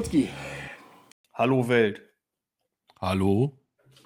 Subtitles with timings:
[0.00, 0.30] Skolski.
[1.34, 2.00] Hallo Welt.
[3.02, 3.58] Hallo.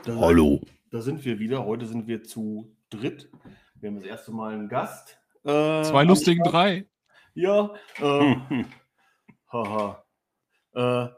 [0.04, 0.60] Da, Hallo.
[0.90, 1.64] Da sind wir wieder.
[1.64, 3.30] Heute sind wir zu dritt.
[3.76, 5.16] Wir haben das erste Mal einen Gast.
[5.44, 6.88] Äh, Zwei lustigen drei.
[7.34, 7.70] Ja.
[8.00, 8.34] Äh,
[9.52, 10.04] haha.
[10.72, 11.08] Äh,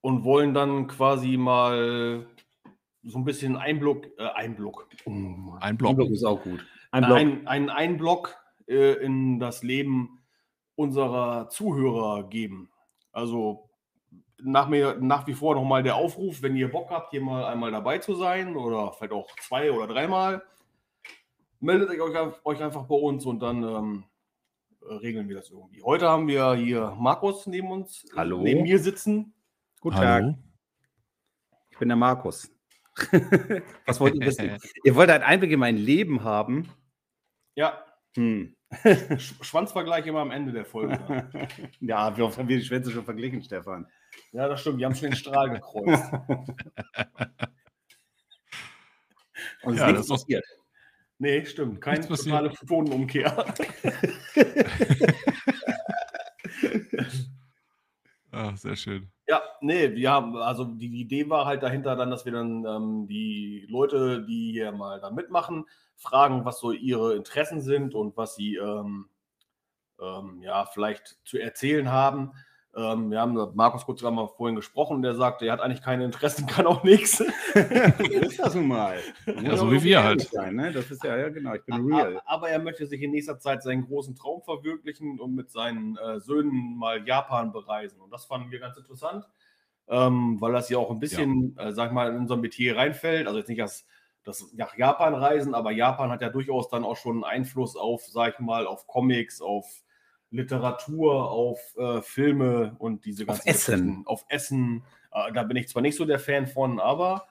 [0.00, 2.26] und wollen dann quasi mal
[3.04, 4.88] so ein bisschen Einblock, äh, Einblock.
[5.04, 5.10] Oh,
[5.60, 5.90] Einblock.
[5.90, 6.66] Einblock ist auch gut.
[6.90, 7.16] Einblock.
[7.16, 8.36] Ein, ein Einblock
[8.66, 10.18] äh, in das Leben
[10.74, 12.71] unserer Zuhörer geben.
[13.12, 13.68] Also
[14.42, 17.70] nach, mir, nach wie vor nochmal der Aufruf, wenn ihr Bock habt, hier mal einmal
[17.70, 20.42] dabei zu sein oder vielleicht auch zwei oder dreimal,
[21.60, 24.04] meldet euch, euch einfach bei uns und dann ähm,
[24.80, 25.82] regeln wir das irgendwie.
[25.82, 28.40] Heute haben wir hier Markus neben uns, äh, Hallo.
[28.42, 29.34] neben mir sitzen.
[29.80, 30.32] Guten Hallo.
[30.32, 30.38] Tag.
[31.70, 32.50] Ich bin der Markus.
[33.86, 34.58] Was wollt ihr wissen?
[34.84, 36.68] ihr wollt einen Einblick in mein Leben haben?
[37.54, 37.84] Ja.
[38.14, 38.54] Hm.
[39.40, 40.98] Schwanzvergleich immer am Ende der Folge.
[41.80, 43.86] ja, wie oft haben wir die Schwänze schon verglichen, Stefan?
[44.32, 44.78] Ja, das stimmt.
[44.78, 46.12] Wir haben schon den Strahl gekreuzt.
[49.62, 50.44] Und ja, das ist passiert.
[51.18, 51.80] Nee, stimmt.
[51.80, 53.46] Keine totale Photonenumkehr.
[58.32, 59.08] ah, sehr schön.
[59.28, 62.64] Ja, nee, wir haben, also die, die Idee war halt dahinter dann, dass wir dann
[62.66, 65.64] ähm, die Leute, die hier mal da mitmachen,
[66.02, 69.08] fragen, was so ihre Interessen sind und was sie ähm,
[70.00, 72.32] ähm, ja vielleicht zu erzählen haben.
[72.74, 76.04] Ähm, wir haben Markus kurz mal vorhin gesprochen und der sagte, er hat eigentlich keine
[76.04, 77.20] Interessen, kann auch nichts.
[77.20, 78.98] ist das nun mal.
[79.42, 80.22] Ja, so wie wir halt.
[80.22, 80.72] Sein, ne?
[80.72, 82.22] Das ist ja, ja genau, ich bin real.
[82.24, 86.18] Aber er möchte sich in nächster Zeit seinen großen Traum verwirklichen und mit seinen äh,
[86.20, 88.00] Söhnen mal Japan bereisen.
[88.00, 89.26] Und das fanden wir ganz interessant,
[89.88, 91.68] ähm, weil das ja auch ein bisschen, ja.
[91.68, 93.26] äh, sag mal, in unser Metier reinfällt.
[93.26, 93.86] Also jetzt nicht das,
[94.24, 98.34] das nach Japan reisen, aber Japan hat ja durchaus dann auch schon Einfluss auf, sag
[98.34, 99.66] ich mal, auf Comics, auf
[100.30, 103.42] Literatur, auf äh, Filme und diese ganzen.
[103.42, 104.02] Auf Essen.
[104.06, 104.84] Auf Essen.
[105.12, 107.26] Äh, da bin ich zwar nicht so der Fan von, aber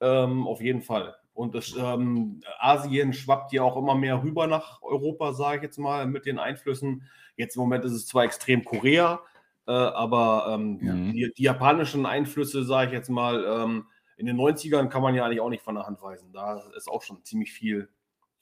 [0.00, 1.14] ähm, auf jeden Fall.
[1.34, 5.78] Und das, ähm, Asien schwappt ja auch immer mehr rüber nach Europa, sage ich jetzt
[5.78, 7.08] mal, mit den Einflüssen.
[7.36, 9.20] Jetzt im Moment ist es zwar extrem Korea,
[9.66, 10.92] äh, aber ähm, ja.
[10.92, 13.86] die, die, japanischen Einflüsse, sage ich jetzt mal, ähm,
[14.22, 16.32] in den 90ern kann man ja eigentlich auch nicht von der Hand weisen.
[16.32, 17.88] Da ist auch schon ziemlich viel.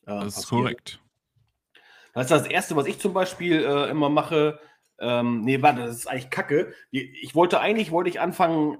[0.02, 1.00] Äh, das ist korrekt.
[2.12, 4.60] Das ist das Erste, was ich zum Beispiel äh, immer mache.
[4.98, 6.74] Ähm, nee, warte, das ist eigentlich Kacke.
[6.90, 8.76] Ich wollte eigentlich, wollte ich anfangen,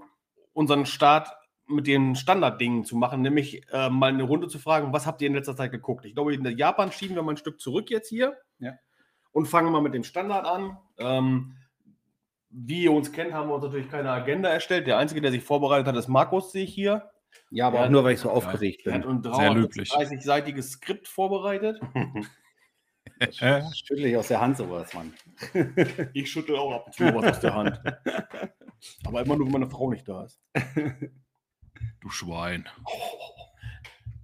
[0.53, 1.31] unseren Start
[1.67, 5.29] mit den Standarddingen zu machen, nämlich äh, mal eine Runde zu fragen, was habt ihr
[5.29, 6.05] in letzter Zeit geguckt?
[6.05, 8.75] Ich glaube, in Japan schieben wir mal ein Stück zurück jetzt hier ja.
[9.33, 10.77] und fangen mal mit dem Standard an.
[10.99, 11.57] Ähm,
[12.51, 14.87] wie ihr uns kennt, haben wir uns natürlich keine Agenda erstellt.
[14.87, 17.11] Der Einzige, der sich vorbereitet hat, ist Markus, sehe ich hier.
[17.51, 18.93] Ja, aber der auch nur, weil ich so aufgeregt bin.
[18.93, 21.81] Er hat ein 30-seitiges Skript vorbereitet.
[23.75, 25.15] schüttle ich aus der Hand sowas, Mann.
[26.15, 27.81] ich schüttle auch ab und zu was aus der Hand.
[29.05, 30.41] Aber immer nur, wenn meine Frau nicht da ist.
[32.01, 32.69] Du Schwein.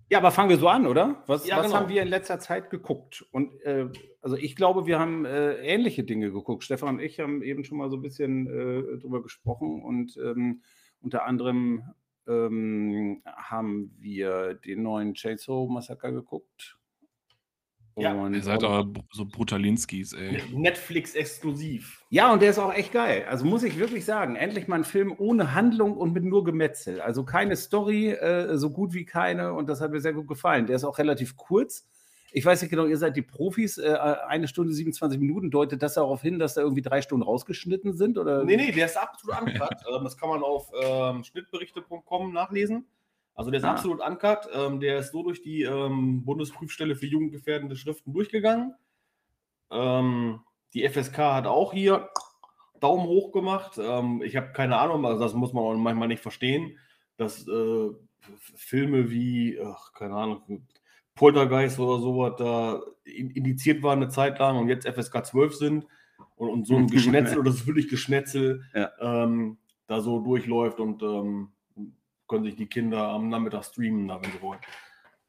[0.09, 1.23] Ja, aber fangen wir so an, oder?
[1.27, 1.79] Was, ja, was genau.
[1.79, 3.25] haben wir in letzter Zeit geguckt?
[3.33, 3.87] Und äh,
[4.27, 6.65] also ich glaube, wir haben äh, ähnliche Dinge geguckt.
[6.65, 10.63] Stefan und ich haben eben schon mal so ein bisschen äh, drüber gesprochen und ähm,
[11.01, 11.85] unter anderem
[12.27, 16.77] ähm, haben wir den neuen Chainsaw Massaker geguckt.
[17.95, 18.15] Ja.
[18.15, 20.43] Und Ihr seid aber so Brutalinskis, ey.
[20.53, 22.05] Netflix exklusiv.
[22.11, 23.27] Ja, und der ist auch echt geil.
[23.31, 27.01] Also muss ich wirklich sagen, endlich mal ein Film ohne Handlung und mit nur Gemetzel.
[27.01, 29.53] Also keine Story, äh, so gut wie keine.
[29.53, 30.67] Und das hat mir sehr gut gefallen.
[30.67, 31.87] Der ist auch relativ kurz.
[32.33, 33.79] Ich weiß nicht genau, ihr seid die Profis.
[33.79, 37.95] Äh, eine Stunde 27 Minuten deutet das darauf hin, dass da irgendwie drei Stunden rausgeschnitten
[37.95, 38.19] sind?
[38.19, 38.45] Oder?
[38.45, 39.77] Nee, nee, der ist absolut uncut.
[39.95, 42.87] Ähm, das kann man auf ähm, schnittberichte.com nachlesen.
[43.35, 43.73] Also der ist ah.
[43.73, 44.49] absolut uncut.
[44.53, 48.75] Ähm, der ist so durch die ähm, Bundesprüfstelle für jugendgefährdende Schriften durchgegangen.
[49.71, 50.41] Ähm,
[50.75, 52.11] die FSK hat auch hier
[52.81, 53.79] Daumen hoch gemacht.
[53.79, 56.79] Ähm, ich habe keine Ahnung, also das muss man auch manchmal nicht verstehen,
[57.17, 57.91] dass äh,
[58.57, 60.67] Filme wie, ach, keine Ahnung,
[61.17, 65.87] Poltergeist oder sowas da indiziert waren eine Zeit lang und jetzt FSK 12 sind
[66.37, 68.91] und, und so ein Geschnetzel oder das ist wirklich Geschnetzel ja.
[69.01, 69.59] ähm,
[69.89, 71.53] da so durchläuft und ähm,
[72.29, 74.61] können sich die Kinder am Nachmittag streamen, wenn sie wollen.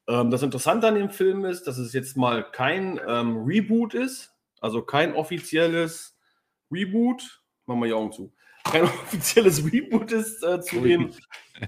[0.08, 4.34] Ähm, das Interessante an dem Film ist, dass es jetzt mal kein ähm, Reboot ist,
[4.60, 6.18] also kein offizielles
[6.70, 7.42] Reboot.
[7.66, 8.32] Machen wir die Augen zu.
[8.70, 11.12] Kein offizielles Reboot ist äh, zu, dem,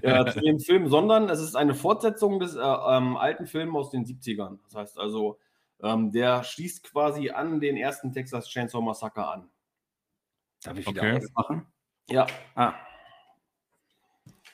[0.01, 3.89] äh, zu dem Film, sondern es ist eine Fortsetzung des äh, ähm, alten Films aus
[3.91, 4.59] den 70ern.
[4.63, 5.39] Das heißt also,
[5.81, 9.49] ähm, der schließt quasi an den ersten Texas Chainsaw Massacre an.
[10.63, 11.27] Darf ich wieder okay.
[11.35, 11.65] machen?
[12.09, 12.27] Ja.
[12.55, 12.73] Ah.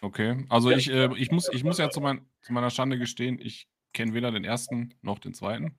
[0.02, 0.78] Okay, also ja.
[0.78, 4.14] ich, äh, ich, muss, ich muss ja zu, mein, zu meiner Schande gestehen, ich kenne
[4.14, 5.78] weder den ersten noch den zweiten.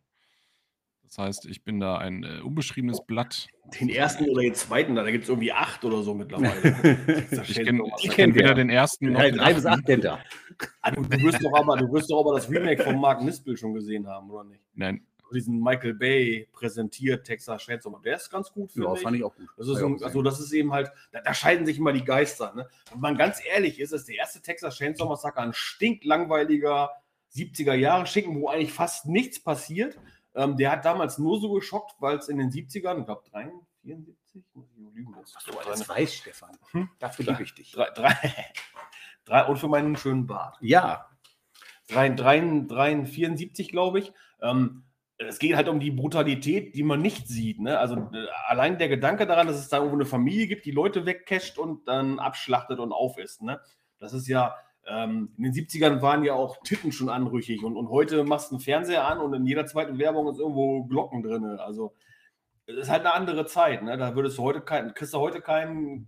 [1.08, 3.46] Das heißt, ich bin da ein äh, unbeschriebenes Blatt.
[3.80, 6.98] Den ersten oder den zweiten, da gibt es irgendwie acht oder so mittlerweile.
[7.48, 10.18] ich kenne kenn weder den ersten noch den Drei bis acht kennt er.
[10.82, 13.72] Ah, du, wirst doch aber, du wirst doch aber das Remake von Mark Nispel schon
[13.72, 14.60] gesehen haben, oder nicht?
[14.74, 15.02] Nein.
[15.32, 19.00] Diesen Michael Bay präsentiert Texas Chainsaw Der ist ganz gut, finde ja, ich.
[19.00, 19.48] fand ich auch gut.
[19.56, 22.54] Das ist, ein, also das ist eben halt, da, da, scheiden sich immer die Geister.
[22.54, 22.66] Ne?
[22.90, 26.90] Wenn man ganz ehrlich ist, ist der erste Texas Chainsaw Massacre ein stinklangweiliger
[27.34, 29.98] 70er Jahre Schicken, wo eigentlich fast nichts passiert.
[30.34, 33.22] Ähm, der hat damals nur so geschockt, weil es in den 70ern, ich glaube
[33.82, 36.56] 74, muss ich lügen, das, du das weiß, Stefan.
[36.72, 36.90] Hm?
[36.98, 37.72] Dafür liebe ich dich.
[37.72, 38.14] Drei, drei,
[39.24, 40.56] drei, und für meinen schönen Bart.
[40.60, 41.08] Ja.
[41.88, 44.12] 3, 3, 3, 74, glaube ich.
[44.42, 44.84] Ähm,
[45.18, 47.58] es geht halt um die Brutalität, die man nicht sieht.
[47.58, 47.78] Ne?
[47.78, 51.06] Also äh, allein der Gedanke daran, dass es da irgendwo eine Familie gibt, die Leute
[51.06, 53.42] wegcasht und dann abschlachtet und aufisst.
[53.42, 53.60] Ne?
[53.98, 54.54] Das ist ja,
[54.88, 58.56] ähm, in den 70ern waren ja auch Titten schon anrüchig und, und heute machst du
[58.56, 61.44] einen Fernseher an und in jeder zweiten Werbung ist irgendwo Glocken drin.
[61.44, 61.94] Also
[62.66, 63.82] es ist halt eine andere Zeit.
[63.82, 63.96] Ne?
[63.96, 66.06] Da würdest du heute kein, kriegst du heute keinen,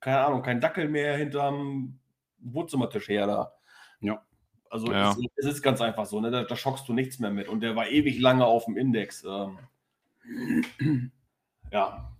[0.00, 1.98] keine Ahnung, keinen Dackel mehr hinterm
[2.38, 3.52] Wohnzimmertisch her da.
[4.00, 4.22] Ja.
[4.70, 5.10] Also ja.
[5.10, 6.30] es, es, ist ganz einfach so, ne?
[6.30, 7.48] da, da, schockst du nichts mehr mit.
[7.48, 9.24] Und der war ewig lange auf dem Index.
[9.24, 9.58] Ähm,
[11.72, 12.12] ja,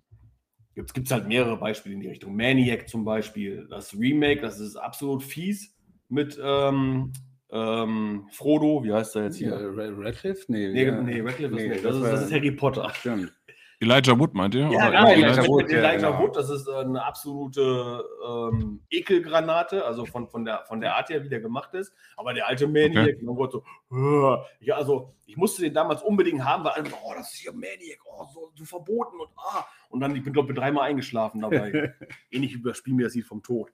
[0.75, 2.34] gibt es halt mehrere Beispiele in die Richtung.
[2.34, 5.75] Maniac zum Beispiel, das Remake, das ist absolut fies
[6.08, 7.12] mit ähm,
[7.50, 9.50] ähm, Frodo, wie heißt er jetzt hier?
[9.50, 10.44] Ja, Radcliffe?
[10.48, 11.00] Nee, nee, ja.
[11.00, 12.90] nee Radcliffe nee, ist, das, das, ist, das ist Harry Potter.
[12.94, 13.32] Stimmt.
[13.78, 14.70] Elijah Wood meint ihr?
[14.70, 16.18] Ja, genau, Elijah, Elijah, Wood, Elijah genau.
[16.22, 21.22] Wood, das ist eine absolute ähm, Ekelgranate, also von, von, der, von der Art her,
[21.22, 21.92] wie der gemacht ist.
[22.16, 23.26] Aber der alte Maniac, okay.
[23.26, 27.34] oh Gott, so, ja, also ich musste den damals unbedingt haben, weil alle, oh, das
[27.34, 29.66] ist hier Maniac, oh, so, so verboten und ah.
[29.90, 31.94] Und dann, ich bin, glaube ich, dreimal eingeschlafen dabei.
[32.30, 33.70] Ähnlich wie das Spiel mir das sieht vom Tod.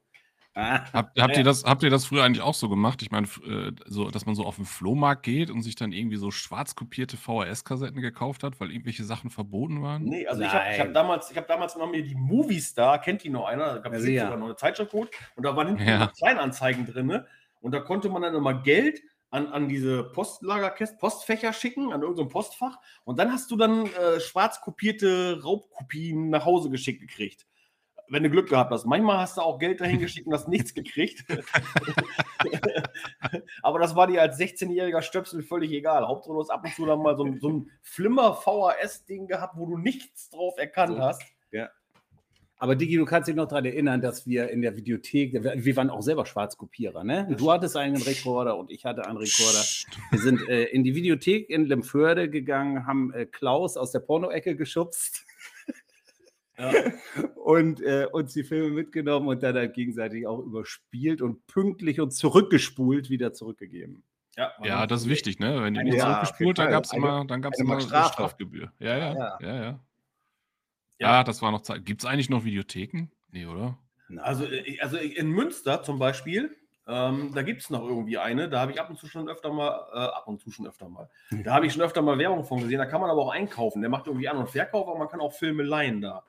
[0.55, 3.01] Ah, habt, ihr das, habt ihr das früher eigentlich auch so gemacht?
[3.01, 6.19] Ich meine, äh, so, dass man so auf den Flohmarkt geht und sich dann irgendwie
[6.19, 10.05] so schwarz kopierte VHS-Kassetten gekauft hat, weil irgendwelche Sachen verboten waren?
[10.05, 10.51] Nee, also Nein.
[10.51, 13.75] ich habe hab damals, hab damals noch mir die Movie Star, kennt die noch einer?
[13.75, 16.09] Da gab es ja, sogar noch eine Zeitschrift und da waren hinten ja.
[16.19, 17.07] Kleinanzeigen drin.
[17.07, 17.27] Ne?
[17.63, 19.01] Und da konnte man dann immer Geld
[19.31, 22.79] an, an diese Postlagerkästen, Postfächer schicken, an irgendein Postfach.
[23.05, 27.47] Und dann hast du dann äh, schwarz kopierte Raubkopien nach Hause geschickt gekriegt
[28.09, 28.85] wenn du Glück gehabt hast.
[28.85, 31.25] Manchmal hast du auch Geld dahin geschickt und hast nichts gekriegt.
[33.63, 36.07] Aber das war dir als 16-jähriger Stöpsel völlig egal.
[36.07, 39.67] Hauptsache, du hast ab und zu dann mal so, so ein Flimmer VHS-Ding gehabt, wo
[39.67, 41.23] du nichts drauf erkannt so, hast.
[41.51, 41.71] Ja.
[42.63, 45.91] Aber Digi, du kannst dich noch daran erinnern, dass wir in der Videothek, wir waren
[45.91, 47.27] auch selber Schwarzkopierer, ne?
[47.37, 49.65] Du hattest einen Rekorder und ich hatte einen Rekorder.
[50.11, 54.55] Wir sind äh, in die Videothek in Lemförde gegangen, haben äh, Klaus aus der Porno-Ecke
[54.55, 55.25] geschubst.
[56.63, 56.93] Ja.
[57.37, 62.13] und äh, uns die Filme mitgenommen und dann halt gegenseitig auch überspielt und pünktlich und
[62.13, 64.05] zurückgespult wieder zurückgegeben.
[64.37, 65.63] Ja, ja das ist wichtig, ne?
[65.63, 68.13] Wenn die nicht ja, zurückgespult, dann gab es immer, dann gab's immer Strafe.
[68.13, 68.73] Strafgebühr.
[68.79, 69.63] Ja, ja, ja, ja.
[69.63, 69.81] ja.
[70.99, 71.85] Ja, das war noch Zeit.
[71.85, 73.09] Gibt es eigentlich noch Videotheken?
[73.33, 73.77] Nee, oder?
[74.19, 76.57] Also, äh, also in Münster zum Beispiel,
[76.87, 79.53] ähm, da gibt es noch irgendwie eine, da habe ich ab und zu schon öfter
[79.53, 82.45] mal, äh, ab und zu schon öfter mal, da habe ich schon öfter mal Werbung
[82.45, 83.81] von gesehen, da kann man aber auch einkaufen.
[83.83, 86.25] Der macht irgendwie An- und Verkauf, aber man kann auch Filme leihen da.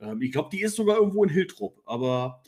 [0.00, 2.42] Ähm, ich glaube, die ist sogar irgendwo in Hiltrup, aber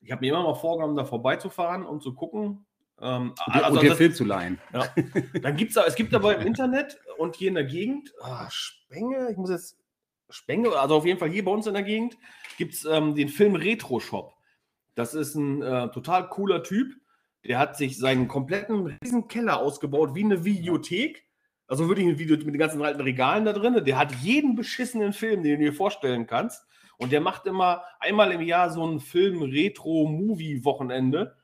[0.00, 2.66] ich habe mir immer mal vorgenommen, da vorbeizufahren und zu gucken.
[3.00, 4.58] Ähm, und, also und dir Film zu leihen.
[4.72, 4.86] Ja.
[5.42, 9.36] Dann gibt's, es gibt aber im Internet und hier in der Gegend, ah, Spenge, ich
[9.36, 9.78] muss jetzt,
[10.28, 12.16] Spenge, also auf jeden Fall hier bei uns in der Gegend,
[12.56, 14.34] gibt es ähm, den Film Retro Shop.
[14.94, 16.94] Das ist ein äh, total cooler Typ.
[17.44, 21.24] Der hat sich seinen kompletten riesen Keller ausgebaut wie eine Videothek
[21.70, 23.84] also wirklich ein Video mit den ganzen alten Regalen da drin.
[23.84, 26.66] Der hat jeden beschissenen Film, den du dir vorstellen kannst.
[26.98, 31.36] Und der macht immer einmal im Jahr so ein Film-Retro-Movie-Wochenende,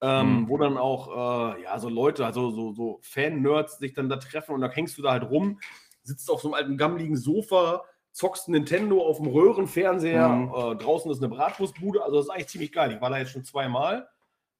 [0.00, 0.48] ähm, mhm.
[0.48, 4.54] wo dann auch äh, ja, so Leute, also so, so Fan-Nerds sich dann da treffen
[4.54, 5.58] und dann hängst du da halt rum,
[6.04, 10.52] sitzt auf so einem alten gammeligen Sofa, zockst Nintendo auf dem Röhrenfernseher, mhm.
[10.54, 12.92] äh, draußen ist eine Bratwurstbude, also das ist eigentlich ziemlich geil.
[12.92, 14.08] Ich war da jetzt schon zweimal.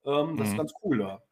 [0.04, 0.52] Ähm, das mhm.
[0.52, 1.22] ist ganz cool da.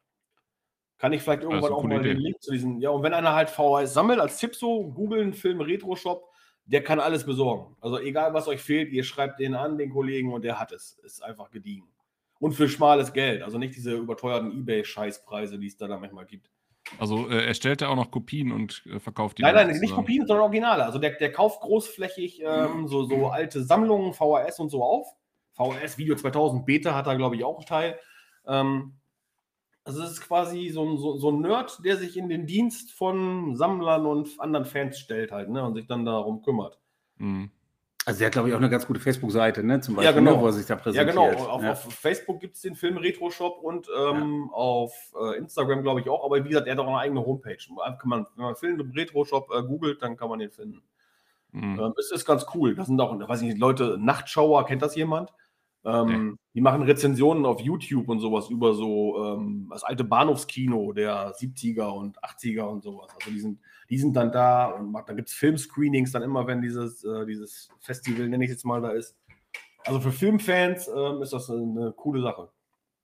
[1.01, 2.09] Kann ich vielleicht irgendwann auch mal Idee.
[2.09, 2.79] den Link zu diesen.
[2.79, 6.29] Ja, und wenn einer halt VHS sammelt, als Tipp so, googeln, Film Retro Shop,
[6.65, 7.75] der kann alles besorgen.
[7.81, 10.99] Also egal, was euch fehlt, ihr schreibt den an, den Kollegen, und der hat es.
[11.03, 11.87] Ist einfach gediegen.
[12.39, 13.41] Und für schmales Geld.
[13.41, 16.51] Also nicht diese überteuerten Ebay-Scheißpreise, die es da, da manchmal gibt.
[16.99, 19.41] Also äh, erstellt er auch noch Kopien und äh, verkauft die?
[19.41, 20.85] Nein, nein, nicht Kopien, sondern Originale.
[20.85, 25.07] Also der, der kauft großflächig ähm, so, so alte Sammlungen, VHS und so auf.
[25.53, 27.99] VHS Video 2000 Beta hat da, glaube ich, auch einen Teil.
[28.45, 29.00] Ähm,
[29.83, 32.91] also es ist quasi so ein, so, so ein Nerd, der sich in den Dienst
[32.91, 35.63] von Sammlern und anderen Fans stellt halt, ne?
[35.63, 36.79] Und sich dann darum kümmert.
[37.17, 37.51] Mhm.
[38.03, 39.79] Also der hat, glaube ich, auch eine ganz gute Facebook-Seite, ne?
[39.79, 40.35] Zum Beispiel, ja, genau.
[40.35, 41.15] Ne, wo er sich da präsentiert.
[41.15, 41.47] Ja, genau.
[41.47, 41.71] Auf, ja.
[41.71, 44.53] auf Facebook gibt es den Film Retro Shop und ähm, ja.
[44.53, 46.25] auf äh, Instagram, glaube ich, auch.
[46.25, 47.57] Aber wie gesagt, er hat auch eine eigene Homepage.
[47.57, 50.81] Kann man, wenn man Film Retro Shop äh, googelt, dann kann man den finden.
[51.51, 51.79] Mhm.
[51.79, 52.75] Ähm, es ist ganz cool.
[52.75, 55.31] Das sind auch, weiß ich nicht, Leute, Nachtschauer, kennt das jemand?
[55.83, 56.37] Ähm, nee.
[56.53, 61.87] Die machen Rezensionen auf YouTube und sowas über so ähm, das alte Bahnhofskino der 70er
[61.87, 63.09] und 80er und sowas.
[63.15, 63.59] Also die sind,
[63.89, 67.69] die sind dann da und da gibt es Filmscreenings dann immer, wenn dieses, äh, dieses
[67.79, 69.15] Festival, nenne ich jetzt mal, da ist.
[69.85, 72.49] Also für Filmfans ähm, ist das eine coole Sache.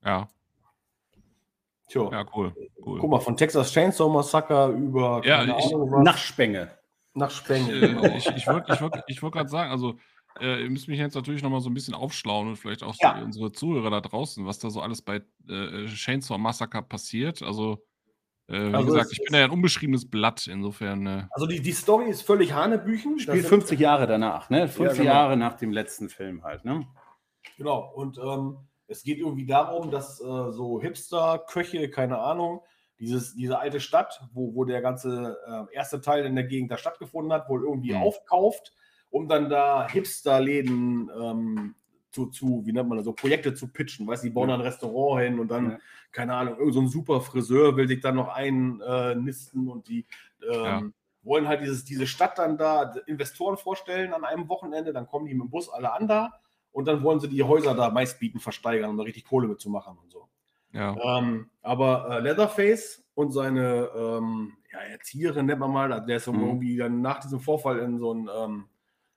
[0.04, 0.28] Ja.
[1.88, 2.08] Tja.
[2.12, 2.52] Ja, cool.
[2.84, 3.00] cool.
[3.00, 6.70] Guck mal, von Texas Chainsaw Massacre über ja, ich, Nachspenge.
[7.14, 7.72] Nachspenge.
[7.72, 8.04] Ich, genau.
[8.04, 9.98] ich, ich wollte ich wollt, ich wollt gerade sagen, also
[10.40, 12.94] äh, ihr müsst mich jetzt natürlich noch mal so ein bisschen aufschlauen und vielleicht auch
[13.00, 13.20] ja.
[13.22, 17.42] unsere Zuhörer da draußen, was da so alles bei äh, Chainsaw Massacre passiert.
[17.42, 17.84] Also,
[18.48, 21.06] äh, wie also gesagt, ich bin ja ein unbeschriebenes Blatt, insofern.
[21.06, 23.18] Äh also die, die Story ist völlig Hanebüchen.
[23.18, 24.68] Spielt 50 Jahre danach, ne?
[24.68, 25.14] 50 ja, genau.
[25.14, 26.86] Jahre nach dem letzten Film halt, ne?
[27.56, 32.62] Genau, und ähm, es geht irgendwie darum, dass äh, so Hipster, Köche, keine Ahnung,
[32.98, 36.76] dieses, diese alte Stadt, wo, wo der ganze äh, erste Teil in der Gegend da
[36.76, 38.02] stattgefunden hat, wohl irgendwie mhm.
[38.02, 38.72] aufkauft
[39.10, 41.74] um dann da Hipster-Läden ähm,
[42.10, 44.06] zu, zu, wie nennt man das, so Projekte zu pitchen.
[44.06, 44.54] Weißt du, die bauen ja.
[44.56, 45.78] ein Restaurant hin und dann, ja.
[46.12, 50.06] keine Ahnung, irgend so ein super Friseur will sich dann noch einnisten und die
[50.42, 50.82] ähm, ja.
[51.22, 55.34] wollen halt dieses, diese Stadt dann da Investoren vorstellen an einem Wochenende, dann kommen die
[55.34, 56.40] mit dem Bus alle an da
[56.72, 60.10] und dann wollen sie die Häuser da meistbieten versteigern, um da richtig Kohle mitzumachen und
[60.10, 60.28] so.
[60.72, 60.96] Ja.
[61.18, 66.40] Ähm, aber äh, Leatherface und seine ähm, ja, Erzieherin, nennt man mal, der ist mhm.
[66.40, 68.68] irgendwie dann nach diesem Vorfall in so ein ähm,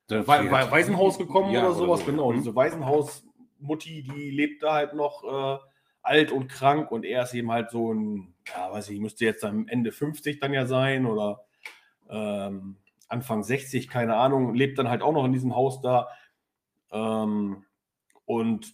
[0.10, 2.12] We We Waisenhaus gekommen ja, oder sowas, oder so.
[2.12, 2.32] genau.
[2.32, 2.38] Mhm.
[2.38, 5.60] Diese Waisenhaus-Mutti, die lebt da halt noch äh,
[6.02, 9.44] alt und krank und er ist eben halt so ein, ja, weiß ich, müsste jetzt
[9.44, 11.46] am Ende 50 dann ja sein oder
[12.10, 12.78] ähm,
[13.08, 16.10] Anfang 60, keine Ahnung, lebt dann halt auch noch in diesem Haus da.
[16.92, 17.66] Ähm,
[18.26, 18.74] und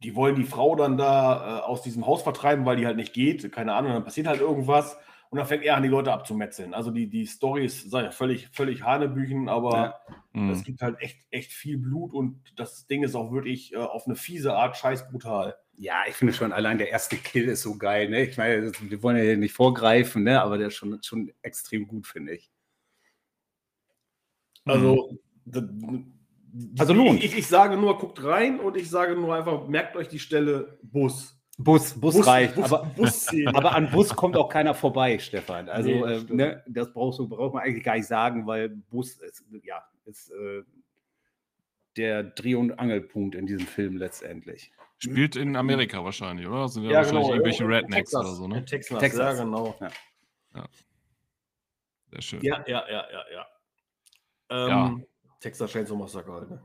[0.00, 3.14] die wollen die Frau dann da äh, aus diesem Haus vertreiben, weil die halt nicht
[3.14, 3.50] geht.
[3.50, 4.98] Keine Ahnung, dann passiert halt irgendwas.
[5.36, 6.72] Und dann fängt er an, die Leute abzumetzeln.
[6.72, 10.00] Also die, die Story ist ja, völlig, völlig Hanebüchen, aber
[10.32, 10.50] ja.
[10.50, 10.62] es mhm.
[10.62, 14.16] gibt halt echt, echt viel Blut und das Ding ist auch wirklich äh, auf eine
[14.16, 15.54] fiese Art scheiß brutal.
[15.76, 18.08] Ja, ich finde schon, allein der erste Kill ist so geil.
[18.08, 18.24] Ne?
[18.24, 20.40] Ich meine, wir wollen ja nicht vorgreifen, ne?
[20.40, 22.50] aber der ist schon, schon extrem gut, finde ich.
[24.64, 26.14] Also, mhm.
[26.78, 27.22] also lohnt.
[27.22, 30.78] Ich, ich, sage nur, guckt rein und ich sage nur einfach, merkt euch die Stelle
[30.80, 31.35] Bus.
[31.58, 35.70] Bus, Bus, Bus reicht, Bus, aber, Bus aber, an Bus kommt auch keiner vorbei, Stefan.
[35.70, 39.16] Also nee, äh, ne, das brauchst du, braucht man eigentlich gar nicht sagen, weil Bus
[39.16, 40.62] ist, ja, ist äh,
[41.96, 44.70] der Dreh- und Angelpunkt in diesem Film letztendlich.
[44.98, 46.68] Spielt in Amerika wahrscheinlich, oder?
[46.68, 48.64] Sind ja, ja wahrscheinlich genau, irgendwelche Rednecks Texas, oder so, ne?
[48.64, 49.76] Texas, Texas, ja, genau.
[49.80, 49.90] Ja.
[50.56, 50.68] ja.
[52.10, 52.40] Sehr schön.
[52.42, 53.46] Ja, ja, ja, ja, ja.
[54.50, 54.96] Ähm, ja.
[55.40, 56.60] Texas Chainsaw Massacre halt, ne?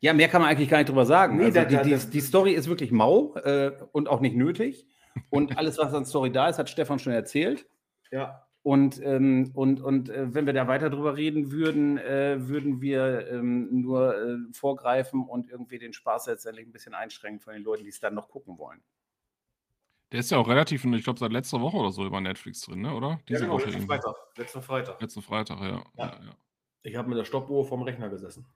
[0.00, 0.12] Ja.
[0.12, 1.38] Mehr kann man eigentlich gar nicht drüber sagen.
[1.38, 4.86] Nee, also die, die, die, Story ist wirklich mau äh, und auch nicht nötig.
[5.30, 7.66] Und alles, was an Story da ist, hat Stefan schon erzählt.
[8.10, 8.46] Ja.
[8.62, 13.28] Und, ähm, und, und äh, wenn wir da weiter drüber reden würden, äh, würden wir
[13.30, 17.84] ähm, nur äh, vorgreifen und irgendwie den Spaß letztendlich ein bisschen einschränken von den Leuten,
[17.84, 18.82] die es dann noch gucken wollen.
[20.10, 22.82] Der ist ja auch relativ, ich glaube, seit letzter Woche oder so über Netflix drin,
[22.82, 22.92] ne?
[22.92, 23.20] oder?
[23.28, 24.16] Diese ja, genau, Woche letzten Freitag.
[24.36, 25.00] Letzten Freitag.
[25.00, 25.66] Letzten Freitag, ja.
[25.66, 25.82] ja.
[25.98, 26.36] ja, ja.
[26.82, 28.46] Ich habe mit der Stoppuhr vom Rechner gesessen.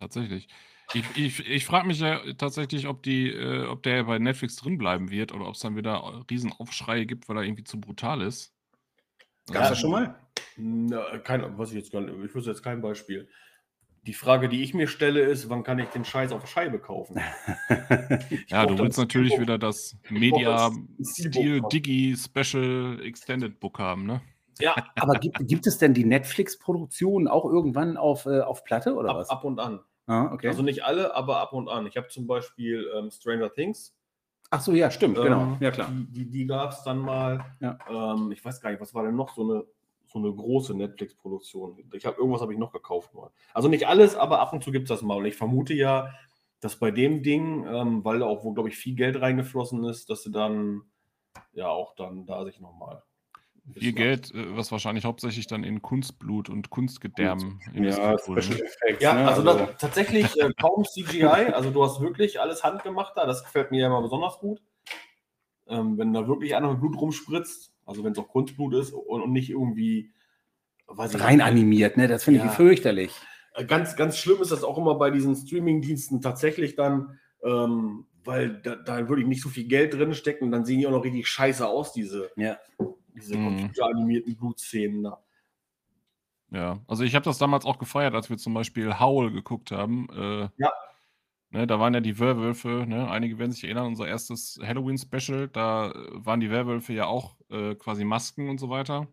[0.00, 0.48] Tatsächlich.
[0.92, 4.78] Ich, ich, ich frage mich ja tatsächlich, ob, die, äh, ob der bei Netflix drin
[4.78, 8.52] bleiben wird oder ob es dann wieder Riesenaufschreie gibt, weil er irgendwie zu brutal ist.
[9.52, 10.18] Gab es das schon mal?
[10.56, 13.28] Na, kein, was ich jetzt gar nicht, ich wüsste jetzt kein Beispiel.
[14.06, 17.20] Die Frage, die ich mir stelle, ist, wann kann ich den Scheiß auf Scheibe kaufen?
[18.48, 24.22] ja, du willst natürlich wieder das Media Steel Digi Special Extended Book haben, ne?
[24.58, 24.74] Ja.
[24.96, 29.16] Aber gibt, gibt es denn die Netflix-Produktion auch irgendwann auf, äh, auf Platte oder ab,
[29.16, 29.30] was?
[29.30, 29.80] Ab und an.
[30.10, 30.48] Ah, okay.
[30.48, 31.86] Also nicht alle, aber ab und an.
[31.86, 33.96] Ich habe zum Beispiel ähm, Stranger Things.
[34.50, 35.26] Ach so, ja, stimmt, genau.
[35.26, 35.56] ähm, genau.
[35.60, 35.88] Ja, klar.
[35.88, 37.44] Die, die, die gab es dann mal.
[37.60, 37.78] Ja.
[37.88, 39.64] Ähm, ich weiß gar nicht, was war denn noch so eine,
[40.08, 41.78] so eine große Netflix-Produktion?
[41.92, 43.30] Ich habe irgendwas habe ich noch gekauft mal.
[43.54, 45.16] Also nicht alles, aber ab und zu gibt es das mal.
[45.16, 46.12] Und ich vermute ja,
[46.58, 50.10] dass bei dem Ding, ähm, weil da auch, wo glaube ich viel Geld reingeflossen ist,
[50.10, 50.82] dass sie dann
[51.52, 53.04] ja auch dann da sich nochmal
[53.74, 59.14] viel Geld, äh, was wahrscheinlich hauptsächlich dann in Kunstblut und Kunstgedärm ja, Special Effects, ja,
[59.14, 59.28] ne?
[59.28, 63.70] also, also tatsächlich äh, kaum CGI, also du hast wirklich alles handgemacht da, das gefällt
[63.70, 64.60] mir ja immer besonders gut.
[65.68, 69.22] Ähm, wenn da wirklich einer mit Blut rumspritzt, also wenn es auch Kunstblut ist und,
[69.22, 70.10] und nicht irgendwie
[70.88, 72.08] rein nicht, animiert, ne?
[72.08, 72.46] Das finde ja.
[72.46, 73.12] ich fürchterlich.
[73.54, 78.60] Äh, ganz, ganz schlimm ist das auch immer bei diesen Streaming-Diensten tatsächlich dann, ähm, weil
[78.62, 81.04] da, da wirklich nicht so viel Geld drin steckt und dann sehen die auch noch
[81.04, 82.58] richtig scheiße aus, diese, ja
[83.14, 83.44] diese mhm.
[83.46, 85.22] computeranimierten Blutszenen da.
[86.50, 90.08] Ja, also ich habe das damals auch gefeiert, als wir zum Beispiel Howl geguckt haben.
[90.10, 90.72] Äh, Ja.
[91.50, 93.08] ne, da waren ja die Werwölfe, ne?
[93.08, 97.76] Einige werden sich erinnern, unser erstes Halloween-Special, da äh, waren die Werwölfe ja auch äh,
[97.76, 99.06] quasi Masken und so weiter.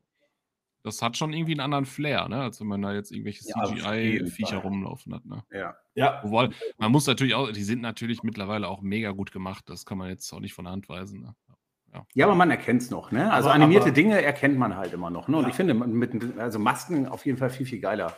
[0.84, 2.42] Das hat schon irgendwie einen anderen Flair, ne?
[2.42, 5.44] Als wenn man da jetzt irgendwelche Ja, CGI-Viecher rumlaufen hat, ne?
[5.52, 5.76] Ja.
[5.96, 9.68] Ja, Obwohl, man muss natürlich auch, die sind natürlich mittlerweile auch mega gut gemacht.
[9.68, 11.22] Das kann man jetzt auch nicht von der Hand weisen.
[11.22, 11.36] Ne?
[12.14, 13.32] Ja, aber man erkennt es noch, ne?
[13.32, 15.38] Also Aber- animierte aber- Dinge erkennt man halt immer noch, ne?
[15.38, 15.50] Und Ja.
[15.50, 18.16] ich finde mit also Masken auf jeden Fall viel, viel geiler.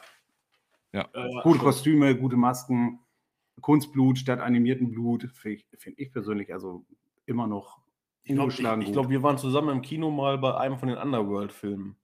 [0.92, 1.60] äh, Gute stimmt.
[1.60, 3.00] Kostüme, gute Masken,
[3.62, 6.86] Kunstblut statt animierten Blut, finde ich, find ich persönlich also
[7.26, 7.80] immer noch
[8.24, 8.94] Ich glaube, ungeschlagen ich, gut.
[8.94, 11.96] glaub, wir waren zusammen im Kino mal bei einem von den Underworld-Filmen.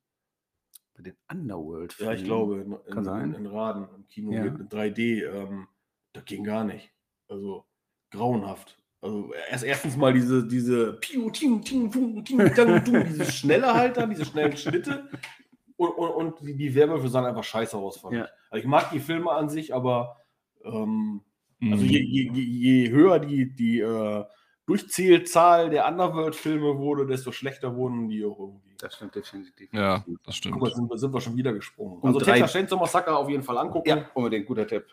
[0.96, 1.98] Bei den Underworld.
[2.00, 3.34] Ja, ich glaube, in, Kann in, sein.
[3.34, 4.44] in Raden im Kino Ja.
[4.44, 5.24] mit 3D.
[5.24, 5.68] Ähm,
[6.14, 6.92] das ging gar nicht.
[7.28, 7.66] Also
[8.12, 8.78] grauenhaft.
[9.06, 13.74] Also erst erstens mal diese, diese Piu, ting, ting, fung, ting, tang, tung, diese schnelle
[13.74, 15.08] halt dann, diese schnellen Schnitte.
[15.78, 17.98] Und, und, und die, die Werwölfe sahen einfach scheiße aus.
[18.00, 18.24] Fand Ja.
[18.26, 18.30] ich.
[18.50, 20.18] Also ich mag die Filme an sich, aber
[20.64, 21.22] ähm,
[21.62, 21.90] also Mhm.
[21.90, 24.24] je, je, je, je höher die, die äh,
[24.66, 28.76] Durchzählzahl der Underworld-Filme wurde, desto schlechter wurden die auch irgendwie.
[28.78, 29.70] Das stimmt definitiv.
[29.74, 30.56] Ja, das stimmt.
[30.56, 32.00] Guck mal, sind, wir- sind wir schon wieder gesprungen.
[32.02, 33.88] Und Also Texas Chainsaw Massacre auf jeden Fall angucken.
[33.90, 34.86] Ja, unbedingt guter Tipp.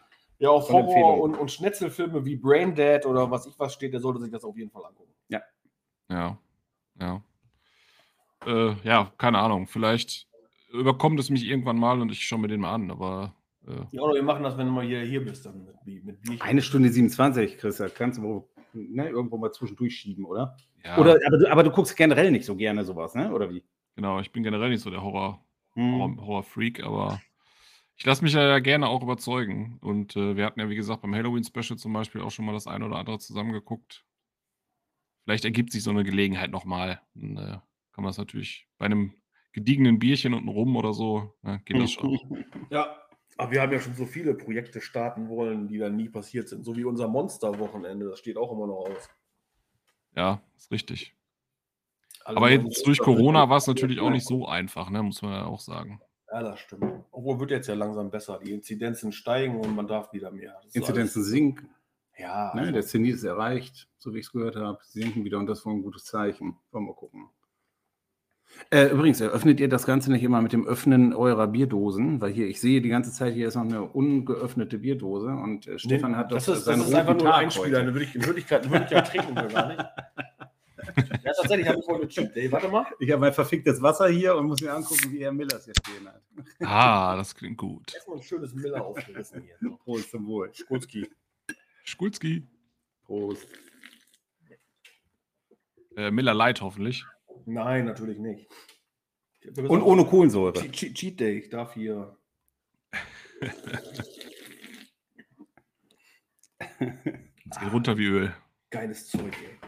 [0.43, 0.87] Ja, auch Von.
[0.87, 4.33] Horror- und, und Schnetzelfilme wie Brain Dead oder was ich was steht, der sollte sich
[4.33, 5.13] das auf jeden Fall angucken.
[6.11, 6.37] Ja,
[6.99, 7.23] ja.
[8.45, 9.67] Äh, ja, keine Ahnung.
[9.69, 10.27] Vielleicht
[10.73, 14.03] überkommt es mich irgendwann mal und ich schaue mir den mal an, aber äh, Ja,
[14.03, 16.43] oder wir machen das, wenn du mal hier, hier bist, dann mit, mit Bierchen.
[16.43, 20.57] Eine Stunde 27, Chris, das kannst du ne, irgendwo mal zwischendurch schieben, oder?
[20.85, 23.33] ja, Oder aber du, aber du guckst generell nicht so gerne sowas, ne?
[23.33, 23.63] Oder wie?
[23.95, 25.41] genau, ich bin generell nicht so der Horror,
[25.75, 25.93] Hm.
[25.95, 27.23] Horror, Horror-Freak, aber
[27.97, 29.79] ich lasse mich ja gerne auch überzeugen.
[29.81, 32.67] Und äh, wir hatten ja, wie gesagt, beim Halloween-Special zum Beispiel auch schon mal das
[32.67, 34.05] eine oder andere zusammengeguckt.
[35.25, 37.01] Vielleicht ergibt sich so eine Gelegenheit nochmal.
[37.15, 37.59] Dann äh,
[37.93, 39.15] kann man das natürlich bei einem
[39.53, 42.19] gediegenen Bierchen und einem Rum oder so, ne, geht das schon.
[42.71, 42.97] Ja,
[43.37, 46.65] aber wir haben ja schon so viele Projekte starten wollen, die dann nie passiert sind.
[46.65, 49.11] So wie unser Monster-Wochenende, das steht auch immer noch aus.
[50.15, 51.15] Ja, ist richtig.
[52.25, 55.03] Alle Aber jetzt durch Corona war es natürlich auch nicht so einfach, ne?
[55.03, 56.01] muss man ja auch sagen.
[56.33, 56.85] Ja, das stimmt.
[57.11, 58.39] Obwohl wird jetzt ja langsam besser.
[58.43, 60.59] Die Inzidenzen steigen und man darf wieder mehr.
[60.65, 61.69] Das Inzidenzen sinken.
[62.17, 62.61] Ja, Ne?
[62.63, 64.79] also- Der Zenit ist erreicht, so wie ich es gehört habe.
[64.83, 66.57] Sie sinken wieder und das war ein gutes Zeichen.
[66.71, 67.29] Wollen wir mal gucken.
[68.71, 72.21] Äh, übrigens, eröffnet ihr das Ganze nicht immer mit dem Öffnen eurer Bierdosen?
[72.21, 75.79] Weil hier, ich sehe die ganze Zeit, hier ist noch eine ungeöffnete Bierdose und äh,
[75.79, 77.81] Stefan hat das doch ist, das ist einfach nur ein Einspieler.
[77.81, 79.81] In Würdig- in Wirklichkeit, in Wirklichkeit trinken wir gar nicht.
[81.25, 82.51] Ja, tatsächlich habe ich heute Cheat Day.
[82.51, 82.87] Warte mal.
[82.99, 86.09] Ich habe mein verficktes Wasser hier und muss mir angucken, wie er Millers hier stehen
[86.09, 86.23] hat.
[86.61, 87.95] Ah, das klingt gut.
[87.95, 89.57] Erstmal ein schönes Miller aufgerissen hier.
[89.79, 90.53] Prost zum Wohl.
[90.55, 91.09] Skulski.
[91.87, 92.47] Skulski.
[93.05, 93.47] Prost.
[95.97, 97.05] Äh, Miller Light hoffentlich.
[97.47, 98.49] Nein, natürlich nicht.
[99.57, 100.55] Und ohne Kohlensäure.
[100.55, 101.39] Cheat, Cheat, Cheat Day.
[101.39, 102.17] Ich darf hier.
[107.51, 108.35] Es geht runter wie Öl.
[108.71, 109.62] Geiles Zeug, ey.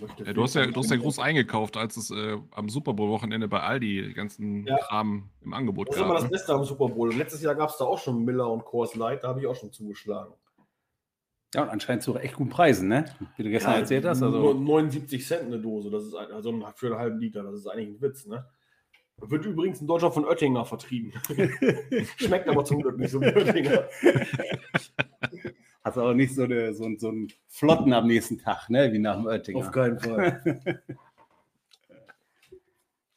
[0.00, 2.92] Möchte Ja, du, hast ja, du hast ja groß eingekauft, als es äh, am Super
[2.94, 4.76] Bowl-Wochenende bei Aldi die ganzen Ja.
[4.78, 6.16] Kram im Angebot Das ist immer gab.
[6.18, 6.30] das Ne?
[6.30, 7.10] Beste am Super Bowl.
[7.10, 9.24] Und letztes Jahr gab es da auch schon Miller und Coors Light.
[9.24, 10.34] Da habe ich auch schon zugeschlagen.
[11.54, 13.04] Ja, und anscheinend zu echt guten Preisen, ne?
[13.36, 14.20] Wie du gestern erzählt hast.
[14.20, 15.88] nur Also, 79 Cent eine Dose.
[15.90, 17.44] Das ist ein, also ein- für einen halben Liter.
[17.44, 18.44] Das ist eigentlich ein Witz, ne?
[19.18, 21.12] Wird übrigens in Deutschland von Oettinger vertrieben.
[22.16, 23.84] Schmeckt aber zum Glück nicht so wie Oettinger.
[25.84, 28.92] hast du auch nicht so, eine, so, so einen Flotten am nächsten Tag, ne?
[28.92, 29.58] Wie nach dem Oettinger.
[29.60, 30.82] Auf keinen Fall.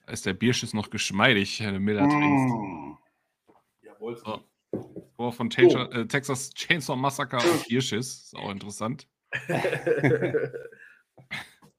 [0.06, 2.56] Da ist der Bierschiss noch geschmeidig, wenn du Miller trinkst.
[2.56, 2.92] Mm.
[3.82, 4.18] Jawohl.
[4.18, 4.44] So.
[5.18, 8.24] Oh, von Tanger, äh, Texas Chainsaw Massacre auf Bierschiss.
[8.26, 9.08] Ist auch interessant.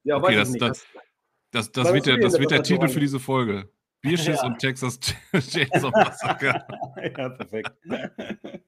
[0.02, 0.62] ja, Okay, weiß das, ich nicht.
[0.62, 0.86] das,
[1.50, 3.70] das, das Was wird der, das wird der Titel für diese Folge.
[4.00, 4.46] Bierschiss Ja.
[4.46, 4.98] und Texas
[5.32, 6.66] Chainsaw Massacre.
[7.16, 7.70] ja, perfekt.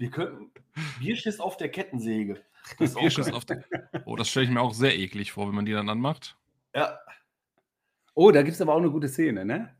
[0.00, 0.50] Wir könnten
[0.98, 2.42] Bierschiss auf der Kettensäge.
[2.78, 3.62] Das Bierschiss auf der.
[4.06, 6.38] Oh, das stelle ich mir auch sehr eklig vor, wenn man die dann anmacht.
[6.74, 6.98] Ja,
[8.14, 9.76] Oh, da gibt es aber auch eine gute Szene, ne?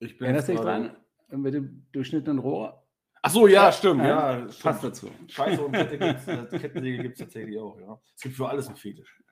[0.00, 0.96] ich bin Erinnerst du dich dran?
[1.30, 2.84] Mit dem durchschnittenen Rohr?
[3.22, 4.02] Ach so, ja, stimmt.
[4.04, 4.82] Ja, Passt stimmt.
[4.82, 5.10] dazu.
[5.28, 5.72] Scheiße und
[6.50, 8.00] Kettensäge gibt es tatsächlich auch, ja.
[8.14, 9.22] Es gibt für alles einen Fetisch.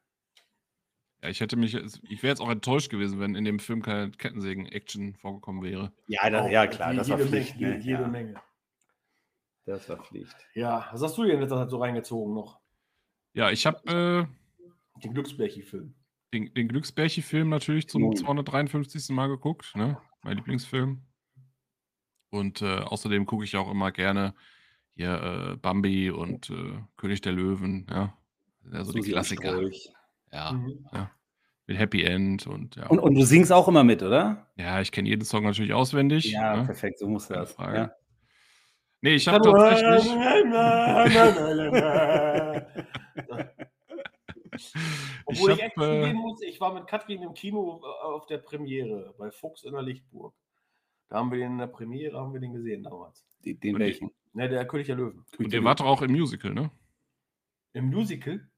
[1.22, 4.10] Ja, ich hätte mich, ich wäre jetzt auch enttäuscht gewesen, wenn in dem Film keine
[4.10, 5.92] Kettensägen-Action vorgekommen wäre.
[6.08, 7.60] Ja, das, Auch ja klar, das war Pflicht.
[7.60, 7.80] Menge, Ne?
[7.80, 8.34] jede ja, Menge.
[9.66, 10.36] Das war Pflicht.
[10.54, 12.60] Ja, was hast du denn in letzter Zeit so reingezogen noch?
[13.32, 15.94] Ja, ich habe äh, Den Glücksbärchi-Film.
[16.32, 18.16] den, den Glücksbärchi-Film natürlich zum Nun.
[18.16, 19.08] 253.
[19.10, 19.98] Mal geguckt, ne?
[20.22, 21.02] Mein Lieblingsfilm.
[22.30, 24.34] Und äh, außerdem gucke ich auch immer gerne
[24.96, 28.16] hier äh, Bambi und äh, König der Löwen, ja.
[28.72, 29.60] Also die Susi und Klassiker.
[30.32, 30.86] Ja, Mhm.
[31.66, 32.86] mit Happy End und ja.
[32.88, 34.46] Und, und du singst auch immer mit, oder?
[34.56, 36.30] Ja, ich kenne jeden Song natürlich auswendig.
[36.32, 36.64] Ja, ne?
[36.64, 37.52] perfekt, so muss das.
[37.52, 37.76] Frage.
[37.76, 37.94] Ja.
[39.04, 40.14] Nee, ich habe tatsächlich.
[45.26, 48.38] Obwohl ich, ich echt äh, muss, ich war mit Katrin im Kino äh, auf der
[48.38, 50.34] Premiere bei Fuchs in der Lichtburg.
[51.10, 53.22] Da haben wir den in der Premiere haben wir den gesehen damals.
[53.44, 54.10] Den, den welchen?
[54.32, 55.26] Ne, der König der Löwen.
[55.38, 56.70] Und der war doch auch im Musical, ne?
[57.74, 58.48] Im Musical?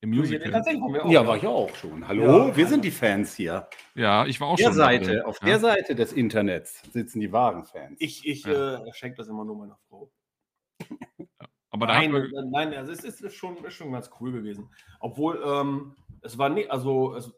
[0.00, 0.50] Im Musical.
[0.50, 2.06] Ja, ja, war ich auch schon.
[2.06, 3.68] Hallo, ja, wir sind die Fans hier.
[3.94, 4.74] Ja, ich war auch der schon.
[4.74, 5.46] Seite, auf ja.
[5.48, 7.96] der Seite des Internets sitzen die wahren Fans.
[7.98, 10.10] Ich, ich äh, schenke das immer nur meiner Frau.
[11.70, 12.28] Aber nein, wir...
[12.50, 14.70] Nein, also es ist, schon, ist schon ganz cool gewesen.
[15.00, 17.32] Obwohl, ähm, es war nicht, also, es,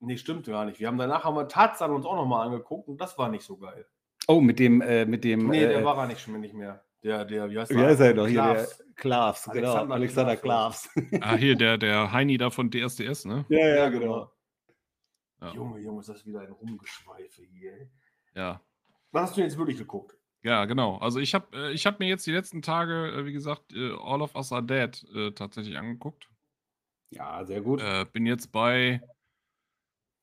[0.00, 0.80] nee, stimmt gar nicht.
[0.80, 3.56] Wir haben danach haben wir Tarzan uns auch nochmal angeguckt und das war nicht so
[3.56, 3.86] geil.
[4.26, 5.48] Oh, mit dem, äh, mit dem.
[5.48, 6.84] Nee, der äh, war er nicht schon nicht mehr.
[7.02, 7.78] Der, der, wie heißt der?
[7.78, 8.42] Wie heißt er doch hier?
[8.42, 9.74] Der Klavs, genau.
[9.74, 10.88] Alexander Klavs.
[11.20, 13.46] ah, hier, der, der Heini da von DSDS, ne?
[13.48, 14.30] Ja, ja, genau.
[15.40, 15.52] Ja.
[15.54, 17.72] Junge, Junge, ist das wieder ein Rumgeschweife hier.
[17.72, 17.90] Ey.
[18.34, 18.60] Ja.
[19.12, 20.16] Was hast du jetzt wirklich geguckt?
[20.42, 20.96] Ja, genau.
[20.98, 23.92] Also ich habe äh, ich hab mir jetzt die letzten Tage, äh, wie gesagt, äh,
[23.92, 26.28] All of Us Are Dead äh, tatsächlich angeguckt.
[27.10, 27.80] Ja, sehr gut.
[27.80, 29.02] Äh, bin jetzt bei,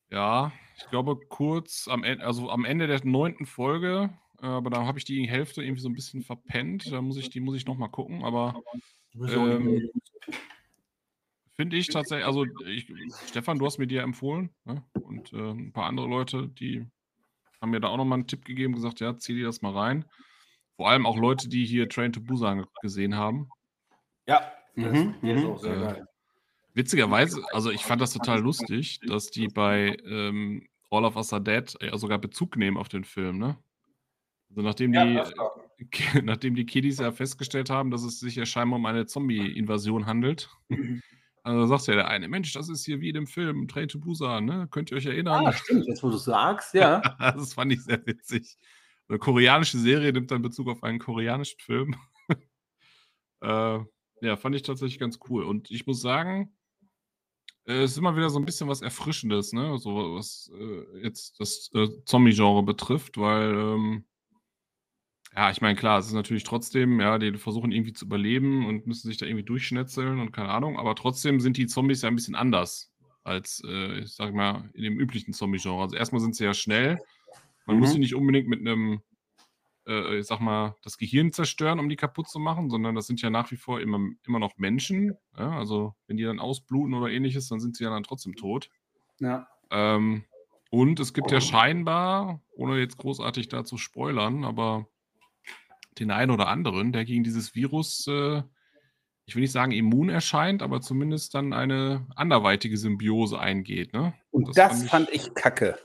[0.09, 4.09] ja, ich glaube kurz am Ende, also am Ende der neunten Folge,
[4.39, 6.91] aber da habe ich die Hälfte irgendwie so ein bisschen verpennt.
[6.91, 8.61] Da muss ich, die muss ich nochmal gucken, aber
[9.15, 9.89] ähm,
[11.55, 12.91] finde ich tatsächlich, also ich,
[13.27, 14.83] Stefan, du hast mir die ja empfohlen ne?
[15.01, 16.85] und äh, ein paar andere Leute, die
[17.61, 20.05] haben mir da auch nochmal einen Tipp gegeben, gesagt, ja, zieh dir das mal rein.
[20.75, 23.49] Vor allem auch Leute, die hier Train to Busan gesehen haben.
[24.27, 26.07] Ja, das mhm, ist auch sehr äh, geil.
[26.75, 31.41] Witzigerweise, also ich fand das total lustig, dass die bei ähm, All of Us Are
[31.41, 33.57] Dead ja sogar Bezug nehmen auf den Film, ne?
[34.49, 35.25] Also nachdem die, ja,
[36.23, 40.49] nachdem die Kiddies ja festgestellt haben, dass es sich ja scheinbar um eine Zombie-Invasion handelt,
[41.43, 43.99] also sagt ja der eine, Mensch, das ist hier wie in dem Film Train to
[43.99, 44.67] Busan, ne?
[44.71, 45.47] Könnt ihr euch erinnern?
[45.47, 47.01] Ah, stimmt, jetzt wo du sagst, ja.
[47.19, 48.57] das fand ich sehr witzig.
[49.09, 51.95] Eine koreanische Serie nimmt dann Bezug auf einen koreanischen Film.
[53.41, 53.79] äh,
[54.21, 55.43] ja, fand ich tatsächlich ganz cool.
[55.43, 56.57] Und ich muss sagen,
[57.65, 59.77] äh, es ist immer wieder so ein bisschen was Erfrischendes, ne?
[59.77, 64.05] So was äh, jetzt das äh, Zombie-Genre betrifft, weil ähm,
[65.37, 68.87] ja, ich meine, klar, es ist natürlich trotzdem, ja, die versuchen irgendwie zu überleben und
[68.87, 72.15] müssen sich da irgendwie durchschnetzeln und keine Ahnung, aber trotzdem sind die Zombies ja ein
[72.15, 72.91] bisschen anders
[73.23, 75.83] als, äh, ich sag mal, in dem üblichen Zombie-Genre.
[75.83, 76.97] Also erstmal sind sie ja schnell.
[77.67, 77.81] Man mhm.
[77.81, 79.01] muss sie nicht unbedingt mit einem,
[79.85, 83.21] äh, ich sag mal, das Gehirn zerstören, um die kaputt zu machen, sondern das sind
[83.21, 85.13] ja nach wie vor immer, immer noch Menschen.
[85.37, 85.51] Ja?
[85.51, 88.71] Also wenn die dann ausbluten oder ähnliches, dann sind sie ja dann trotzdem tot.
[89.19, 89.47] Ja.
[89.69, 90.23] Ähm,
[90.71, 94.87] und es gibt ja scheinbar, ohne jetzt großartig da zu spoilern, aber
[95.99, 98.43] den einen oder anderen, der gegen dieses Virus, äh,
[99.25, 103.93] ich will nicht sagen immun erscheint, aber zumindest dann eine anderweitige Symbiose eingeht.
[103.93, 104.13] Ne?
[104.31, 105.77] Und das, das fand, ich, fand, ich, kacke.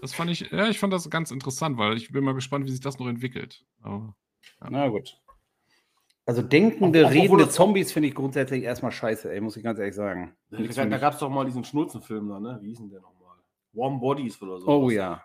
[0.00, 2.70] Das fand ich, ja, ich fand das ganz interessant, weil ich bin mal gespannt, wie
[2.70, 3.64] sich das noch entwickelt.
[3.82, 4.14] Aber,
[4.60, 4.70] ja.
[4.70, 5.18] Na gut.
[6.26, 9.94] Also denkende, auch, redende Zombies finde ich grundsätzlich erstmal scheiße, ey, muss ich ganz ehrlich
[9.94, 10.34] sagen.
[10.50, 12.58] Da, da gab es doch mal diesen Schnulzenfilm da, ne?
[12.62, 13.13] Wie hieß denn der nochmal?
[13.74, 14.68] Warm Bodies oder so.
[14.68, 15.22] Oh ja.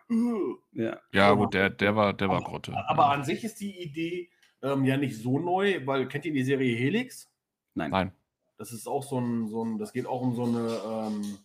[0.73, 0.99] ja.
[1.11, 2.73] Ja, gut, der, der war, der war Grotte.
[2.87, 3.09] Aber ja.
[3.09, 4.29] an sich ist die Idee
[4.61, 7.29] ähm, ja nicht so neu, weil kennt ihr die Serie Helix?
[7.75, 7.91] Nein.
[7.91, 8.11] Nein.
[8.57, 11.37] Das ist auch so ein, so ein das geht auch um so eine ähm,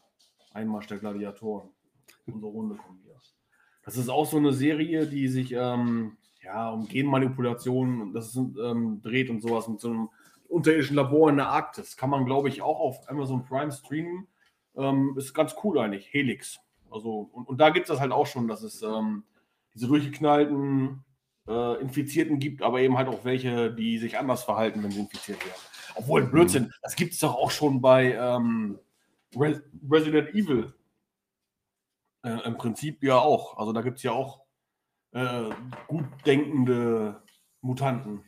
[0.53, 1.69] Einmarsch der Gladiatoren.
[2.27, 3.15] Unsere Runde kommt hier.
[3.85, 9.01] Das ist auch so eine Serie, die sich ähm, ja, um Genmanipulationen das ist, ähm,
[9.03, 10.09] dreht und sowas mit so einem
[10.49, 11.97] unterirdischen Labor in der Arktis.
[11.97, 14.27] Kann man, glaube ich, auch auf Amazon Prime streamen.
[14.77, 16.13] Ähm, ist ganz cool eigentlich.
[16.13, 16.59] Helix.
[16.95, 19.25] Also, und, und da gibt es das halt auch schon, dass es ähm,
[19.75, 21.05] diese durchgeknallten
[21.49, 25.45] äh, Infizierten gibt, aber eben halt auch welche, die sich anders verhalten, wenn sie infiziert
[25.45, 25.59] werden.
[25.97, 26.73] Obwohl, Blödsinn, mhm.
[26.83, 28.79] das gibt es doch auch schon bei ähm,
[29.37, 30.73] Re Resident Evil.
[32.25, 33.59] Äh, Im Prinzip ja auch.
[33.59, 34.45] Also da gibt es ja auch
[35.11, 35.51] äh,
[35.89, 37.23] gut denkende
[37.61, 38.25] Mutanten.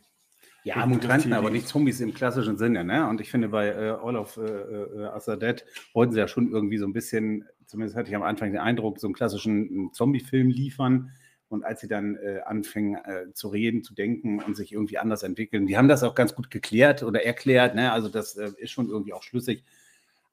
[0.66, 2.84] Ja, Mutanten, aber nicht Zombies im klassischen Sinne.
[2.84, 3.08] Ne?
[3.08, 6.26] Und ich finde, bei äh, All of äh, äh, Us Are Dead wollten sie ja
[6.26, 9.90] schon irgendwie so ein bisschen zumindest hatte ich am Anfang den Eindruck, so einen klassischen
[9.92, 11.10] Zombie-Film liefern.
[11.48, 15.22] Und als sie dann äh, anfingen äh, zu reden, zu denken und sich irgendwie anders
[15.22, 17.76] entwickeln, die haben das auch ganz gut geklärt oder erklärt.
[17.76, 17.92] Ne?
[17.92, 19.62] Also das äh, ist schon irgendwie auch schlüssig.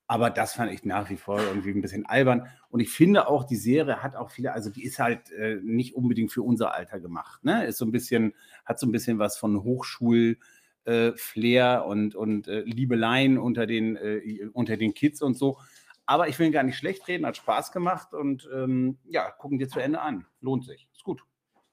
[0.07, 2.47] Aber das fand ich nach wie vor irgendwie ein bisschen albern.
[2.69, 5.95] Und ich finde auch, die Serie hat auch viele, also die ist halt äh, nicht
[5.95, 7.43] unbedingt für unser Alter gemacht.
[7.43, 7.65] Ne?
[7.65, 8.33] Ist so ein bisschen,
[8.65, 10.37] hat so ein bisschen was von Hochschul-
[10.85, 15.57] äh, Flair und, und äh, Liebeleien unter den, äh, unter den Kids und so.
[16.05, 19.59] Aber ich will ihn gar nicht schlecht reden, hat Spaß gemacht und ähm, ja, gucken
[19.59, 20.25] dir zu Ende an.
[20.41, 20.89] Lohnt sich.
[20.93, 21.23] Ist gut.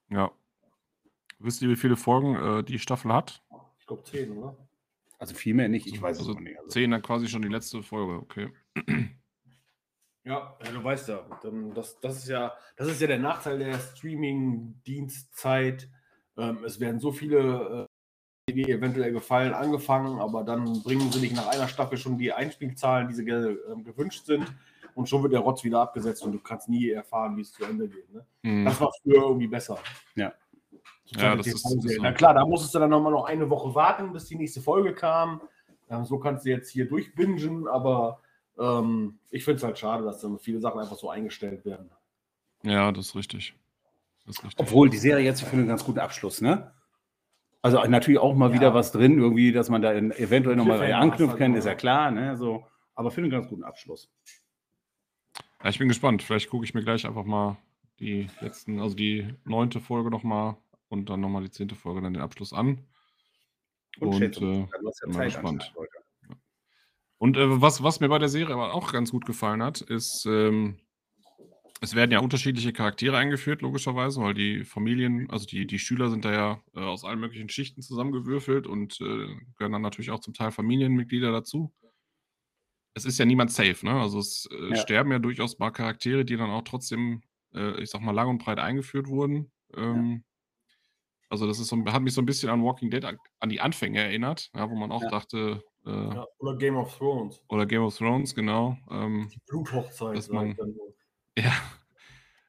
[0.09, 0.31] Ja.
[1.40, 3.43] Wisst ihr, wie viele Folgen äh, die Staffel hat?
[3.79, 4.57] Ich glaube zehn, oder?
[5.21, 6.59] Also viel mehr nicht, ich weiß also es nicht.
[6.59, 6.71] Also.
[6.71, 8.51] Zehn dann quasi schon die letzte Folge, okay.
[10.23, 11.25] Ja, du weißt ja,
[11.75, 15.89] das, das, ist ja, das ist ja der Nachteil der Streaming-Dienstzeit.
[16.37, 17.89] Ähm, es werden so viele
[18.49, 22.33] äh, die eventuell gefallen angefangen, aber dann bringen sie nicht nach einer Staffel schon die
[22.33, 24.45] Einspielzahlen, die sie äh, gewünscht sind.
[24.95, 27.65] Und schon wird der Rotz wieder abgesetzt und du kannst nie erfahren, wie es zu
[27.65, 28.13] Ende geht.
[28.13, 28.27] Ne?
[28.43, 28.65] Mhm.
[28.65, 29.79] Das war früher irgendwie besser.
[30.17, 30.35] Ja.
[31.16, 34.12] Ja, das ist, das Na klar, da musstest du dann nochmal noch eine Woche warten,
[34.12, 35.40] bis die nächste Folge kam.
[35.88, 38.20] Ähm, so kannst du jetzt hier durchbingen, aber
[38.59, 41.90] ähm, ich finde es halt schade, dass dann viele Sachen einfach so eingestellt werden.
[42.62, 43.55] Ja, das ist richtig.
[44.27, 44.61] Das ist richtig.
[44.61, 46.73] Obwohl die Serie jetzt für einen ganz guten Abschluss, ne?
[47.62, 48.55] Also natürlich auch mal ja.
[48.55, 52.11] wieder was drin, irgendwie, dass man da in, eventuell nochmal anknüpfen kann, ist ja klar,
[52.11, 52.37] ne?
[52.37, 54.11] So, aber für einen ganz guten Abschluss.
[55.62, 56.23] Ja, ich bin gespannt.
[56.23, 57.59] Vielleicht gucke ich mir gleich einfach mal
[57.99, 60.57] die letzten, also die neunte Folge nochmal
[60.90, 62.87] und dann nochmal die zehnte Folge, dann den Abschluss an.
[63.98, 64.68] Und, und äh,
[65.09, 65.72] mal gespannt.
[67.18, 70.26] Und äh, was, was mir bei der Serie aber auch ganz gut gefallen hat, ist,
[70.26, 70.79] ähm,
[71.83, 76.24] es werden ja unterschiedliche Charaktere eingeführt, logischerweise, weil die Familien, also die, die Schüler sind
[76.24, 79.26] da ja äh, aus allen möglichen Schichten zusammengewürfelt und äh,
[79.57, 81.72] gehören dann natürlich auch zum Teil Familienmitglieder dazu.
[82.94, 83.92] Es ist ja niemand safe, ne?
[83.92, 84.76] Also es äh, ja.
[84.76, 87.22] sterben ja durchaus mal Charaktere, die dann auch trotzdem,
[87.55, 89.50] äh, ich sag mal, lang und breit eingeführt wurden.
[89.76, 90.30] Ähm, ja.
[91.31, 94.01] Also das ist so, hat mich so ein bisschen an Walking Dead an, die Anfänge
[94.01, 95.11] erinnert, ja, wo man auch ja.
[95.11, 97.43] dachte, äh, ja, oder Game of Thrones.
[97.49, 98.77] Oder Game of Thrones, genau.
[98.90, 100.16] Ähm, Die Bluthochzeit.
[100.16, 100.57] Dass man,
[101.38, 101.53] ja,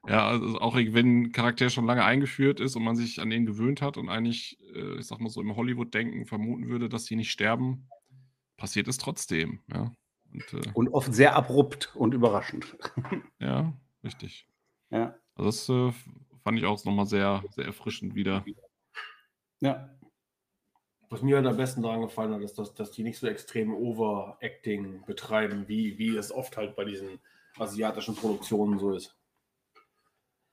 [0.08, 3.46] ja, also auch wenn ein Charakter schon lange eingeführt ist und man sich an den
[3.46, 7.15] gewöhnt hat und eigentlich, äh, ich sag mal so im Hollywood-Denken vermuten würde, dass sie
[7.15, 7.88] nicht sterben,
[8.58, 9.60] passiert es trotzdem.
[9.72, 9.91] Ja.
[10.34, 12.78] Und, äh, und oft sehr abrupt und überraschend.
[13.39, 14.48] ja, richtig.
[14.89, 15.15] Ja.
[15.36, 15.98] Also das äh,
[16.44, 18.44] fand ich auch nochmal sehr, sehr erfrischend wieder.
[19.62, 19.89] Ja.
[21.10, 23.74] Was mir halt am besten daran gefallen hat, ist, dass, dass die nicht so extrem
[23.74, 27.19] Overacting betreiben, wie, wie es oft halt bei diesen
[27.58, 29.15] asiatischen Produktionen so ist.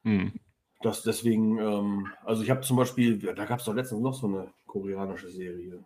[0.04, 0.32] Hm.
[0.80, 4.26] Das deswegen, ähm, also ich habe zum Beispiel, da gab es doch letztens noch so
[4.26, 5.84] eine koreanische Serie.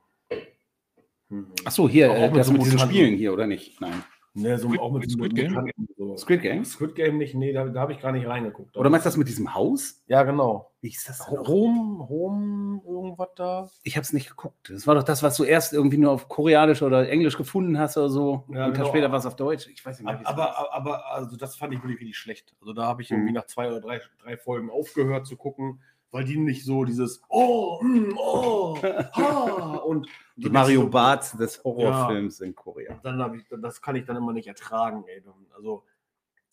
[1.28, 1.52] Hm.
[1.64, 3.80] Achso, hier, äh, das mit diesen Spielen hier, oder nicht?
[3.80, 4.04] Nein.
[4.34, 5.70] Ne, so auch mit Squid Game?
[6.16, 6.24] So.
[6.24, 6.64] Squid Game?
[6.64, 8.76] Squid Game nicht, nee, da, da habe ich gar nicht reingeguckt.
[8.76, 10.02] Oder meinst du das mit diesem Haus?
[10.06, 10.70] Ja, genau.
[10.80, 11.38] Wie ist das denn?
[11.38, 13.70] Home, Home, irgendwas da?
[13.82, 14.70] Ich habe es nicht geguckt.
[14.70, 17.96] Das war doch das, was du erst irgendwie nur auf Koreanisch oder Englisch gefunden hast
[17.96, 18.44] oder so.
[18.52, 18.88] Ja, und genau.
[18.88, 19.68] später war es auf Deutsch.
[19.68, 22.54] Ich weiß nicht mehr, aber, aber, aber, also das fand ich wirklich richtig schlecht.
[22.60, 23.36] Also da habe ich irgendwie mhm.
[23.36, 25.80] nach zwei oder drei, drei Folgen aufgehört zu gucken
[26.12, 31.64] weil die nicht so dieses Oh, mm, oh, ha und die Mario so, Barth des
[31.64, 33.00] Horrorfilms ja, in Korea.
[33.02, 35.04] Dann ich, das kann ich dann immer nicht ertragen.
[35.08, 35.22] Ey.
[35.56, 35.84] Also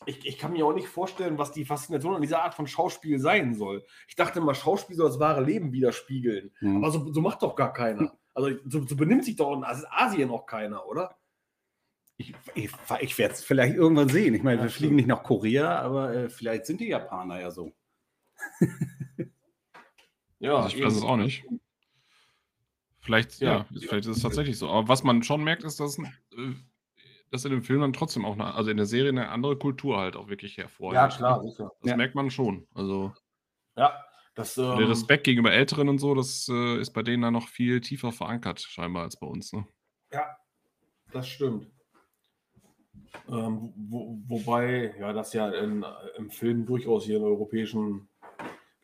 [0.05, 3.19] ich, ich kann mir auch nicht vorstellen, was die Faszination an dieser Art von Schauspiel
[3.19, 3.85] sein soll.
[4.07, 6.51] Ich dachte immer, Schauspiel soll das wahre Leben widerspiegeln.
[6.62, 6.77] Mhm.
[6.77, 8.17] Aber so, so, macht doch gar keiner.
[8.33, 11.17] Also so, so benimmt sich doch in Asien auch keiner, oder?
[12.17, 12.69] Ich, ich,
[13.01, 14.33] ich werde es vielleicht irgendwann sehen.
[14.33, 17.51] Ich meine, ja, wir fliegen nicht nach Korea, aber äh, vielleicht sind die Japaner ja
[17.51, 17.73] so.
[20.39, 21.45] Ja, also ich weiß es auch nicht.
[23.01, 24.69] Vielleicht, ja, ja, vielleicht ist es tatsächlich so.
[24.69, 26.53] Aber was man schon merkt, ist, dass, äh,
[27.32, 29.98] dass in dem Film dann trotzdem auch, eine, also in der Serie eine andere Kultur
[29.98, 30.96] halt auch wirklich hervorhebt.
[30.96, 31.72] Ja, klar, sicher.
[31.82, 31.98] Das ja.
[31.98, 32.68] merkt man schon.
[32.74, 33.13] Also,
[33.76, 33.94] ja,
[34.36, 37.48] das, ähm, der Respekt gegenüber Älteren und so, das äh, ist bei denen dann noch
[37.48, 39.54] viel tiefer verankert, scheinbar, als bei uns.
[39.54, 39.68] Ne?
[40.12, 40.38] Ja,
[41.12, 41.68] das stimmt.
[43.28, 45.86] Ähm, wo, wobei, ja, das ja in,
[46.18, 48.08] im Film durchaus hier in europäischen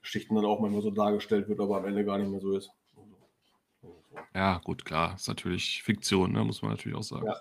[0.02, 2.70] Geschichten dann auch manchmal so dargestellt wird, aber am Ende gar nicht mehr so ist.
[4.34, 5.16] Ja, gut, klar.
[5.16, 6.44] Ist natürlich Fiktion, ne?
[6.44, 7.28] muss man natürlich auch sagen.
[7.28, 7.40] Ja.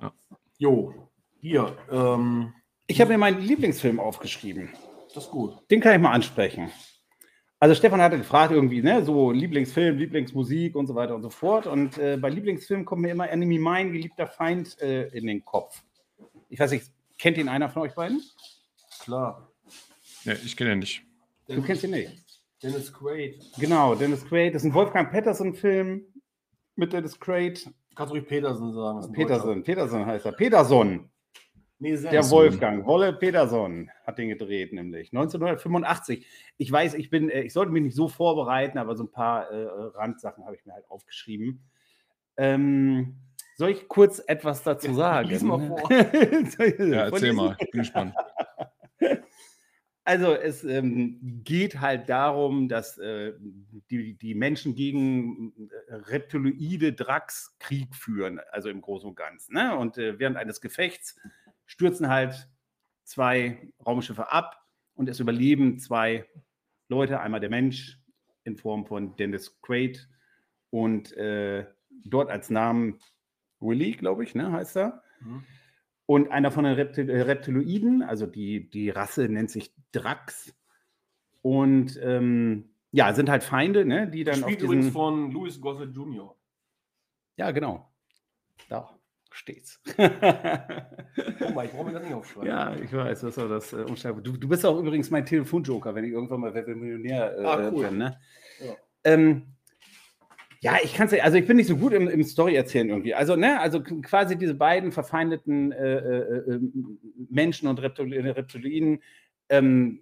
[0.00, 0.12] Ja.
[0.58, 1.10] Jo,
[1.40, 1.76] hier.
[1.90, 2.54] Ähm,
[2.86, 4.70] ich habe mir meinen Lieblingsfilm aufgeschrieben.
[5.14, 5.58] Das ist gut.
[5.70, 6.70] Den kann ich mal ansprechen.
[7.58, 11.66] Also Stefan hatte gefragt irgendwie, ne, so Lieblingsfilm, Lieblingsmusik und so weiter und so fort.
[11.66, 15.82] Und äh, bei Lieblingsfilm kommt mir immer Enemy Mine, geliebter Feind, äh, in den Kopf.
[16.50, 18.22] Ich weiß nicht, kennt ihn einer von euch beiden?
[19.00, 19.50] Klar.
[20.24, 21.02] Ja, ich kenne ihn nicht.
[21.48, 22.12] Du kennst ihn nicht.
[22.62, 23.42] Dennis Quaid.
[23.58, 24.54] Genau, Dennis Quaid.
[24.54, 26.04] Das ist ein Wolfgang Petterson-Film
[26.74, 27.70] mit Dennis Quaid.
[27.96, 29.12] Kannst du ruhig Peterson sagen.
[29.12, 30.32] Peterson, Peterson heißt er.
[30.32, 31.10] Peterson.
[31.78, 36.26] Nee, der Wolfgang, Wolle Peterson hat den gedreht, nämlich 1985.
[36.56, 39.50] Ich weiß, ich bin, äh, ich sollte mich nicht so vorbereiten, aber so ein paar
[39.50, 41.68] äh, Randsachen habe ich mir halt aufgeschrieben.
[42.38, 43.16] Ähm,
[43.56, 45.28] soll ich kurz etwas dazu sagen?
[45.28, 45.90] Lies mal vor.
[45.90, 48.14] ja, erzähl mal, ich bin gespannt.
[50.06, 53.32] Also es ähm, geht halt darum, dass äh,
[53.90, 59.54] die, die Menschen gegen äh, Reptiloide Drax Krieg führen, also im Großen und Ganzen.
[59.54, 59.76] Ne?
[59.76, 61.18] Und äh, während eines Gefechts
[61.64, 62.48] stürzen halt
[63.02, 64.64] zwei Raumschiffe ab
[64.94, 66.24] und es überleben zwei
[66.88, 67.98] Leute, einmal der Mensch
[68.44, 70.08] in Form von Dennis Quaid
[70.70, 71.66] und äh,
[72.04, 73.00] dort als Namen
[73.58, 75.02] Willy, glaube ich, ne, heißt er.
[75.20, 75.44] Mhm.
[76.06, 80.54] Und einer von den Reptil äh, Reptiloiden, also die, die Rasse nennt sich Drax.
[81.42, 84.36] Und ähm, ja, sind halt Feinde, ne, die dann.
[84.36, 86.34] Spielt übrigens von Louis Gossett Jr.
[87.36, 87.92] Ja, genau.
[88.68, 88.96] Da
[89.36, 89.80] steht's.
[89.98, 92.48] oh mal, ich brauche mir das nicht aufschreiben.
[92.48, 96.04] Ja, ich weiß, das war das äh, du, du bist auch übrigens mein Telefonjoker, wenn
[96.04, 97.88] ich irgendwann mal Wer Millionär äh, ah, cool.
[97.88, 97.98] bin.
[97.98, 98.18] Ne?
[98.60, 98.74] Ja.
[99.04, 99.55] Ähm,
[100.66, 103.14] ja, ich kann es also ich bin nicht so gut im, im Story erzählen irgendwie.
[103.14, 106.60] Also, ne, also quasi diese beiden verfeindeten äh, äh, äh
[107.30, 109.00] Menschen und Reptilien
[109.48, 110.00] ähm,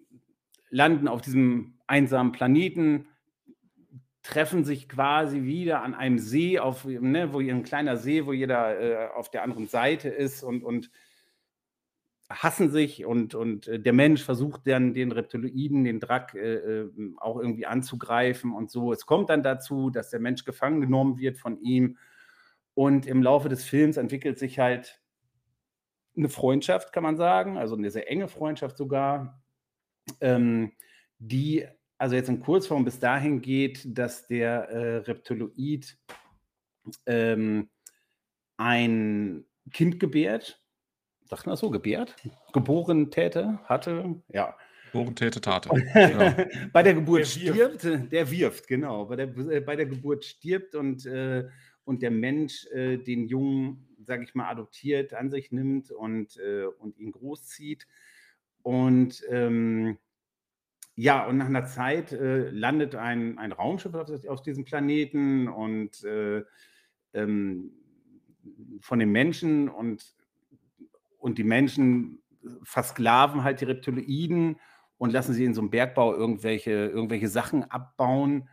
[0.71, 3.09] landen auf diesem einsamen Planeten,
[4.23, 8.81] treffen sich quasi wieder an einem See, auf, ne, wo ein kleiner See, wo jeder
[8.81, 10.91] äh, auf der anderen Seite ist und, und
[12.31, 16.91] hassen sich und, und äh, der Mensch versucht dann den Reptiloiden, den Drack äh, äh,
[17.19, 18.93] auch irgendwie anzugreifen und so.
[18.93, 21.99] Es kommt dann dazu, dass der Mensch gefangen genommen wird von ihm
[22.75, 25.01] und im Laufe des Films entwickelt sich halt
[26.17, 29.43] eine Freundschaft, kann man sagen, also eine sehr enge Freundschaft sogar,
[30.21, 30.73] ähm,
[31.19, 31.67] die
[31.99, 35.97] also jetzt in Kurzform bis dahin geht, dass der äh, Reptiloid
[37.07, 37.71] ähm,
[38.57, 40.64] ein Kind gebärt,
[41.25, 42.15] sagt man so, gebärt,
[42.53, 44.57] geboren täte, hatte, ja.
[44.93, 45.71] Geboren täte, tate.
[45.95, 46.71] Genau.
[46.73, 48.13] bei der Geburt der stirbt, wirft.
[48.13, 49.07] der wirft, genau.
[49.07, 51.49] Bei der, äh, bei der Geburt stirbt und, äh,
[51.85, 56.67] und der Mensch äh, den Jungen, sage ich mal, adoptiert, an sich nimmt und, äh,
[56.79, 57.89] und ihn großzieht.
[58.63, 59.99] Und ähm,
[60.97, 66.05] ja, und nach einer Zeit äh, landet ein, ein Raumschiff auf, auf diesem Planeten und
[66.05, 66.45] äh,
[67.15, 67.73] ähm,
[68.81, 70.15] von den Menschen und,
[71.25, 72.23] und die Menschen
[72.65, 74.61] versklaven halt die Reptiloiden
[74.99, 78.51] und lassen sie in so einem Bergbau irgendwelche, irgendwelche Sachen abbauen.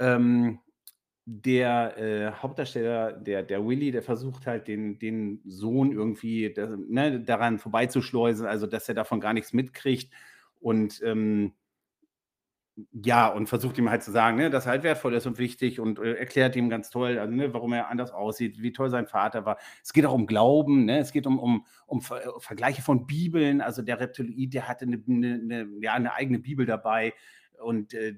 [0.00, 0.58] Ähm,
[1.24, 7.20] der äh, Hauptdarsteller, der, der Willy, der versucht halt den, den Sohn irgendwie das, ne,
[7.20, 10.12] daran vorbeizuschleusen, also dass er davon gar nichts mitkriegt
[10.58, 11.52] und ähm,
[12.92, 15.78] ja, und versucht ihm halt zu sagen, ne, dass er halt wertvoll ist und wichtig
[15.78, 19.06] und äh, erklärt ihm ganz toll, also, ne, warum er anders aussieht, wie toll sein
[19.06, 19.58] Vater war.
[19.82, 20.98] Es geht auch um Glauben, ne?
[20.98, 23.60] es geht um, um, um Ver äh, Vergleiche von Bibeln.
[23.60, 27.14] Also der Reptiloid, der hatte eine, eine, eine, ja, eine eigene Bibel dabei
[27.62, 28.16] und äh,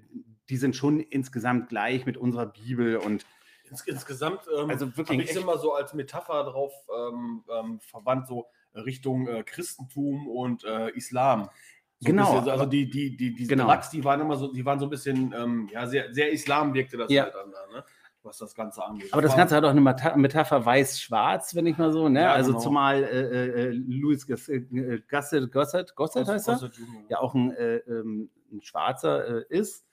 [0.48, 3.26] die sind schon insgesamt gleich mit unserer Bibel und
[3.68, 8.46] Ins, insgesamt ähm, also wirklich ich immer so als Metapher drauf ähm, ähm, verwandt, so
[8.74, 11.50] Richtung äh, Christentum und äh, Islam.
[11.98, 12.34] So genau.
[12.34, 13.68] Bisschen, also die, die, die, diese genau.
[13.68, 16.74] Lachs, die waren immer so, die waren so ein bisschen, ähm, ja, sehr, sehr Islam
[16.74, 17.24] wirkte das ja.
[17.24, 17.84] halt da, ne?
[18.26, 19.12] was das Ganze angeht.
[19.12, 22.22] Aber das Ganze hat auch eine Metapher weiß-schwarz, wenn ich mal so, ne?
[22.22, 22.62] Ja, also genau.
[22.62, 26.70] zumal äh, äh, äh Louis äh, Gossett, Gossett, Gossett heißt er,
[27.08, 29.86] ja auch ein, äh, ähm, ein Schwarzer äh, ist.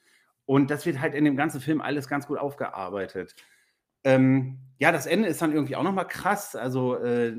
[0.46, 3.36] Und das wird halt in dem ganzen Film alles ganz gut aufgearbeitet.
[4.04, 6.56] Ähm, ja, das Ende ist dann irgendwie auch nochmal krass.
[6.56, 7.34] Also äh,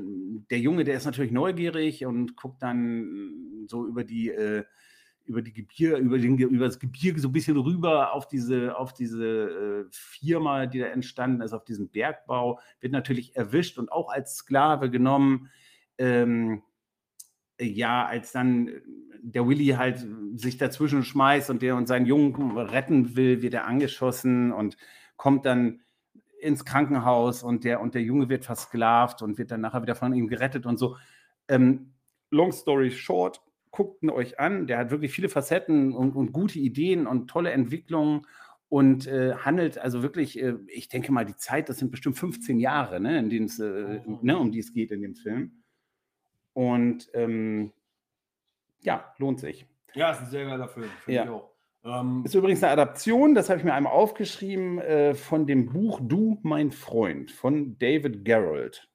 [0.49, 4.63] der Junge, der ist natürlich neugierig und guckt dann so über die, äh,
[5.25, 8.93] über die Gebirge, über, den, über das Gebirge so ein bisschen rüber auf diese, auf
[8.93, 14.09] diese äh, Firma, die da entstanden ist, auf diesen Bergbau, wird natürlich erwischt und auch
[14.09, 15.49] als Sklave genommen.
[15.97, 16.63] Ähm,
[17.59, 18.69] ja, als dann
[19.21, 23.65] der Willy halt sich dazwischen schmeißt und der und seinen Jungen retten will, wird er
[23.65, 24.77] angeschossen und
[25.15, 25.81] kommt dann
[26.45, 30.13] ins Krankenhaus und der, und der Junge wird versklavt und wird dann nachher wieder von
[30.13, 30.97] ihm gerettet und so.
[31.47, 31.93] Ähm,
[32.31, 34.67] long story short, guckt ihn euch an.
[34.67, 38.25] Der hat wirklich viele Facetten und, und gute Ideen und tolle Entwicklungen
[38.69, 42.59] und äh, handelt also wirklich, äh, ich denke mal, die Zeit, das sind bestimmt 15
[42.59, 44.19] Jahre, ne, in denen es, äh, mhm.
[44.21, 45.63] ne, um die es geht in dem Film.
[46.53, 47.73] Und ähm,
[48.81, 49.65] ja, lohnt sich.
[49.93, 51.41] Ja, ist ein sehr geiler Film, finde ja.
[51.85, 55.99] Ähm, ist übrigens eine Adaption, das habe ich mir einmal aufgeschrieben, äh, von dem Buch
[56.01, 58.89] Du, mein Freund von David Gerrold.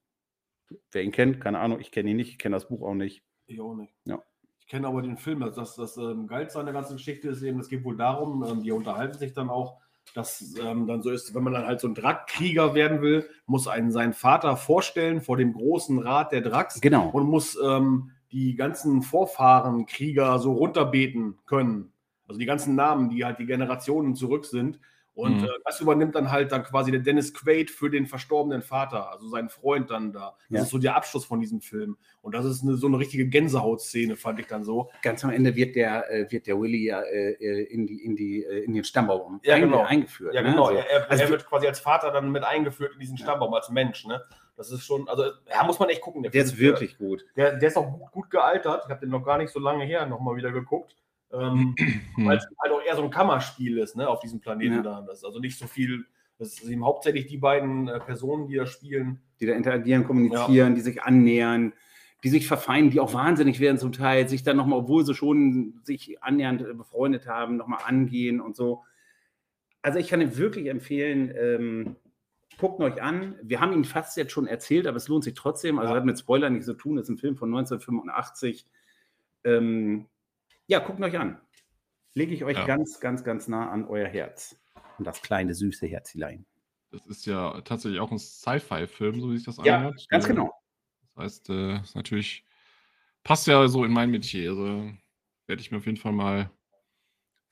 [0.90, 3.22] Wer ihn kennt, keine Ahnung, ich kenne ihn nicht, ich kenne das Buch auch nicht.
[3.46, 3.94] Ich auch nicht.
[4.04, 4.20] Ja.
[4.58, 7.42] Ich kenne aber den Film, das, das, das ähm, Geilste an der ganzen Geschichte ist
[7.42, 9.78] eben, es geht wohl darum, ähm, die unterhalten sich dann auch,
[10.14, 13.68] dass ähm, dann so ist, wenn man dann halt so ein Drackkrieger werden will, muss
[13.68, 16.80] einen seinen Vater vorstellen vor dem großen Rat der Dracks.
[16.80, 17.08] Genau.
[17.10, 21.92] Und muss ähm, die ganzen Vorfahren Krieger so runterbeten können.
[22.30, 24.78] Also die ganzen Namen, die halt die Generationen zurück sind.
[25.14, 25.46] Und mhm.
[25.46, 29.28] äh, das übernimmt dann halt dann quasi der Dennis Quaid für den verstorbenen Vater, also
[29.28, 30.36] seinen Freund dann da.
[30.48, 30.62] Das ja.
[30.62, 31.98] ist so der Abschluss von diesem Film.
[32.22, 34.90] Und das ist eine, so eine richtige Gänsehautszene, fand ich dann so.
[35.02, 38.14] Ganz am Ende wird der, äh, wird der Willy ja äh, äh in, die, in,
[38.14, 39.82] die, äh, in den Stammbaum ja, genau.
[39.82, 40.32] eingeführt.
[40.32, 40.50] Ja, ne?
[40.52, 40.70] genau.
[40.70, 40.78] Ne?
[40.78, 43.70] Also, er, also er, wird quasi als Vater dann mit eingeführt in diesen Stammbaum, als
[43.70, 44.06] Mensch.
[44.06, 44.22] Ne?
[44.56, 46.22] Das ist schon, also ja, muss man echt gucken.
[46.22, 47.26] Der, der ist wirklich gut.
[47.34, 48.84] Der, der ist auch gut, gut gealtert.
[48.84, 50.94] Ich habe den noch gar nicht so lange her nochmal wieder geguckt.
[51.32, 51.74] Ähm,
[52.16, 54.82] weil es halt auch eher so ein Kammerspiel ist, ne, auf diesem Planeten ja.
[54.82, 55.00] da.
[55.02, 56.04] Das ist also nicht so viel,
[56.38, 59.20] das sind eben hauptsächlich die beiden äh, Personen, die da spielen.
[59.40, 60.74] Die da interagieren, kommunizieren, ja.
[60.74, 61.72] die sich annähern.
[62.22, 65.80] die sich verfeinden, die auch wahnsinnig werden zum Teil, sich dann nochmal, obwohl sie schon
[65.84, 68.82] sich annähernd äh, befreundet haben, nochmal angehen und so.
[69.82, 71.96] Also ich kann Ihnen wirklich empfehlen, ähm,
[72.58, 73.36] guckt euch an.
[73.42, 75.78] Wir haben ihn fast jetzt schon erzählt, aber es lohnt sich trotzdem.
[75.78, 75.96] Also ja.
[75.96, 76.96] hat mit Spoilern nichts zu tun.
[76.96, 78.66] Das ist ein Film von 1985.
[79.44, 80.06] Ähm,
[80.70, 81.40] ja, guckt euch an.
[82.14, 82.64] Lege ich euch ja.
[82.64, 84.56] ganz, ganz, ganz nah an euer Herz.
[84.98, 86.46] Und das kleine, süße Herzilein.
[86.92, 90.06] Das ist ja tatsächlich auch ein Sci-Fi-Film, so wie sich das ja, anhört.
[90.08, 90.52] Ganz genau.
[91.14, 92.44] Das heißt, äh, ist natürlich
[93.24, 94.50] passt ja so in mein Metier.
[94.50, 94.92] Also
[95.46, 96.50] werde ich mir auf jeden Fall mal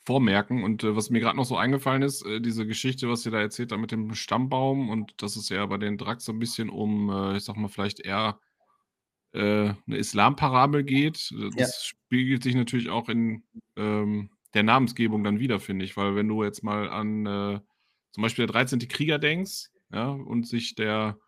[0.06, 0.62] vormerken.
[0.62, 3.40] Und äh, was mir gerade noch so eingefallen ist, äh, diese Geschichte, was ihr da
[3.40, 6.70] erzählt habt mit dem Stammbaum und dass es ja bei den Drax so ein bisschen
[6.70, 8.38] um, äh, ich sag mal, vielleicht eher
[9.38, 11.32] äh, eine Islamparabel geht.
[11.32, 11.96] Äh, das ja.
[11.96, 13.44] spiegelt sich natürlich auch in
[13.76, 15.96] ähm, der Namensgebung dann wieder, finde ich.
[15.96, 17.60] Weil wenn du jetzt mal an äh,
[18.10, 18.80] zum Beispiel der 13.
[18.88, 21.18] Krieger denkst, ja, und sich der,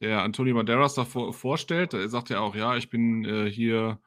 [0.00, 3.98] der Antonio Banderas da vor, vorstellt, er sagt ja auch, ja, ich bin äh, hier,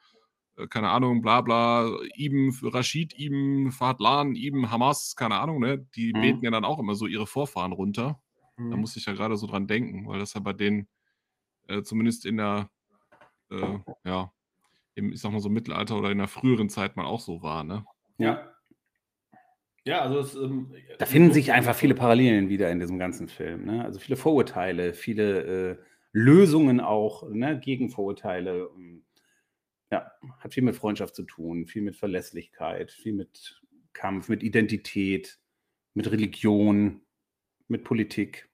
[0.55, 5.79] äh, keine Ahnung, bla bla, Ibn Rashid, Ibn Fadlan, Ibn Hamas, keine Ahnung, ne?
[5.95, 6.21] Die mhm.
[6.21, 8.21] beten ja dann auch immer so ihre Vorfahren runter.
[8.57, 8.71] Mhm.
[8.71, 10.87] Da muss ich ja gerade so dran denken, weil das ja bei denen
[11.67, 12.69] äh, zumindest in der,
[13.55, 14.31] äh, ja,
[14.95, 17.63] im, ich sag mal so Mittelalter oder in der früheren Zeit mal auch so war,
[17.63, 17.85] ne?
[18.17, 18.51] Ja.
[19.87, 23.65] Ja, also es, ähm, da finden sich einfach viele Parallelen wieder in diesem ganzen Film.
[23.65, 23.85] Ne?
[23.85, 25.77] Also viele Vorurteile, viele äh,
[26.11, 28.67] Lösungen auch ne, gegen Vorurteile.
[29.91, 33.61] Ja, hat viel mit Freundschaft zu tun, viel mit Verlässlichkeit, viel mit
[33.93, 35.39] Kampf, mit Identität,
[35.93, 37.01] mit Religion,
[37.67, 38.49] mit Politik,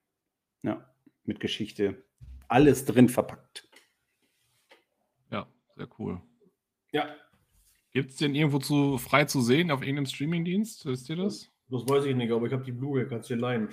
[0.63, 0.93] ja,
[1.23, 2.03] mit Geschichte.
[2.49, 3.69] Alles drin verpackt.
[5.81, 6.21] Ja, sehr cool.
[6.91, 7.15] Ja,
[7.91, 10.85] Gibt es den irgendwo zu, frei zu sehen auf irgendeinem Streamingdienst?
[10.85, 11.51] Wisst ihr das?
[11.69, 13.69] Das weiß ich nicht, aber ich habe die Blu-ray, kannst du dir leihen.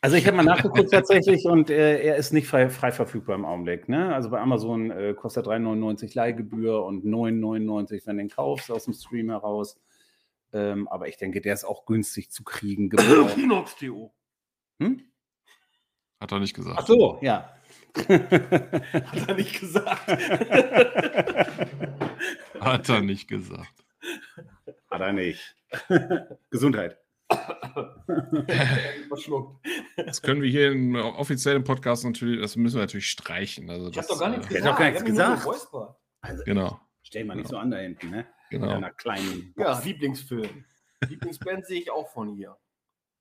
[0.00, 3.44] Also ich habe mal nachgeguckt tatsächlich und äh, er ist nicht frei, frei, verfügbar im
[3.44, 3.88] Augenblick.
[3.88, 4.14] Ne?
[4.14, 8.94] Also bei Amazon äh, kostet 3,99 Leihgebühr und 9,99, wenn du den kaufst aus dem
[8.94, 9.78] Stream heraus.
[10.52, 12.90] Ähm, aber ich denke, der ist auch günstig zu kriegen.
[13.36, 14.12] Inox.to.
[14.78, 15.02] Hm?
[16.20, 16.78] Hat er nicht gesagt.
[16.80, 17.57] Ach so, ja.
[18.08, 20.08] Hat er nicht gesagt.
[22.60, 23.84] Hat er nicht gesagt.
[24.90, 25.56] Hat er nicht.
[26.50, 26.98] Gesundheit.
[29.96, 33.68] Das können wir hier im offiziellen Podcast natürlich, das müssen wir natürlich streichen.
[33.68, 34.64] Also ich habe doch gar nichts gesagt.
[34.64, 35.46] Ich habe gar nichts gesagt.
[36.20, 36.80] Also, genau.
[37.02, 37.58] Stell mal nicht genau.
[37.58, 38.26] so an da hinten, ne?
[38.50, 38.66] Genau.
[38.66, 39.52] In einer kleinen.
[39.54, 39.68] Box.
[39.68, 40.64] Ja, Lieblingsfilm.
[41.06, 42.56] Lieblingsband sehe ich auch von hier.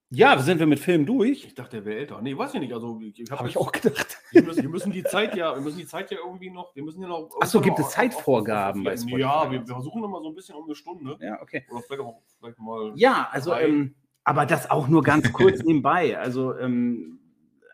[0.09, 1.43] Ja, sind wir mit Film durch?
[1.43, 2.21] Ich dachte, der wäre älter.
[2.21, 2.73] Nee, weiß ich nicht.
[2.73, 4.17] Also, ich habe hab ich auch gedacht.
[4.31, 6.83] Wir müssen, wir müssen, die Zeit ja, wir müssen die Zeit ja irgendwie noch, wir
[6.83, 7.29] müssen ja noch.
[7.41, 9.19] Achso, gibt es Zeitvorgaben bei Spotify?
[9.19, 11.17] Ja, wir, wir versuchen immer so ein bisschen um eine Stunde.
[11.19, 11.65] Ja, okay.
[11.69, 12.93] Oder vielleicht auch vielleicht mal.
[12.95, 16.17] Ja, also, ähm, aber das auch nur ganz kurz nebenbei.
[16.17, 17.19] Also, ähm,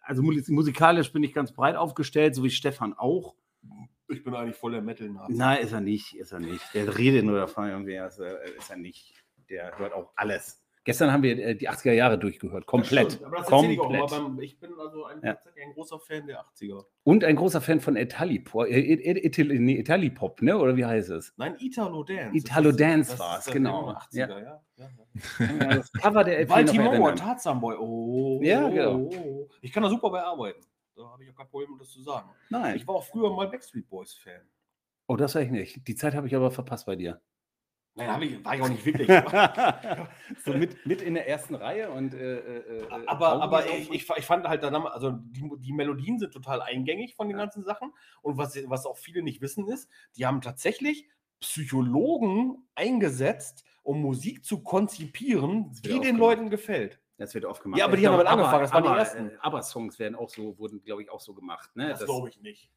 [0.01, 3.35] also musikalisch bin ich ganz breit aufgestellt, so wie Stefan auch.
[4.09, 5.35] Ich bin eigentlich voll der metal -Nazi.
[5.35, 6.73] Nein, ist er nicht, ist er nicht.
[6.73, 9.13] Der redet nur davon irgendwie, ist er nicht.
[9.49, 10.62] Der hört auch alles.
[10.85, 13.19] Gestern haben wir äh, die 80er Jahre durchgehört, komplett.
[13.21, 13.73] Ja, aber das komplett.
[13.73, 15.37] Ich, auch ich, bin also ein, ja.
[15.63, 16.83] ein, großer Fan der 80er.
[17.03, 18.79] Und ein großer Fan von Italipop, äh,
[19.25, 20.57] Itali, nee, Italipop, ne?
[20.57, 21.33] Oder wie heißt es?
[21.37, 22.37] Nein, Italo Dance.
[22.37, 23.91] Italo Dance war es, genau.
[23.91, 24.61] 80er, ja.
[24.75, 25.75] ja.
[25.75, 27.77] das Cover der Baltimore, Tarzan Boy.
[27.79, 28.95] Oh, ja, genau.
[28.97, 29.49] Oh.
[29.61, 30.61] Ich kann da super bei arbeiten.
[30.95, 32.29] Da habe ich auch kein Problem, das zu sagen.
[32.49, 32.75] Nein.
[32.75, 34.41] Ich war auch früher mal Backstreet Boys Fan.
[35.07, 35.87] Oh, das war ich nicht.
[35.87, 37.21] Die Zeit habe ich aber verpasst bei dir.
[37.95, 39.07] Nein, ich, war ich auch nicht wirklich.
[40.43, 42.13] so mit, mit in der ersten Reihe und.
[42.13, 46.17] Äh, äh, äh aber aber ich, ich, ich, fand halt dann, also die, die, Melodien
[46.17, 47.93] sind total eingängig von den ganzen Sachen.
[48.21, 51.07] Und was, was auch viele nicht wissen ist, die haben tatsächlich
[51.39, 56.99] Psychologen eingesetzt, um Musik zu konzipieren, wie den Leuten gefällt.
[57.17, 57.79] Das wird oft gemacht.
[57.79, 59.31] Ja, aber die haben damit angefangen, das waren die ersten.
[59.39, 61.75] Aber Songs werden auch so, wurden, glaube ich, auch so gemacht.
[61.75, 61.89] Ne?
[61.89, 62.71] Das, das glaube ich nicht.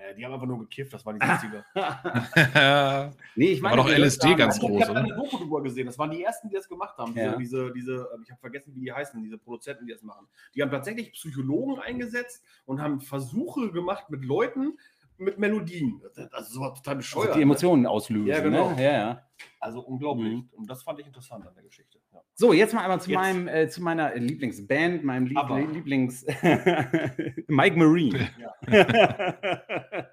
[0.00, 1.26] Äh, die haben einfach nur gekifft, das waren die
[1.74, 3.12] 70er.
[3.36, 3.76] nee, ich meine.
[3.76, 6.48] War doch LSD ganz groß, Ich habe eine Doku drüber gesehen, das waren die ersten,
[6.48, 7.14] die das gemacht haben.
[7.16, 7.36] Ja.
[7.36, 10.26] Diese, diese, ähm, ich habe vergessen, wie die heißen, diese Produzenten, die das machen.
[10.54, 14.78] Die haben tatsächlich Psychologen eingesetzt und haben Versuche gemacht mit Leuten,
[15.18, 16.02] mit Melodien.
[16.14, 17.28] Das ist sowas total bescheuert.
[17.28, 18.26] Also die Emotionen auslösen.
[18.26, 18.72] Ja, genau.
[18.72, 18.82] Ne?
[18.82, 19.22] Ja, ja.
[19.60, 20.34] Also unglaublich.
[20.34, 20.48] Mhm.
[20.52, 21.98] Und das fand ich interessant an der Geschichte.
[22.12, 22.20] Ja.
[22.34, 25.60] So, jetzt mal einmal zu, meinem, äh, zu meiner Lieblingsband, meinem Lieb Aber.
[25.60, 26.24] Lieblings
[27.48, 28.28] Mike Marine.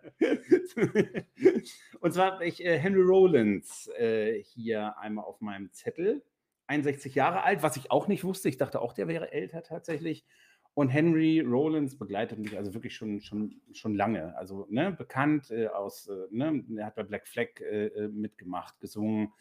[1.99, 6.24] Und zwar habe ich äh, Henry Rollins äh, hier einmal auf meinem Zettel.
[6.68, 8.47] 61 Jahre alt, was ich auch nicht wusste.
[8.47, 10.26] Ich dachte auch, der wäre älter tatsächlich.
[10.74, 14.36] Und Henry Rollins begleitet mich also wirklich schon, schon, schon lange.
[14.38, 18.80] Also ne, bekannt äh, aus, äh, ne, er hat bei Black Flag äh, äh mitgemacht,
[18.80, 19.34] gesungen.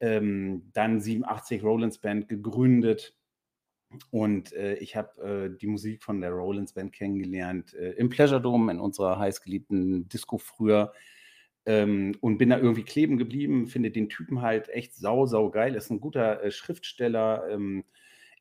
[0.00, 3.16] Ähm, dann 87 Rollins Band gegründet.
[4.10, 5.22] Und äh, ich habe
[5.54, 10.36] äh, die Musik von der Rollins Band kennengelernt im Pleasure Dome in unserer heißgeliebten Disco
[10.36, 10.92] früher
[11.64, 13.66] ähm, und bin da irgendwie kleben geblieben.
[13.66, 15.74] Finde den Typen halt echt sau, sau geil.
[15.74, 17.48] Ist ein guter Schriftsteller.
[17.48, 17.84] Ähm,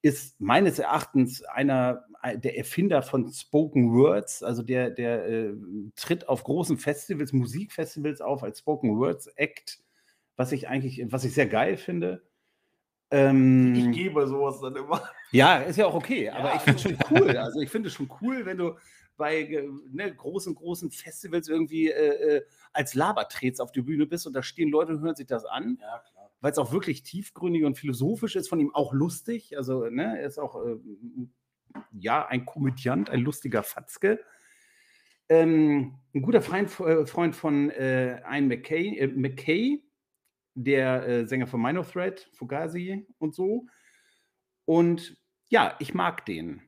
[0.05, 5.53] ist meines Erachtens einer der Erfinder von Spoken Words, also der, der äh,
[5.95, 9.80] tritt auf großen Festivals, Musikfestivals auf als Spoken Words Act,
[10.36, 12.23] was ich eigentlich, was ich sehr geil finde.
[13.11, 15.01] Ähm, ich gebe sowas dann immer.
[15.32, 16.55] Ja, ist ja auch okay, aber ja.
[16.55, 17.38] ich finde es schon cool.
[17.38, 18.76] Also ich finde es schon cool, wenn du
[19.17, 22.41] bei äh, ne, großen, großen Festivals irgendwie äh, äh,
[22.73, 25.78] als Labertrets auf die Bühne bist und da stehen Leute und hören sich das an.
[25.82, 26.32] Ja, klar.
[26.41, 29.57] Weil es auch wirklich tiefgründig und philosophisch ist, von ihm auch lustig.
[29.57, 30.78] Also, ne, er ist auch, äh,
[31.91, 34.19] ja, ein Komödiant, ein lustiger Fatzke.
[35.28, 39.82] Ähm, ein guter Freund, äh, Freund von äh, Ian McKay, äh, McKay
[40.55, 43.65] der äh, Sänger von Minor Threat, Fugazi und so.
[44.65, 45.17] Und
[45.49, 46.61] ja, ich mag den.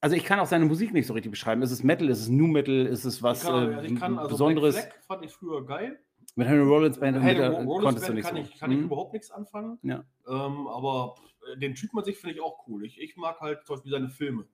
[0.00, 1.62] Also ich kann auch seine Musik nicht so richtig beschreiben.
[1.62, 4.30] Ist es Metal, ist es New Metal, ist es was kann, äh, also kann, also
[4.30, 4.74] Besonderes?
[4.74, 5.98] Black Flag fand ich früher geil.
[6.36, 8.42] Mit Henry Rollins Band, mit der, konntest Band du nicht kann, so.
[8.42, 8.78] ich, kann hm?
[8.78, 9.78] ich überhaupt nichts anfangen.
[9.82, 10.04] Ja.
[10.28, 11.14] Ähm, aber
[11.56, 12.84] den Typ an sich finde ich auch cool.
[12.84, 14.46] Ich, ich mag halt zum Beispiel seine Filme.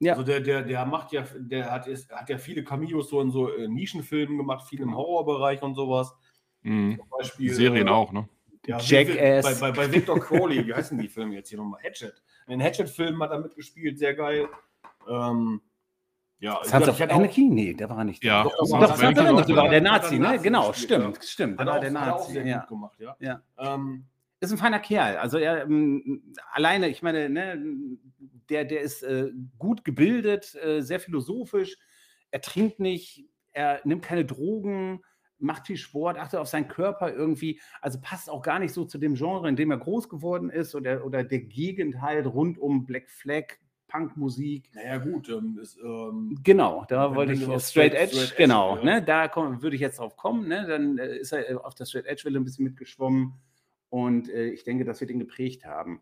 [0.00, 0.14] Ja.
[0.14, 3.30] Also der, der, der macht ja, der hat, ist, hat ja viele Cameos so in
[3.30, 6.12] so äh, Nischenfilmen gemacht, viel im Horrorbereich und sowas.
[6.62, 6.98] Mhm.
[6.98, 8.28] Zum Beispiel, Serien äh, auch, ne?
[8.66, 9.60] Ja, Jackass.
[9.60, 11.80] Bei, bei, bei Victor Crowley, wie heißen die Filme jetzt hier nochmal?
[11.82, 12.22] Hatchet.
[12.46, 14.48] In den Hatchet-Filmen hat er mitgespielt, sehr geil.
[15.08, 15.60] Ähm,
[16.42, 17.48] ja, Sons of Anarchy?
[17.48, 18.24] Nee, der war nicht.
[18.24, 20.40] Ja, doch, doch, doch, doch, doch, der Nazi, ne?
[20.42, 21.22] Genau, stimmt, ja.
[21.22, 21.60] stimmt.
[21.60, 22.40] Hat, auch, der Nazi.
[22.40, 22.58] ja.
[22.58, 23.16] gut gemacht, ja.
[23.20, 23.42] ja.
[23.58, 24.06] Ähm,
[24.40, 25.18] ist ein feiner Kerl.
[25.18, 27.64] Also er ähm, alleine, ich meine, ne,
[28.50, 31.76] der, der ist äh, gut gebildet, äh, sehr philosophisch.
[32.32, 35.04] Er trinkt nicht, er nimmt keine Drogen
[35.42, 38.96] macht viel Sport, achtet auf seinen Körper irgendwie, also passt auch gar nicht so zu
[38.98, 42.86] dem Genre, in dem er groß geworden ist oder, oder der Gegend halt rund um
[42.86, 43.58] Black Flag,
[43.92, 44.70] Punkmusik.
[44.74, 45.28] Naja, gut.
[45.28, 48.94] Ähm, ist, ähm, genau, da wollte ich Straight Edge, Straight genau, Edge, ja.
[48.94, 51.74] ne, da komm, würde ich jetzt drauf kommen, ne, dann äh, ist er äh, auf
[51.74, 53.34] der Straight Edge-Welle ein bisschen mitgeschwommen
[53.90, 56.00] und äh, ich denke, das wird ihn geprägt haben.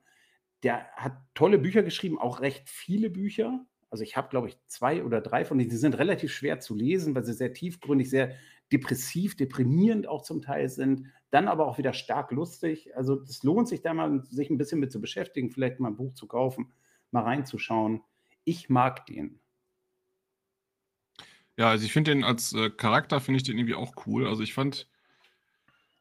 [0.62, 3.64] Der hat tolle Bücher geschrieben, auch recht viele Bücher.
[3.91, 5.70] Also ich habe, glaube ich, zwei oder drei von denen.
[5.70, 8.34] Die sind relativ schwer zu lesen, weil sie sehr tiefgründig, sehr
[8.70, 12.95] depressiv, deprimierend auch zum Teil sind, dann aber auch wieder stark lustig.
[12.97, 15.97] Also es lohnt sich da mal, sich ein bisschen mit zu beschäftigen, vielleicht mal ein
[15.97, 16.72] Buch zu kaufen,
[17.12, 18.02] mal reinzuschauen.
[18.44, 19.40] Ich mag den.
[21.56, 24.26] Ja, also ich finde den als äh, Charakter, finde ich den irgendwie auch cool.
[24.26, 24.88] Also ich fand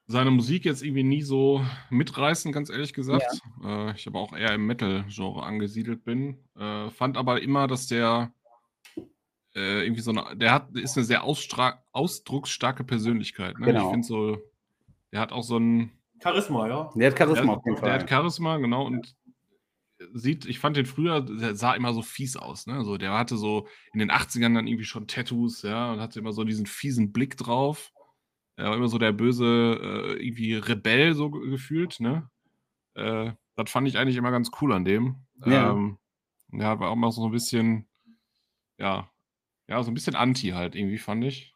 [0.07, 3.41] seine Musik jetzt irgendwie nie so mitreißend, ganz ehrlich gesagt.
[3.61, 3.89] Ja.
[3.89, 6.37] Äh, ich aber auch eher im Metal-Genre angesiedelt bin.
[6.57, 8.31] Äh, fand aber immer, dass der
[9.55, 13.59] äh, irgendwie so eine, der hat, ist eine sehr ausdrucksstarke Persönlichkeit.
[13.59, 13.67] Ne?
[13.67, 13.85] Genau.
[13.85, 14.37] Ich finde so,
[15.11, 15.91] der hat auch so ein
[16.21, 16.91] Charisma, ja.
[16.95, 17.89] Der hat Charisma der, auf jeden Fall.
[17.89, 18.85] Der hat Charisma, genau.
[18.85, 19.15] Und
[20.13, 22.67] sieht, ich fand den früher, der sah immer so fies aus.
[22.67, 22.83] Ne?
[22.83, 26.31] So, der hatte so in den 80ern dann irgendwie schon Tattoos, ja, und hatte immer
[26.33, 27.91] so diesen fiesen Blick drauf.
[28.55, 32.29] Er war immer so der böse, äh, irgendwie Rebell so gefühlt, ne?
[32.95, 35.15] Äh, das fand ich eigentlich immer ganz cool an dem.
[35.45, 35.71] Ja.
[35.71, 35.97] Ähm,
[36.51, 37.87] ja, war auch mal so ein bisschen,
[38.77, 39.09] ja,
[39.67, 41.53] ja, so ein bisschen anti halt irgendwie, fand ich.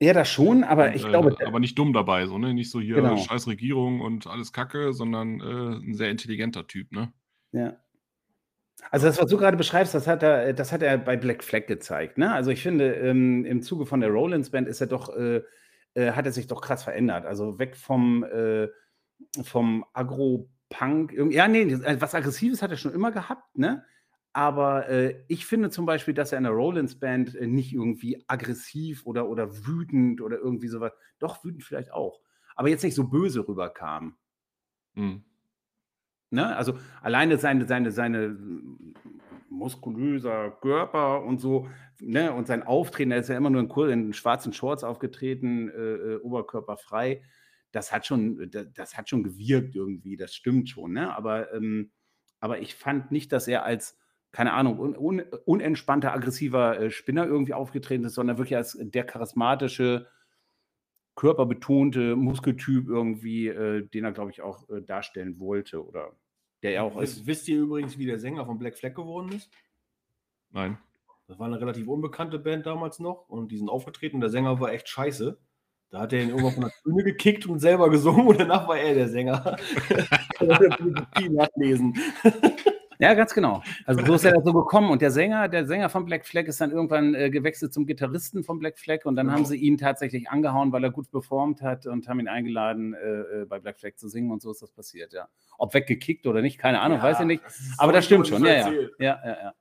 [0.00, 1.36] Ja, das schon, aber und, ich äh, glaube.
[1.44, 2.54] aber nicht dumm dabei, so, ne?
[2.54, 3.16] Nicht so hier genau.
[3.16, 7.12] scheiß Regierung und alles Kacke, sondern äh, ein sehr intelligenter Typ, ne?
[7.52, 7.78] Ja.
[8.90, 11.66] Also das, was du gerade beschreibst, das hat er, das hat er bei Black Flag
[11.66, 12.16] gezeigt.
[12.18, 12.32] Ne?
[12.32, 15.42] Also ich finde, ähm, im Zuge von der Rollins Band ist er doch, äh,
[15.94, 17.26] äh, hat er sich doch krass verändert.
[17.26, 18.68] Also weg vom, äh,
[19.42, 21.12] vom Agro-Punk.
[21.30, 23.84] Ja, nee, was Aggressives hat er schon immer gehabt, ne?
[24.32, 28.22] Aber äh, ich finde zum Beispiel, dass er in der Rollins Band äh, nicht irgendwie
[28.28, 32.20] aggressiv oder, oder wütend oder irgendwie sowas, doch wütend vielleicht auch,
[32.54, 34.16] aber jetzt nicht so böse rüberkam.
[34.94, 35.24] Mhm.
[36.30, 36.56] Ne?
[36.56, 38.36] Also alleine seine, seine, seine
[39.48, 41.68] muskulöser Körper und so,
[42.00, 42.32] ne?
[42.32, 46.16] und sein Auftreten, er ist ja immer nur in, in schwarzen Shorts aufgetreten, äh, äh,
[46.16, 47.22] oberkörperfrei.
[47.72, 51.14] Das hat schon, das, hat schon gewirkt irgendwie, das stimmt schon, ne?
[51.14, 51.90] Aber, ähm,
[52.40, 53.98] aber ich fand nicht, dass er als
[54.32, 59.04] keine Ahnung, un, un, unentspannter, aggressiver äh, Spinner irgendwie aufgetreten ist, sondern wirklich als der
[59.04, 60.06] charismatische,
[61.18, 66.12] körperbetonte Muskeltyp irgendwie, äh, den er, glaube ich, auch äh, darstellen wollte oder
[66.62, 67.26] der ja auch ist.
[67.26, 69.50] Wisst ihr übrigens, wie der Sänger von Black Flag geworden ist?
[70.50, 70.78] Nein.
[71.26, 74.20] Das war eine relativ unbekannte Band damals noch und die sind aufgetreten.
[74.20, 75.36] Der Sänger war echt scheiße.
[75.90, 78.78] Da hat er ihn irgendwann von der Bühne gekickt und selber gesungen und danach war
[78.78, 79.56] er der Sänger.
[80.38, 81.98] Kann man nachlesen.
[83.00, 83.62] Ja, ganz genau.
[83.86, 86.60] Also so ist er so gekommen und der Sänger, der Sänger von Black Flag ist
[86.60, 89.38] dann irgendwann äh, gewechselt zum Gitarristen von Black Flag und dann genau.
[89.38, 93.42] haben sie ihn tatsächlich angehauen, weil er gut performt hat und haben ihn eingeladen, äh,
[93.42, 95.28] äh bei Black Flag zu singen und so ist das passiert, ja.
[95.58, 97.42] Ob weggekickt oder nicht, keine Ahnung, ja, weiß ich nicht.
[97.76, 98.70] Aber das stimmt schon, ja, ja.
[98.70, 99.54] ja, ja, ja.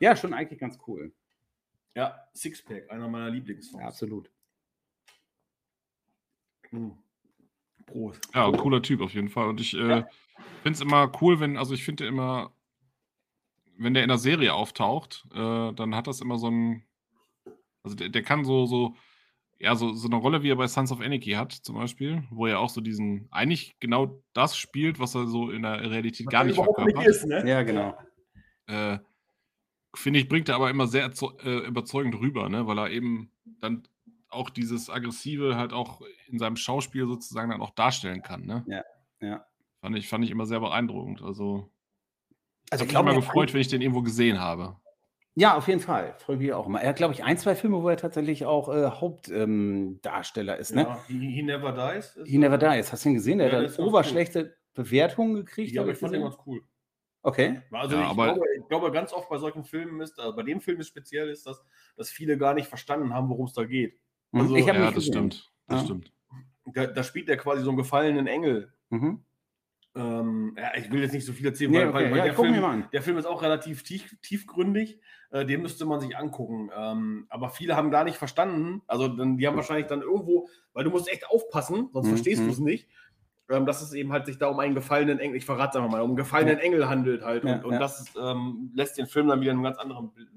[0.00, 1.12] Ja, schon eigentlich ganz cool.
[1.94, 3.80] Ja, Sixpack, einer meiner Lieblingssongs.
[3.80, 4.30] Ja, absolut.
[6.70, 6.92] Mhm.
[7.86, 8.20] Prost.
[8.34, 9.48] Ja, cooler Typ auf jeden Fall.
[9.48, 10.04] Und ich äh,
[10.62, 12.52] finde es immer cool, wenn, also ich finde immer,
[13.76, 16.84] wenn der in der Serie auftaucht, äh, dann hat das immer so ein,
[17.82, 18.94] also der, der kann so, so,
[19.58, 22.46] ja, so, so eine Rolle, wie er bei Sons of Anarchy hat, zum Beispiel, wo
[22.46, 26.32] er auch so diesen, eigentlich genau das spielt, was er so in der Realität was
[26.32, 26.96] gar nicht verkörpert.
[26.96, 27.48] Nicht ist, ne?
[27.48, 27.96] Ja, genau.
[28.66, 28.98] Äh,
[29.94, 31.10] Finde ich, bringt er aber immer sehr
[31.44, 32.66] äh, überzeugend rüber, ne?
[32.66, 33.88] weil er eben dann
[34.28, 38.44] auch dieses Aggressive halt auch in seinem Schauspiel sozusagen dann auch darstellen kann.
[38.44, 38.64] Ne?
[38.68, 38.84] Ja,
[39.20, 39.46] ja.
[39.80, 41.22] Fand ich, fand ich immer sehr beeindruckend.
[41.22, 41.70] Also,
[42.70, 44.76] also ich habe mich immer gefreut, wenn ich den irgendwo gesehen habe.
[45.34, 46.16] Ja, auf jeden Fall.
[46.18, 46.80] Freue mich auch immer.
[46.80, 50.74] Er hat, glaube ich, ein, zwei Filme, wo er tatsächlich auch äh, Hauptdarsteller ähm, ist.
[50.74, 50.82] Ne?
[50.82, 52.18] Ja, He, He Never Dies.
[52.24, 52.92] He Never Dies.
[52.92, 53.38] Hast du ihn gesehen?
[53.38, 54.54] Der ja, hat oberschlechte cool.
[54.74, 55.72] Bewertungen gekriegt.
[55.72, 56.62] Ja, aber ich fand den ganz cool.
[57.22, 57.62] Okay.
[57.70, 60.60] Also ja, ich, glaube, ich, glaube, ganz oft bei solchen Filmen ist, also bei dem
[60.60, 61.64] Film ist speziell ist, dass,
[61.96, 64.00] dass viele gar nicht verstanden haben, worum es da geht.
[64.32, 64.40] Mhm.
[64.40, 65.52] Also, ich habe ja, das stimmt.
[65.66, 65.84] Das ja.
[65.84, 66.12] stimmt.
[66.66, 68.72] Da, da, spielt er quasi so einen gefallenen Engel.
[68.90, 69.24] Mhm.
[69.98, 72.10] Ähm, ja, ich will jetzt nicht so viel erzählen, nee, weil, okay.
[72.10, 75.00] weil ja, der, Film, der, Film, ist auch relativ tief, tiefgründig.
[75.30, 76.70] Äh, den müsste man sich angucken.
[76.76, 78.82] Ähm, aber viele haben gar nicht verstanden.
[78.86, 82.10] Also dann, die haben wahrscheinlich dann irgendwo, weil du musst echt aufpassen, sonst mhm.
[82.10, 82.88] verstehst du es nicht.
[83.50, 86.00] Ähm, dass es eben halt sich da um einen gefallenen Engel, ich verrate es mal,
[86.00, 87.44] um einen gefallenen Engel handelt halt.
[87.44, 90.28] Und, und das ähm, lässt den Film dann wieder in einem ganz anderen Bild,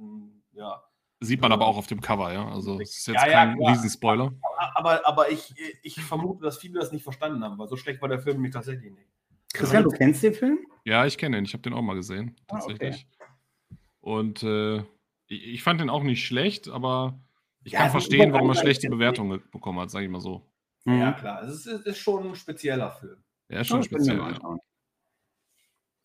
[0.53, 0.81] ja,
[1.23, 2.47] Sieht man aber auch auf dem Cover, ja.
[2.47, 4.33] Also es ist jetzt ja, kein ja, Riesenspoiler.
[4.73, 5.53] Aber, aber ich,
[5.83, 8.53] ich vermute, dass viele das nicht verstanden haben, weil so schlecht war der Film nämlich
[8.53, 9.07] tatsächlich nicht.
[9.53, 10.59] Christian, du kennst den Film?
[10.85, 11.45] Ja, ich kenne ihn.
[11.45, 13.07] Ich habe den auch mal gesehen, tatsächlich.
[13.19, 13.77] Ah, okay.
[14.01, 14.79] Und äh,
[15.27, 17.19] ich, ich, fand den auch nicht schlecht, aber
[17.63, 20.41] ich ja, kann verstehen, warum er schlechte Bewertungen bekommen hat, sage ich mal so.
[20.85, 21.43] Ja, klar.
[21.43, 23.23] Es ist, ist, schon ein spezieller Film.
[23.49, 24.17] Ja, ist schon speziell.
[24.17, 24.57] Ja.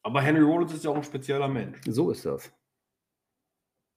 [0.02, 1.78] Aber Henry Rollins ist ja auch ein spezieller Mensch.
[1.86, 2.52] So ist das.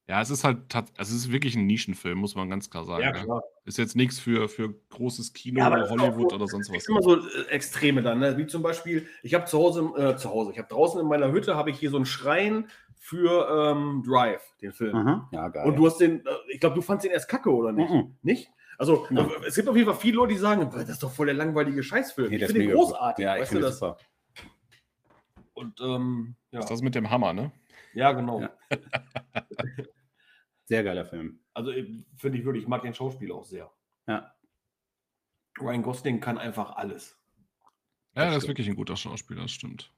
[0.10, 3.03] Ja, es ist halt, also es ist wirklich ein Nischenfilm, muss man ganz klar sagen.
[3.03, 3.20] Ja, ne?
[3.22, 3.43] klar.
[3.66, 6.78] Ist jetzt nichts für, für großes Kino ja, oder Hollywood so, oder sonst was.
[6.78, 8.36] Es immer so äh, Extreme dann, ne?
[8.36, 11.32] wie zum Beispiel, ich habe zu Hause, äh, zu Hause, ich habe draußen in meiner
[11.32, 14.97] Hütte, habe ich hier so einen Schrein für ähm, Drive, den Film.
[14.97, 15.22] Mhm.
[15.32, 15.68] Ja, geil.
[15.68, 17.91] Und du hast den, äh, ich glaube, du fandst den erst kacke, oder nicht?
[17.91, 18.16] Mhm.
[18.24, 18.49] Nicht?
[18.80, 19.30] Also, ja.
[19.45, 21.84] es gibt auf jeden Fall viele Leute, die sagen, das ist doch voll der langweilige
[21.84, 22.32] Scheißfilm.
[22.32, 23.24] Nee, ich finde den großartig.
[23.24, 23.78] Ja, ich finde das.
[23.78, 23.97] Super.
[25.53, 26.62] Und, ähm, ja.
[26.62, 27.51] Ist das mit dem Hammer, ne?
[27.93, 28.41] Ja, genau.
[28.41, 28.49] Ja.
[30.70, 31.39] Sehr geiler Film.
[31.55, 31.72] Also
[32.15, 33.72] finde ich wirklich, ich mag den Schauspieler auch sehr.
[34.07, 34.36] Ja.
[35.59, 37.20] Ryan Gosling kann einfach alles.
[38.15, 39.91] Ja, das, das ist wirklich ein guter Schauspieler, das stimmt.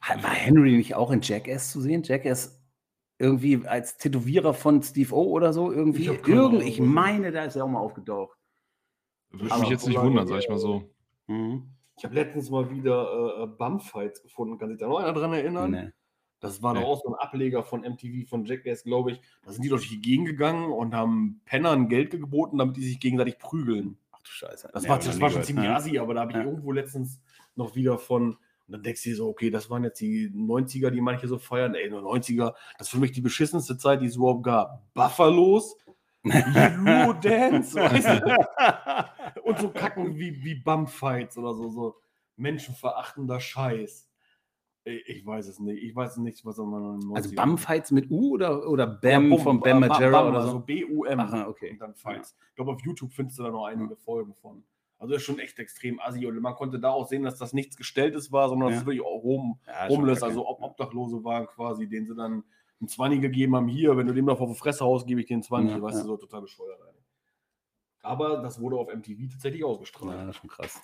[0.00, 2.02] War Henry nicht auch in Jackass zu sehen?
[2.02, 2.60] Jackass
[3.18, 5.70] irgendwie als Tätowierer von Steve O oder so?
[5.70, 8.36] Irgendwie, ich, irgend, ich meine, da ist er auch mal aufgetaucht.
[9.30, 10.92] Würde mich jetzt nicht wundern, sag ich mal so.
[11.28, 11.70] Mhm.
[11.96, 14.58] Ich habe letztens mal wieder äh, Bumfights gefunden.
[14.58, 15.70] Kann sich da noch einer dran erinnern?
[15.70, 15.92] Nee.
[16.40, 19.20] Das war doch auch so ein Ableger von MTV, von Jackass, glaube ich.
[19.44, 23.00] Da sind die durch die Gegend gegangen und haben Pennern Geld geboten, damit die sich
[23.00, 23.96] gegenseitig prügeln.
[24.12, 24.68] Ach du Scheiße.
[24.72, 26.44] Das nee, war, das war schon ziemlich assi, aber da habe ich ja.
[26.44, 27.20] irgendwo letztens
[27.54, 28.36] noch wieder von.
[28.68, 31.38] Und dann denkst du dir so, okay, das waren jetzt die 90er, die manche so
[31.38, 31.74] feiern.
[31.74, 34.92] Ey, nur 90er, das ist für mich die beschissenste Zeit, die es überhaupt gab.
[34.92, 35.76] Buffalos,
[36.24, 39.42] Dance, weißt du?
[39.44, 41.96] Und so Kacken wie, wie Bumfights oder so, so
[42.36, 44.05] menschenverachtender Scheiß.
[44.88, 45.82] Ich weiß es nicht.
[45.82, 47.00] Ich weiß nicht, was man.
[47.12, 50.46] Also Bam-Fights mit U oder, oder Bam ja, von Bam Majera oder so?
[50.46, 51.18] Also B-U-M.
[51.18, 51.72] Aha, okay.
[51.72, 52.36] Und dann Fights.
[52.38, 52.46] Ja.
[52.50, 53.96] Ich glaube, auf YouTube findest du da noch einige ja.
[53.96, 54.62] Folgen von.
[54.98, 56.24] Also ist schon echt extrem assi.
[56.24, 59.04] Und man konnte da auch sehen, dass das nichts Gestelltes war, sondern dass es wirklich
[59.04, 60.22] auch rum, ja, rumlässt.
[60.22, 62.44] Also ob Obdachlose waren quasi, denen sie dann
[62.80, 63.66] ein 20 gegeben haben.
[63.66, 65.82] Hier, wenn du dem noch auf die Fresse haust, gebe ich einen 20.
[65.82, 66.78] weißt du, so total bescheuert.
[68.02, 70.12] Aber das wurde auf MTV tatsächlich ausgestrahlt.
[70.12, 70.80] Ja, das ist schon krass.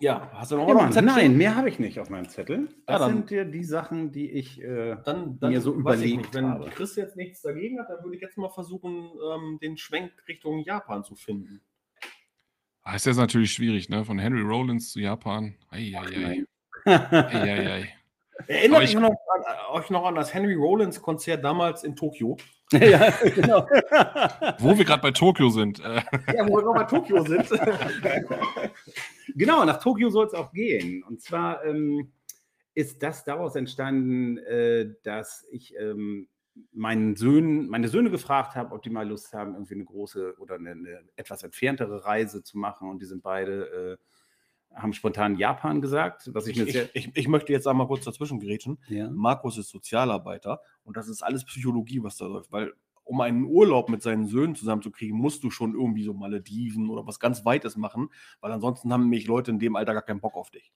[0.00, 2.68] Ja, hast du noch ja, Mann, Nein, mehr habe ich nicht auf meinem Zettel.
[2.86, 6.46] Das ja, sind ja die Sachen, die ich äh, dann, dann, mir so überlegt Wenn
[6.46, 6.70] habe.
[6.70, 10.62] Chris jetzt nichts dagegen hat, dann würde ich jetzt mal versuchen, ähm, den Schwenk Richtung
[10.62, 11.62] Japan zu finden.
[12.84, 14.04] Das ah, ist jetzt natürlich schwierig, ne?
[14.04, 15.56] Von Henry Rollins zu Japan.
[15.70, 16.44] Eieiei.
[16.84, 17.92] Eieiei.
[18.46, 22.36] Erinnert ich, noch an, euch noch an das Henry Rollins Konzert damals in Tokio?
[22.72, 23.66] ja, genau.
[24.58, 25.78] wo wir gerade bei Tokio sind.
[25.78, 26.02] ja,
[26.46, 27.48] wo wir gerade bei Tokio sind.
[29.34, 31.02] genau, nach Tokio soll es auch gehen.
[31.02, 32.12] Und zwar ähm,
[32.74, 36.28] ist das daraus entstanden, äh, dass ich ähm,
[36.72, 40.56] meinen Söhnen, meine Söhne gefragt habe, ob die mal Lust haben, irgendwie eine große oder
[40.56, 42.88] eine, eine etwas entferntere Reise zu machen.
[42.88, 43.98] Und die sind beide
[44.74, 48.40] haben spontan Japan gesagt, was ich, ich, ich, ich, ich möchte jetzt einmal kurz dazwischen
[48.40, 48.78] gerätschen.
[48.88, 49.10] Ja.
[49.10, 52.72] Markus ist Sozialarbeiter und das ist alles Psychologie, was da läuft, weil
[53.08, 57.18] um einen Urlaub mit seinen Söhnen zusammenzukriegen, musst du schon irgendwie so Malediven oder was
[57.18, 58.10] ganz Weites machen,
[58.40, 60.72] weil ansonsten haben nämlich Leute in dem Alter gar keinen Bock auf dich.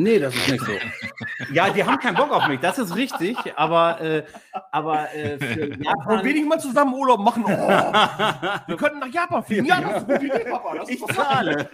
[0.00, 0.72] Nee, das ist nicht so.
[1.52, 4.24] ja, die haben keinen Bock auf mich, das ist richtig, aber, äh,
[4.70, 6.18] aber äh, für Japan.
[6.18, 7.42] Und wenig mal zusammen Urlaub machen.
[7.44, 9.66] Oh, wir könnten nach Japan fliegen.
[9.66, 10.76] Ja, das ist eine gute Idee, Papa.
[10.76, 11.68] Das ich zahle.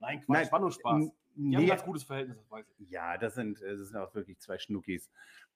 [0.00, 1.04] Nein, Quatsch, Nein, war nur Spaß.
[1.04, 2.90] Die nee, haben ein ganz gutes Verhältnis, das weiß ich.
[2.90, 5.10] Ja, das sind, das sind auch wirklich zwei Schnuckis.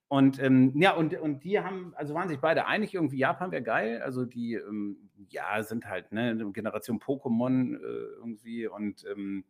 [0.09, 3.63] Und ähm, ja, und, und die haben, also waren sich beide einig, irgendwie Japan wäre
[3.63, 4.01] geil.
[4.03, 9.45] Also die, ähm, ja, sind halt, ne, Generation Pokémon äh, irgendwie und, ähm,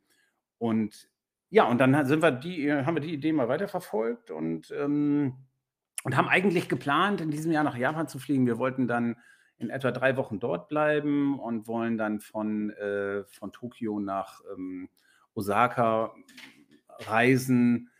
[0.58, 1.08] und
[1.50, 5.34] ja, und dann sind wir die, haben wir die Idee mal weiterverfolgt und, ähm,
[6.02, 8.46] und haben eigentlich geplant, in diesem Jahr nach Japan zu fliegen.
[8.46, 9.16] Wir wollten dann
[9.58, 14.88] in etwa drei Wochen dort bleiben und wollen dann von, äh, von Tokio nach ähm,
[15.34, 16.12] Osaka
[17.06, 17.97] reisen äh,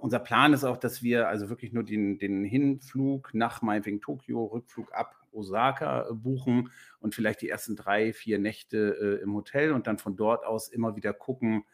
[0.00, 4.44] unser Plan ist auch, dass wir also wirklich nur den, den Hinflug nach meinetwegen Tokio,
[4.44, 6.70] Rückflug ab Osaka äh, buchen
[7.00, 10.68] und vielleicht die ersten drei, vier Nächte äh, im Hotel und dann von dort aus
[10.68, 11.64] immer wieder gucken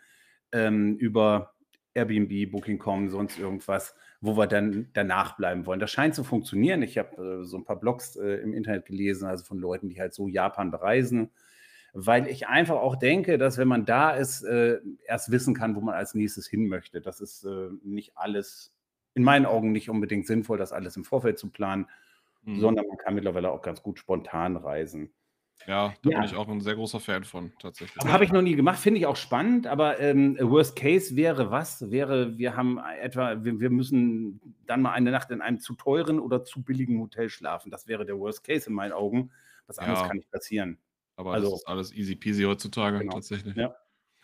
[0.52, 1.54] ähm, über
[1.94, 5.80] Airbnb, Booking.com, sonst irgendwas, wo wir dann danach bleiben wollen.
[5.80, 6.82] Das scheint zu funktionieren.
[6.82, 9.98] Ich habe äh, so ein paar Blogs äh, im Internet gelesen, also von Leuten, die
[9.98, 11.30] halt so Japan bereisen
[11.98, 15.80] weil ich einfach auch denke, dass wenn man da ist, äh, erst wissen kann, wo
[15.80, 17.00] man als nächstes hin möchte.
[17.00, 18.74] Das ist äh, nicht alles,
[19.14, 21.86] in meinen Augen nicht unbedingt sinnvoll, das alles im Vorfeld zu planen,
[22.42, 22.60] mhm.
[22.60, 25.10] sondern man kann mittlerweile auch ganz gut spontan reisen.
[25.66, 26.18] Ja, da ja.
[26.18, 28.04] bin ich auch ein sehr großer Fan von, tatsächlich.
[28.04, 31.90] Habe ich noch nie gemacht, finde ich auch spannend, aber ähm, Worst Case wäre was?
[31.90, 36.20] Wäre, wir haben etwa, wir, wir, müssen dann mal eine Nacht in einem zu teuren
[36.20, 37.70] oder zu billigen Hotel schlafen.
[37.70, 39.30] Das wäre der Worst Case in meinen Augen.
[39.66, 40.08] Was anderes ja.
[40.08, 40.78] kann nicht passieren.
[41.16, 43.14] Aber also, das ist alles easy peasy heutzutage genau.
[43.14, 43.56] tatsächlich.
[43.56, 43.74] Ja.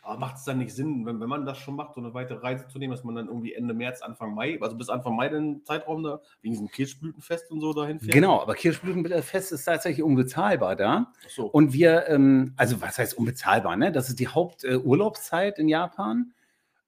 [0.05, 2.39] Aber macht es dann nicht Sinn, wenn, wenn man das schon macht, so eine weitere
[2.39, 5.29] Reise zu nehmen, dass man dann irgendwie Ende März, Anfang Mai, also bis Anfang Mai
[5.29, 8.13] den Zeitraum da, wegen diesem Kirschblütenfest und so dahin fährt?
[8.13, 11.13] Genau, aber Kirschblütenfest ist tatsächlich unbezahlbar da.
[11.29, 11.47] So.
[11.47, 13.93] Und wir, ähm, also was heißt unbezahlbar, ne?
[13.93, 16.33] Das ist die Haupturlaubszeit äh, in Japan.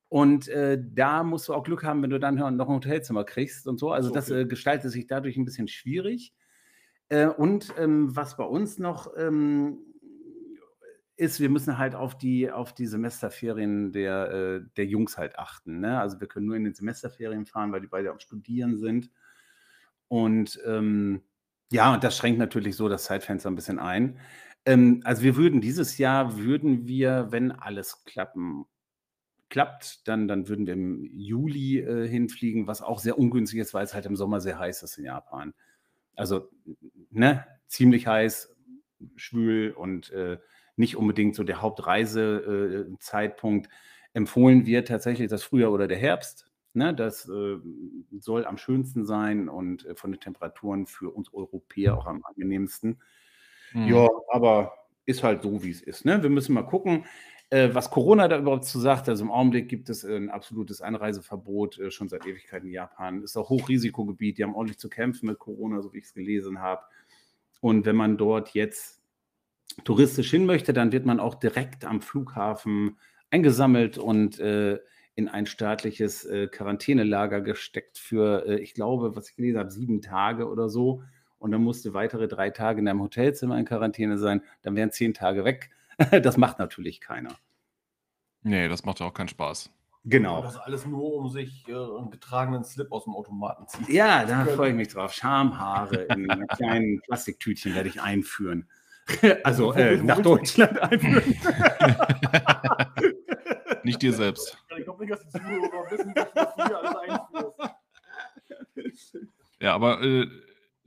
[0.09, 3.69] Und äh, da musst du auch Glück haben, wenn du dann noch ein Hotelzimmer kriegst
[3.69, 3.93] und so.
[3.93, 6.33] Also so, das äh, gestaltet sich dadurch ein bisschen schwierig.
[7.09, 9.79] Äh, und ähm, was bei uns noch ähm,
[11.17, 15.81] ist, wir müssen halt auf die, auf die Semesterferien der, äh, der Jungs halt achten.
[15.81, 16.01] Ne?
[16.01, 19.11] Also wir können nur in den Semesterferien fahren, weil die beide am Studieren sind.
[20.09, 21.23] Und ähm,
[21.71, 24.19] ja, und das schränkt natürlich so das Zeitfenster ein bisschen ein.
[24.65, 28.67] Ähm, also wir würden dieses Jahr, würden wir, wenn alles klappen,
[29.51, 33.85] klappt, dann, dann würden wir im Juli äh, hinfliegen, was auch sehr ungünstig ist, weil
[33.85, 35.55] es halt im Sommer sehr heiß ist in Japan.
[36.17, 36.49] Also,
[37.11, 38.55] ne, ziemlich heiß,
[39.17, 40.39] schwül und äh,
[40.77, 43.69] nicht unbedingt so der Hauptreisezeitpunkt.
[44.13, 46.51] Empfohlen wird tatsächlich das Frühjahr oder der Herbst.
[46.77, 47.59] Ne, das äh,
[48.19, 53.01] soll am schönsten sein und äh, von den Temperaturen für uns Europäer auch am angenehmsten.
[53.73, 53.87] Mhm.
[53.87, 54.73] Ja, aber
[55.07, 56.05] ist halt so, wie es ist.
[56.05, 56.21] Ne?
[56.21, 57.05] Wir müssen mal gucken,
[57.51, 59.09] äh, was Corona da überhaupt zu sagt.
[59.09, 63.23] Also im Augenblick gibt es ein absolutes Einreiseverbot äh, schon seit Ewigkeiten in Japan.
[63.23, 64.39] Ist auch Hochrisikogebiet.
[64.39, 66.83] Die haben ordentlich zu kämpfen mit Corona, so wie ich es gelesen habe.
[67.61, 69.01] Und wenn man dort jetzt
[69.85, 72.99] touristisch hin möchte, dann wird man auch direkt am Flughafen
[73.31, 74.79] eingesammelt und äh,
[75.17, 80.03] in ein staatliches äh, Quarantänelager gesteckt für, äh, ich glaube, was ich gelesen habe, sieben
[80.03, 81.03] Tage oder so.
[81.39, 84.43] Und dann musste weitere drei Tage in einem Hotelzimmer in Quarantäne sein.
[84.63, 85.71] Dann wären zehn Tage weg.
[86.23, 87.37] das macht natürlich keiner.
[88.43, 89.71] Nee, das macht ja auch keinen Spaß.
[90.05, 90.43] Genau.
[90.43, 93.95] Das alles nur, um sich äh, einen getragenen Slip aus dem Automaten zu ziehen.
[93.95, 95.13] Ja, da freue ich mich drauf.
[95.13, 98.69] Schamhaare in kleinen Plastiktütchen werde ich einführen.
[99.45, 101.35] also äh, nach Deutschland einführen.
[103.85, 104.59] nicht dir selbst.
[104.77, 107.75] Ich glaube nicht, dass die Zuhörer wissen, dass du hier alles einführst.
[109.61, 110.27] Ja, aber äh,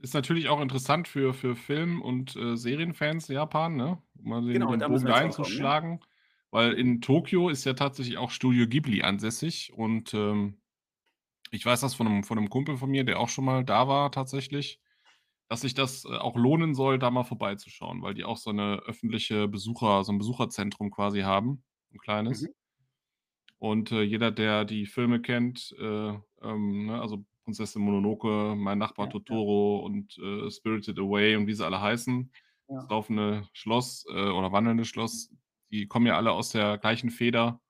[0.00, 3.98] ist natürlich auch interessant für, für Film- und äh, Serienfans Japan, ne?
[4.18, 5.90] Um mal den, genau, den Bogen einzuschlagen.
[5.92, 6.00] Ne?
[6.50, 10.58] Weil in Tokio ist ja tatsächlich auch Studio Ghibli ansässig und ähm,
[11.50, 13.88] ich weiß das von einem, von einem Kumpel von mir, der auch schon mal da
[13.88, 14.80] war tatsächlich
[15.48, 18.80] dass sich das äh, auch lohnen soll, da mal vorbeizuschauen, weil die auch so eine
[18.86, 22.48] öffentliche Besucher so ein Besucherzentrum quasi haben, ein kleines.
[22.48, 22.54] Mhm.
[23.58, 25.82] Und, äh, jeder, der die Filme kennt, äh,
[26.42, 29.12] ähm, ne, also Prinzessin Mononoke, Mein Nachbar Ja, ja.
[29.12, 32.32] Totoro und, äh, Spirited Away und wie sie alle heißen,
[32.76, 35.32] das laufende Schloss, äh, oder wandelnde Schloss,
[35.70, 37.60] die kommen ja alle aus der gleichen Feder.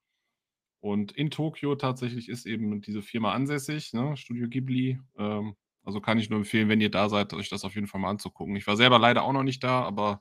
[0.80, 5.00] Und in Tokio tatsächlich ist eben diese Firma ansässig, ne, Studio Ghibli.
[5.18, 5.56] Ähm,
[5.88, 8.10] also kann ich nur empfehlen, wenn ihr da seid, euch das auf jeden Fall mal
[8.10, 8.54] anzugucken.
[8.56, 10.20] Ich war selber leider auch noch nicht da, aber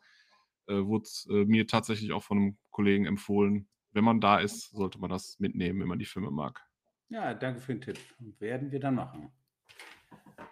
[0.67, 3.67] äh, wurde äh, mir tatsächlich auch von einem Kollegen empfohlen.
[3.91, 6.65] Wenn man da ist, sollte man das mitnehmen, wenn man die Filme mag.
[7.09, 7.99] Ja, danke für den Tipp.
[8.39, 9.33] Werden wir dann machen.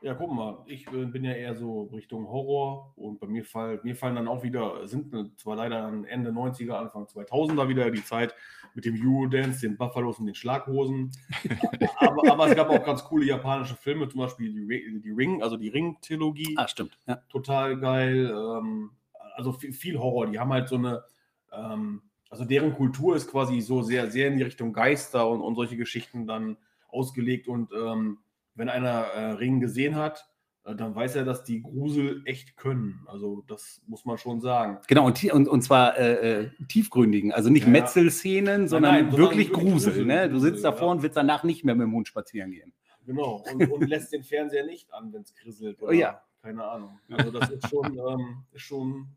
[0.01, 3.79] Ja, guck mal, ich äh, bin ja eher so Richtung Horror und bei mir, fall,
[3.83, 8.35] mir fallen dann auch wieder, sind zwar leider Ende 90er, Anfang 2000er wieder die Zeit
[8.73, 11.11] mit dem Eurodance, den Buffalos und den Schlaghosen.
[11.97, 15.55] aber, aber, es gab auch ganz coole japanische Filme, zum Beispiel die, die Ring, also
[15.55, 16.55] die Ring-Trilogie.
[16.57, 16.97] Ah, stimmt.
[17.07, 17.15] Ja.
[17.29, 18.31] Total geil.
[18.31, 18.91] Ähm,
[19.35, 20.27] also viel, viel, Horror.
[20.27, 21.03] Die haben halt so eine,
[21.51, 25.55] ähm, also deren Kultur ist quasi so sehr, sehr in die Richtung Geister und, und
[25.55, 26.57] solche Geschichten dann
[26.89, 28.19] ausgelegt und ähm,
[28.55, 30.25] wenn einer äh, Ring gesehen hat,
[30.65, 33.01] äh, dann weiß er, dass die Grusel echt können.
[33.07, 34.79] Also das muss man schon sagen.
[34.87, 37.71] Genau, und, und, und zwar äh, äh, tiefgründigen, also nicht ja.
[37.71, 39.91] Metzelszenen, sondern nein, nein, wirklich sondern Grusel.
[39.93, 40.29] Grusel ne?
[40.29, 40.91] Du sitzt davor ja.
[40.93, 42.73] und willst danach nicht mehr mit dem Hund spazieren gehen.
[43.05, 45.81] Genau, und, und lässt den Fernseher nicht an, wenn es krisselt.
[45.81, 46.21] Oder, oh ja.
[46.41, 46.99] Keine Ahnung.
[47.09, 49.07] Also das ist schon, ähm, ist schon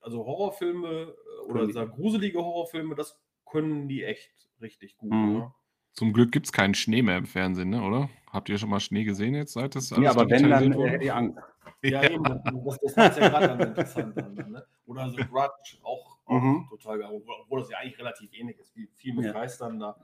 [0.00, 4.30] also Horrorfilme äh, oder gruselige Horrorfilme, das können die echt
[4.60, 5.12] richtig gut.
[5.12, 5.32] Mhm.
[5.32, 5.54] Ne?
[5.96, 8.10] Zum Glück gibt es keinen Schnee mehr im Fernsehen, ne, oder?
[8.30, 10.90] Habt ihr schon mal Schnee gesehen jetzt, seit das alles Ja, aber wenn, dann äh,
[10.90, 11.38] hätte ich Angst.
[11.82, 12.22] Ja, ja, eben.
[12.22, 14.16] Das, das macht ja gerade dann interessant.
[14.16, 14.66] Dann, ne?
[14.84, 16.66] Oder so Grudge, auch, auch mhm.
[16.68, 17.22] total geil.
[17.42, 19.32] Obwohl das ja eigentlich relativ ähnlich ist, wie viel mit ja.
[19.32, 19.96] Geistern da.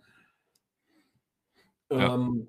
[1.91, 2.49] Ähm,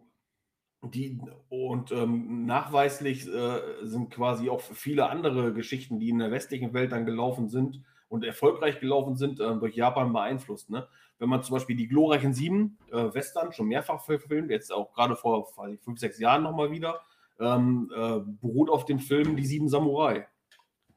[0.82, 1.20] die,
[1.50, 6.94] und ähm, nachweislich äh, sind quasi auch viele andere Geschichten, die in der westlichen Welt
[6.94, 7.84] dann gelaufen sind
[8.14, 10.70] und erfolgreich gelaufen sind, äh, durch Japan beeinflusst.
[10.70, 10.88] Ne?
[11.24, 15.16] wenn man zum Beispiel die glorreichen Sieben äh, Western schon mehrfach verfilmt, jetzt auch gerade
[15.16, 15.48] vor
[15.82, 17.00] fünf, sechs Jahren nochmal wieder,
[17.40, 20.28] ähm, äh, beruht auf dem Film Die Sieben Samurai.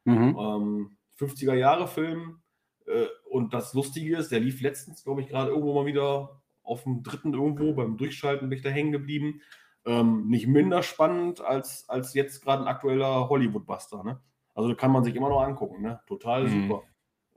[0.04, 0.36] Mhm.
[0.36, 2.40] Ähm, 50er Jahre Film.
[2.86, 6.82] Äh, und das Lustige ist, der lief letztens, glaube ich, gerade irgendwo mal wieder auf
[6.82, 9.42] dem dritten irgendwo, beim Durchschalten bin ich da hängen geblieben.
[9.84, 14.02] Ähm, nicht minder spannend als, als jetzt gerade ein aktueller Hollywood-Buster.
[14.02, 14.20] Ne?
[14.54, 15.82] Also kann man sich immer noch angucken.
[15.82, 16.00] Ne?
[16.08, 16.62] Total mhm.
[16.62, 16.82] super.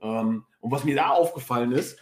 [0.02, 1.98] Ähm, und was mir da aufgefallen ist,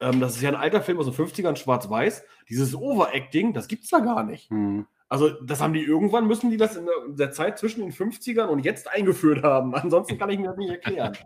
[0.00, 2.24] ähm, das ist ja ein alter Film aus den 50ern, schwarz-weiß.
[2.48, 4.50] Dieses Overacting, das gibt es da gar nicht.
[4.50, 4.86] Mhm.
[5.08, 8.64] Also, das haben die irgendwann, müssen die das in der Zeit zwischen den 50ern und
[8.64, 9.74] jetzt eingeführt haben.
[9.74, 11.16] Ansonsten kann ich mir das nicht erklären.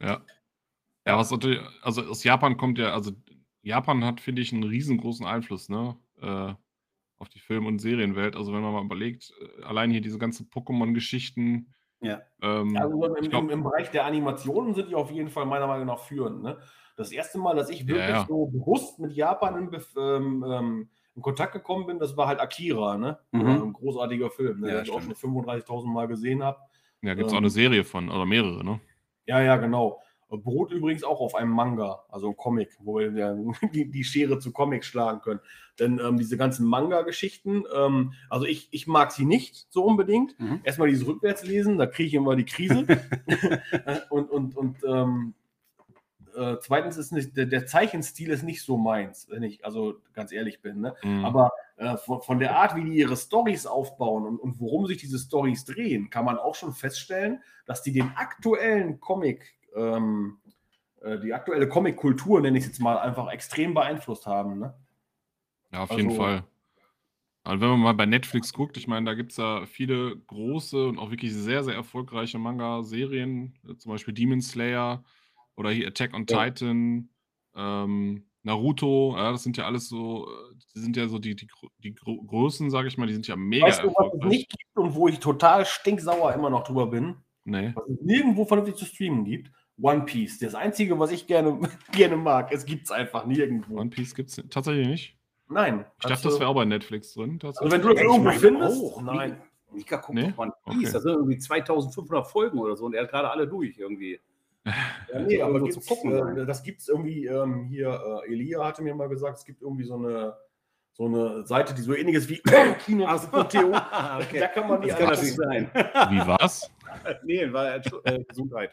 [0.00, 0.24] Ja.
[1.04, 3.10] Ja, was natürlich, also aus Japan kommt ja, also
[3.62, 5.96] Japan hat, finde ich, einen riesengroßen Einfluss, ne?
[6.20, 6.54] Äh,
[7.18, 8.36] auf die Film- und Serienwelt.
[8.36, 11.72] Also wenn man mal überlegt, äh, allein hier diese ganzen Pokémon-Geschichten.
[12.02, 12.20] Ja.
[12.42, 15.66] Ähm, also im, glaub, im, im, Bereich der Animationen sind die auf jeden Fall meiner
[15.66, 16.42] Meinung nach führend.
[16.42, 16.58] Ne?
[16.96, 18.26] Das erste Mal, dass ich wirklich ja, ja.
[18.28, 22.98] so bewusst mit Japan in, ähm, ähm, in, Kontakt gekommen bin, das war halt Akira,
[22.98, 23.18] ne?
[23.30, 23.46] Mhm.
[23.46, 24.68] ein großartiger Film, ne?
[24.68, 26.58] ja, den ich auch schon 35.000 Mal gesehen habe.
[27.02, 28.80] Ja, gibt es ähm, auch eine Serie von, oder mehrere, ne?
[29.26, 30.00] Ja, ja, genau.
[30.38, 33.36] Beruht übrigens auch auf einem Manga, also ein Comic, wo wir
[33.74, 35.40] die, die Schere zu Comics schlagen können.
[35.78, 40.38] Denn ähm, diese ganzen Manga-Geschichten, ähm, also ich, ich mag sie nicht so unbedingt.
[40.38, 40.60] Mhm.
[40.64, 42.86] Erstmal dieses Rückwärtslesen, da kriege ich immer die Krise.
[44.10, 45.34] und und, und ähm,
[46.34, 50.32] äh, zweitens ist nicht, der, der, Zeichenstil ist nicht so meins, wenn ich also ganz
[50.32, 50.80] ehrlich bin.
[50.80, 50.94] Ne?
[51.02, 51.24] Mhm.
[51.24, 54.98] Aber äh, von, von, der Art, wie die ihre Stories aufbauen und, und worum sich
[54.98, 60.38] diese Stories drehen, kann man auch schon feststellen, dass die den aktuellen Comic, ähm,
[61.00, 64.58] äh, die aktuelle Comic-Kultur, nenne ich es jetzt mal, einfach extrem beeinflusst haben.
[64.58, 64.74] Ne?
[65.72, 66.44] Ja, auf also, jeden Fall.
[67.44, 70.86] Also wenn man mal bei Netflix guckt, ich meine, da gibt es ja viele große
[70.86, 75.02] und auch wirklich sehr, sehr erfolgreiche Manga-Serien, zum Beispiel Demon Slayer,
[75.56, 76.44] oder hier Attack on ja.
[76.44, 77.08] Titan,
[77.56, 80.28] ähm, Naruto, ja, das sind ja alles so,
[80.74, 81.46] die sind ja so die, die,
[81.78, 84.76] die Größen, sage ich mal, die sind ja mega weißt du, was es nicht gibt
[84.76, 87.16] und wo ich total stinksauer immer noch drüber bin?
[87.44, 87.72] Nee.
[87.74, 89.50] Was es nirgendwo vernünftig zu streamen gibt.
[89.82, 90.38] One Piece.
[90.38, 91.58] Das Einzige, was ich gerne,
[91.92, 92.52] gerne mag.
[92.52, 93.78] Es gibt es einfach nirgendwo.
[93.78, 95.16] One Piece gibt es tatsächlich nicht?
[95.48, 95.84] Nein.
[96.00, 97.38] Ich dachte, das wäre auch bei Netflix drin.
[97.42, 98.82] Also wenn du das irgendwo findest?
[98.82, 99.36] Auch, nein.
[99.72, 100.32] Mika guckt nee?
[100.36, 100.76] One Piece.
[100.76, 100.92] Okay.
[100.92, 104.18] Das sind irgendwie 2500 Folgen oder so und er hat gerade alle durch irgendwie.
[105.12, 108.80] Ja, nee, aber gibt's, gucken, äh, das gibt es irgendwie ähm, hier, äh, Elia hatte
[108.80, 110.36] mir mal gesagt, es gibt irgendwie so eine,
[110.92, 112.40] so eine Seite, die so ähnliches wie
[112.86, 113.66] Kino okay.
[114.38, 115.68] Da kann man die das kann natürlich sein.
[115.74, 116.70] Wie war's?
[117.24, 118.72] nee, war äh, Gesundheit.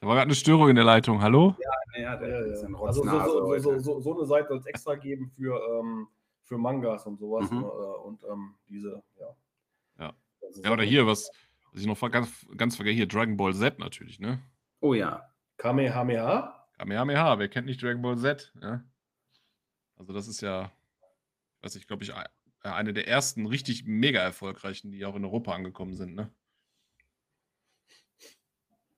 [0.00, 1.20] Da war gerade eine Störung in der Leitung.
[1.20, 1.54] Hallo?
[1.58, 2.78] Ja, ja, der ja, ja.
[2.80, 6.08] Also so, so, so, so, eine Seite soll es extra geben für, ähm,
[6.44, 7.50] für Mangas und sowas.
[7.50, 7.58] Mhm.
[7.58, 7.66] Äh,
[8.06, 9.36] und ähm, diese, ja.
[9.98, 10.12] Ja,
[10.64, 11.30] ja oder hier, was,
[11.72, 14.40] was ich noch ganz, ganz vergesse, hier Dragon Ball Z natürlich, ne?
[14.80, 15.22] Oh ja.
[15.58, 16.66] Kamehameha?
[16.78, 18.54] Kamehameha, wer kennt nicht Dragon Ball Z?
[18.62, 18.82] Ja?
[19.96, 20.72] Also das ist ja,
[21.60, 22.14] weiß ich, glaube ich,
[22.62, 26.32] eine der ersten richtig mega erfolgreichen, die auch in Europa angekommen sind, ne?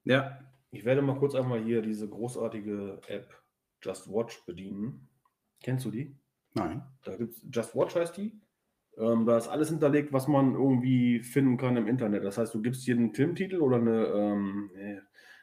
[0.04, 0.38] Ja.
[0.72, 3.28] Ich werde mal kurz einmal hier diese großartige App
[3.82, 5.06] Just Watch bedienen.
[5.62, 6.16] Kennst du die?
[6.54, 6.82] Nein.
[7.04, 8.40] Da gibt's Just Watch heißt die.
[8.96, 12.24] Ähm, da ist alles hinterlegt, was man irgendwie finden kann im Internet.
[12.24, 14.70] Das heißt, du gibst hier einen Filmtitel oder eine, ähm,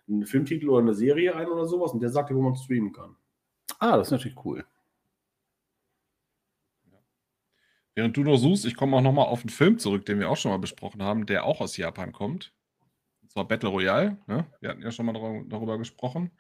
[0.08, 2.92] einen Filmtitel oder eine Serie ein oder sowas und der sagt dir, wo man streamen
[2.92, 3.16] kann.
[3.78, 4.66] Ah, das ist natürlich cool.
[7.94, 10.38] Während du noch suchst, ich komme auch nochmal auf einen Film zurück, den wir auch
[10.38, 12.54] schon mal besprochen haben, der auch aus Japan kommt.
[13.30, 14.18] Und zwar Battle Royale.
[14.26, 14.48] Ne?
[14.60, 16.32] Wir hatten ja schon mal darüber gesprochen,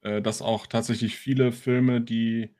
[0.00, 2.54] äh, dass auch tatsächlich viele Filme, die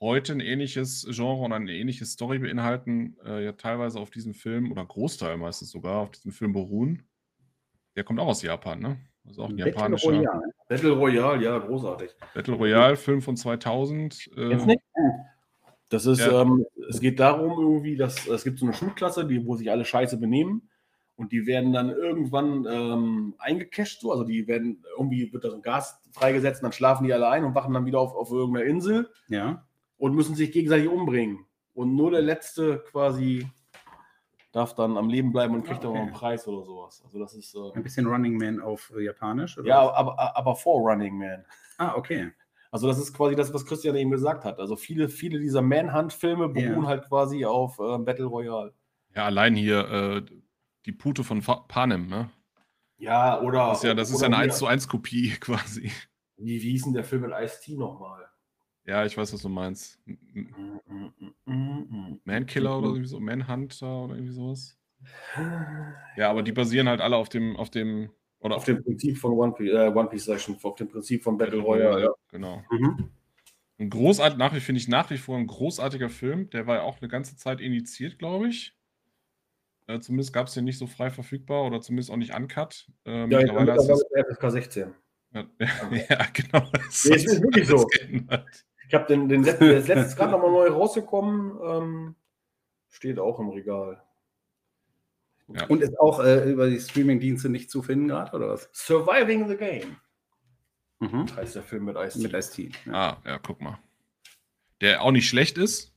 [0.00, 4.72] heute ein ähnliches Genre und eine ähnliche Story beinhalten, äh, ja teilweise auf diesem Film
[4.72, 7.02] oder Großteil meistens sogar auf diesem Film beruhen.
[7.94, 8.96] Der kommt auch aus Japan, ne?
[9.26, 10.08] Also auch ein Battle japanischer.
[10.08, 10.52] Royale.
[10.66, 12.10] Battle Royale, ja, großartig.
[12.32, 14.30] Battle Royale, Film von 2000.
[14.34, 14.80] Äh, Jetzt nicht?
[15.90, 16.40] Das ist, ja.
[16.40, 19.84] ähm, es geht darum irgendwie, dass es gibt so eine Schulklasse, die, wo sich alle
[19.84, 20.67] scheiße benehmen
[21.18, 25.56] und die werden dann irgendwann ähm, eingecasht, so, also die werden, irgendwie wird da so
[25.56, 28.30] ein Gas freigesetzt und dann schlafen die alle ein und wachen dann wieder auf, auf
[28.30, 29.10] irgendeiner Insel.
[29.28, 29.64] Ja
[29.98, 31.44] und müssen sich gegenseitig umbringen.
[31.74, 33.46] Und nur der Letzte quasi
[34.52, 35.98] darf dann am Leben bleiben und kriegt ah, okay.
[35.98, 37.02] auch einen Preis oder sowas.
[37.04, 39.58] Also das ist äh, ein bisschen Running Man auf äh, Japanisch.
[39.58, 39.68] Oder?
[39.68, 41.44] Ja, aber, aber vor Running Man.
[41.76, 42.30] Ah, okay.
[42.70, 44.58] Also das ist quasi das, was Christian eben gesagt hat.
[44.58, 46.86] Also viele, viele dieser Manhunt-Filme beruhen yeah.
[46.86, 48.74] halt quasi auf äh, Battle Royale.
[49.14, 50.22] Ja, allein hier äh,
[50.88, 52.30] die Pute von Fa Panem, ne?
[52.96, 53.68] Ja, oder.
[53.68, 55.92] Das ist ja, das ist ja eine 1 zu 1 Kopie quasi.
[56.38, 58.24] Wie, wie hieß denn der Film mit Ice-T nochmal?
[58.86, 60.00] Ja, ich weiß, was du meinst.
[62.24, 64.78] Mankiller oder so, Manhunter oder irgendwie sowas.
[66.16, 68.10] Ja, aber die basieren halt alle auf dem, auf dem,
[68.40, 71.36] oder auf dem Prinzip von One Piece, äh, One Piece Session, auf dem Prinzip von
[71.36, 72.10] Battle Royale, ja.
[72.30, 72.62] Genau.
[72.70, 73.10] Mhm.
[73.78, 76.48] Ein großartig, nach wie finde ich nach wie vor ein großartiger Film.
[76.50, 78.77] Der war ja auch eine ganze Zeit initiiert, glaube ich.
[79.88, 82.86] Äh, zumindest gab es den nicht so frei verfügbar oder zumindest auch nicht uncut.
[83.06, 84.94] Äh, ja, mittlerweile ist es FSK 16.
[85.32, 85.46] Ja,
[86.10, 86.70] ja, genau.
[86.72, 87.86] Das nee, ist wirklich so.
[87.90, 88.66] Geändert.
[88.86, 91.58] Ich habe den, den letzten, der ist letztes gerade nochmal neu rausgekommen.
[91.62, 92.14] Ähm,
[92.88, 94.02] steht auch im Regal.
[95.48, 95.66] Ja.
[95.66, 98.68] Und ist auch äh, über die Streaming-Dienste nicht zu finden gerade, oder was?
[98.72, 99.96] Surviving the Game.
[101.00, 101.34] Mhm.
[101.34, 102.22] Heißt der Film mit Ice-T.
[102.22, 102.70] Mit Ice-T.
[102.84, 102.92] Ja.
[102.92, 103.78] Ah, ja, guck mal.
[104.82, 105.94] Der auch nicht schlecht ist,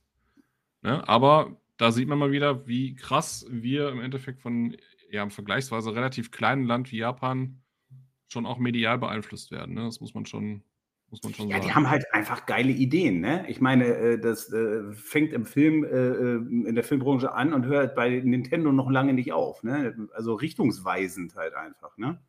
[0.80, 1.06] ne?
[1.06, 4.76] aber da sieht man mal wieder, wie krass wir im Endeffekt von
[5.10, 7.60] ja, einem vergleichsweise relativ kleinen Land wie Japan
[8.28, 9.74] schon auch medial beeinflusst werden.
[9.74, 9.82] Ne?
[9.82, 10.62] Das muss man schon
[11.10, 11.66] muss man schon ja, sagen.
[11.66, 13.20] die haben halt einfach geile Ideen.
[13.20, 13.44] Ne?
[13.48, 17.96] Ich meine, äh, das äh, fängt im Film, äh, in der Filmbranche an und hört
[17.96, 19.64] bei Nintendo noch lange nicht auf.
[19.64, 20.08] Ne?
[20.14, 21.98] Also richtungsweisend halt einfach.
[21.98, 22.20] Ne?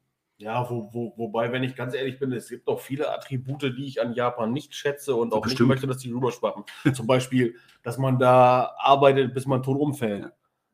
[0.44, 3.86] Ja, wo, wo, wobei, wenn ich ganz ehrlich bin, es gibt auch viele Attribute, die
[3.86, 5.62] ich an Japan nicht schätze und auch Bestimmt.
[5.62, 6.66] nicht möchte, dass die rüberschwappen.
[6.94, 10.24] Zum Beispiel, dass man da arbeitet, bis man tot umfällt.
[10.24, 10.32] Ja.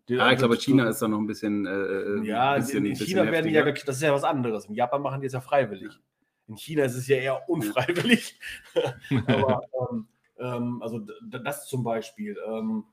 [0.10, 1.68] Ja, ich glaube, China ist da noch ein bisschen.
[1.68, 4.66] Äh, ja, ein bisschen, in, China werden die ja, das ist ja was anderes.
[4.66, 6.00] In Japan machen die es ja freiwillig.
[6.48, 8.40] In China ist es ja eher unfreiwillig.
[9.28, 9.62] Aber
[9.92, 10.08] ähm,
[10.40, 12.86] ähm, also das zum Beispiel, ähm,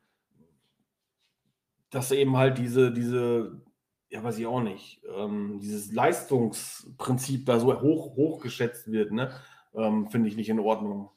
[1.88, 3.62] dass eben halt diese, diese,
[4.08, 9.32] ja, weiß ich auch nicht, ähm, dieses Leistungsprinzip da so hoch, hoch geschätzt wird, ne?
[9.74, 11.10] Ähm, finde ich nicht in Ordnung.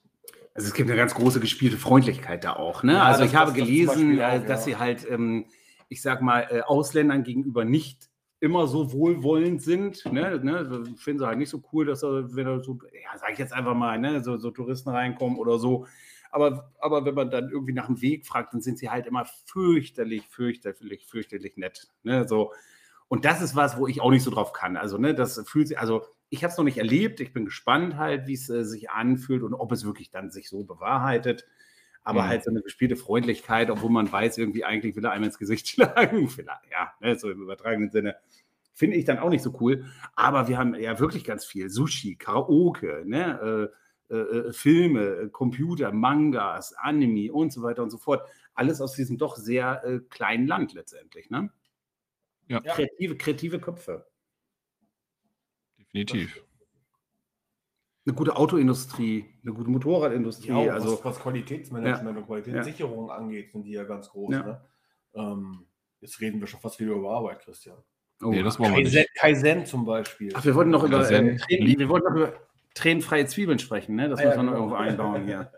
[0.54, 2.84] Also es gibt eine ganz große gespielte Freundlichkeit da auch.
[2.84, 2.94] Ne?
[2.94, 4.74] Ja, also ich habe gelesen, auch, dass ja.
[4.74, 5.46] sie halt, ähm,
[5.88, 8.10] ich sag mal, äh, Ausländern gegenüber nicht
[8.42, 10.06] immer so wohlwollend sind.
[10.12, 13.34] Ne, ne, finden sie halt nicht so cool, dass er, wenn er so, ja, sag
[13.34, 15.86] ich jetzt einfach mal, ne, so, so Touristen reinkommen oder so.
[16.32, 19.26] Aber, aber wenn man dann irgendwie nach dem Weg fragt, dann sind sie halt immer
[19.46, 21.88] fürchterlich, fürchterlich, fürchterlich nett.
[22.04, 22.52] Ne, so.
[23.10, 24.78] Und das ist was, wo ich auch nicht so drauf kann.
[24.78, 27.20] Also, ne, das fühlt sich, also ich habe es noch nicht erlebt.
[27.20, 30.47] Ich bin gespannt halt, wie es äh, sich anfühlt und ob es wirklich dann sich
[30.47, 31.45] so bewahrheitet
[32.10, 32.28] aber mhm.
[32.28, 35.68] halt so eine gespielte Freundlichkeit, obwohl man weiß, irgendwie eigentlich will er einem ins Gesicht
[35.70, 36.28] schlagen.
[36.30, 38.16] Vielleicht, ja, ne, so im übertragenen Sinne.
[38.74, 39.86] Finde ich dann auch nicht so cool.
[40.16, 41.70] Aber wir haben ja wirklich ganz viel.
[41.70, 43.70] Sushi, Karaoke, ne?
[44.10, 48.28] Äh, äh, äh Filme, Computer, Mangas, Anime und so weiter und so fort.
[48.53, 51.30] Alles aus diesem doch sehr äh, kleinen Land letztendlich.
[51.30, 51.51] Ne?
[52.50, 52.60] Ja.
[52.60, 54.06] Kreative, kreative Köpfe.
[55.78, 56.43] Definitiv
[58.10, 60.50] eine gute Autoindustrie, eine gute Motorradindustrie.
[60.50, 62.22] Ja, also, was, was Qualitätsmanagement ja.
[62.22, 63.16] und Qualitätssicherung ja.
[63.16, 64.30] angeht, sind die ja ganz groß.
[64.30, 64.62] Ne?
[65.14, 65.68] Ähm,
[66.02, 67.78] jetzt reden wir schon fast wieder über Arbeit, Christian.
[68.22, 69.16] Oh, nee, das wollen wir nicht.
[69.16, 70.32] Kaizen zum Beispiel.
[70.36, 72.34] Ach, wir wollten noch über, äh, Tränen, wir wollten noch über
[72.74, 74.10] tränenfreie Zwiebeln sprechen, ne?
[74.10, 74.66] Das ah, muss man noch genau.
[74.66, 75.52] irgendwo einbauen hier.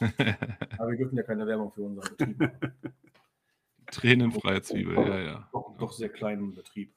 [0.78, 2.38] Aber wir dürfen ja keine Werbung für unseren Betrieb.
[3.90, 5.48] Tränenfreie Zwiebel, ja, ja.
[5.52, 6.94] Doch, doch sehr kleinen Betrieb.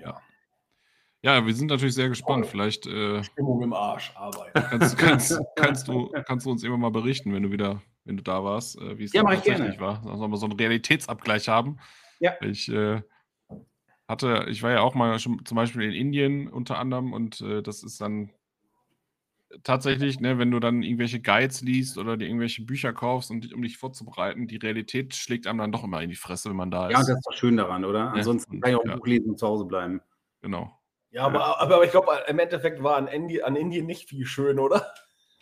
[0.00, 0.20] Ja.
[1.22, 2.46] Ja, wir sind natürlich sehr gespannt.
[2.46, 4.54] Vielleicht äh, Stimmung im Arsch, Arbeit.
[4.54, 8.22] Kannst, kannst, kannst, du, kannst du uns immer mal berichten, wenn du wieder, wenn du
[8.22, 10.02] da warst, äh, wie es ja, tatsächlich war.
[10.04, 11.78] Dass wir mal so einen Realitätsabgleich haben.
[12.20, 12.34] Ja.
[12.42, 13.02] Ich äh,
[14.06, 17.62] hatte, ich war ja auch mal schon zum Beispiel in Indien unter anderem und äh,
[17.62, 18.30] das ist dann
[19.62, 23.54] tatsächlich, ne, wenn du dann irgendwelche Guides liest oder dir irgendwelche Bücher kaufst, um dich,
[23.54, 26.70] um dich vorzubereiten, die Realität schlägt einem dann doch immer in die Fresse, wenn man
[26.70, 26.92] da ist.
[26.92, 28.12] Ja, das ist doch schön daran, oder?
[28.12, 28.96] Ansonsten ja, und, kann ich auch ein ja.
[28.96, 30.00] Buch lesen und zu Hause bleiben.
[30.42, 30.78] Genau.
[31.10, 34.26] Ja, aber, aber, aber ich glaube, im Endeffekt war an, Indi an Indien nicht viel
[34.26, 34.92] schön, oder?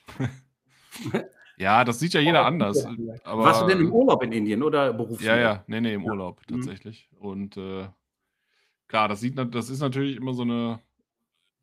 [1.56, 2.86] ja, das sieht ja jeder anders.
[3.24, 5.26] Aber, Warst du denn im Urlaub in Indien oder beruflich?
[5.26, 6.40] Ja, ja, nee, nee, im Urlaub.
[6.48, 6.56] Mhm.
[6.56, 7.08] tatsächlich.
[7.18, 7.88] Und äh,
[8.86, 10.80] klar, das, sieht, das ist natürlich immer so eine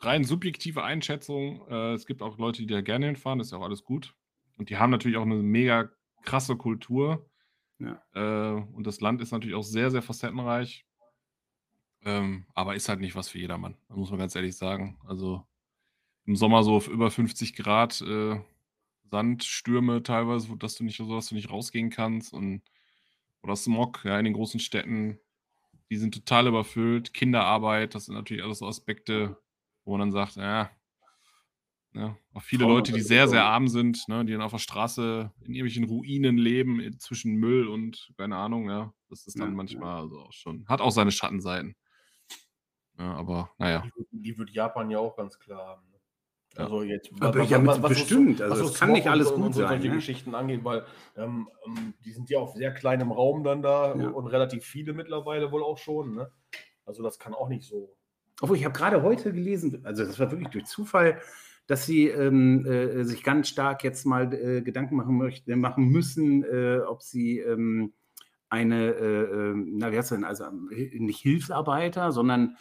[0.01, 1.67] rein subjektive Einschätzung.
[1.69, 4.15] Äh, es gibt auch Leute, die da gerne hinfahren, das ist ja auch alles gut.
[4.57, 5.89] Und die haben natürlich auch eine mega
[6.23, 7.29] krasse Kultur.
[7.79, 8.01] Ja.
[8.13, 10.85] Äh, und das Land ist natürlich auch sehr, sehr facettenreich.
[12.03, 14.99] Ähm, aber ist halt nicht was für jedermann, das muss man ganz ehrlich sagen.
[15.05, 15.45] Also
[16.25, 18.39] im Sommer so auf über 50 Grad äh,
[19.11, 22.63] Sandstürme teilweise, dass du nicht so, dass du nicht rausgehen kannst und
[23.43, 25.19] oder Smog, ja, in den großen Städten,
[25.89, 27.13] die sind total überfüllt.
[27.13, 29.37] Kinderarbeit, das sind natürlich alles so Aspekte,
[29.91, 30.71] wo man dann sagt, ja,
[31.93, 34.59] ja, auch viele Traum Leute, die sehr, sehr arm sind, ne, die dann auf der
[34.59, 38.93] Straße in irgendwelchen Ruinen leben, zwischen Müll und keine Ahnung, ja.
[39.09, 40.01] Das ist dann ja, manchmal ja.
[40.03, 41.75] also auch schon, hat auch seine Schattenseiten.
[42.97, 43.83] Ja, aber naja.
[44.13, 45.81] Die, die, wird Japan ja auch ganz klar haben.
[45.91, 45.99] Ne?
[46.55, 48.39] Also jetzt, aber was, ja, was, was bestimmt.
[48.39, 49.67] Was, also es kann nicht alles gut sein.
[49.67, 49.95] solche ne?
[49.95, 50.85] Geschichten angeht, weil
[51.17, 54.07] ähm, ähm, die sind ja auf sehr kleinem Raum dann da ja.
[54.07, 56.15] und relativ viele mittlerweile wohl auch schon.
[56.15, 56.31] Ne?
[56.85, 57.97] Also das kann auch nicht so.
[58.41, 61.21] Obwohl ich habe gerade heute gelesen, also das war wirklich durch Zufall,
[61.67, 66.43] dass sie ähm, äh, sich ganz stark jetzt mal äh, Gedanken machen, möchten, machen müssen,
[66.43, 67.93] äh, ob sie ähm,
[68.49, 72.57] eine, äh, ähm, na wie heißt denn, also nicht Hilfsarbeiter, sondern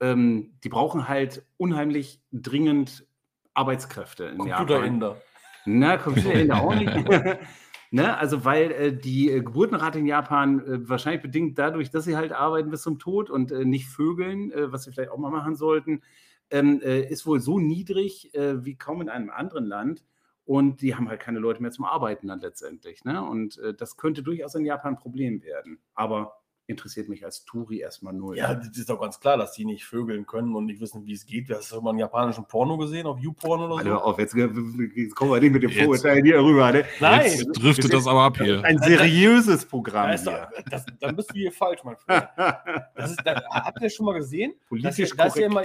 [0.00, 3.06] ähm, die brauchen halt unheimlich dringend
[3.54, 5.16] Arbeitskräfte in Computerinder.
[5.64, 6.92] Na, Computerinder auch nicht.
[7.94, 8.18] ne?
[8.18, 12.32] Also, weil äh, die äh, Geburtenrate in Japan äh, wahrscheinlich bedingt dadurch, dass sie halt
[12.32, 15.54] arbeiten bis zum Tod und äh, nicht vögeln, äh, was sie vielleicht auch mal machen
[15.54, 16.02] sollten,
[16.50, 20.04] ähm, äh, ist wohl so niedrig wie kaum in einem anderen Land.
[20.44, 23.04] Und die haben halt keine Leute mehr zum Arbeiten dann letztendlich.
[23.04, 23.22] Ne?
[23.22, 25.78] Und das könnte durchaus in Japan ein Problem werden.
[25.94, 28.38] Aber interessiert mich als Touri erstmal null.
[28.38, 31.12] Ja, das ist doch ganz klar, dass die nicht vögeln können und nicht wissen, wie
[31.12, 31.50] es geht.
[31.50, 33.78] Hast du mal einen japanischen Porno gesehen, auf YouPorn oder so?
[33.78, 36.72] Alter, auf, jetzt, jetzt kommen wir nicht mit dem Vorurteil hier rüber.
[36.72, 36.84] Ne?
[37.00, 37.30] Nein.
[37.30, 38.64] Jetzt driftet das aber ab hier.
[38.64, 40.16] Ein seriöses Programm.
[40.24, 42.28] Da doch, das, dann bist du hier falsch, mein Freund.
[42.94, 44.54] Das ist, da, habt ihr das schon mal gesehen?
[44.68, 45.62] Politisch das, ist ja immer,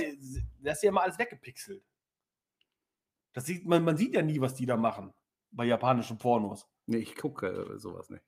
[0.62, 1.82] das ist ja immer alles weggepixelt.
[3.34, 5.14] Das sieht, man, man sieht ja nie, was die da machen
[5.52, 6.68] bei japanischen Pornos.
[6.88, 8.24] Nee, ich gucke sowas nicht.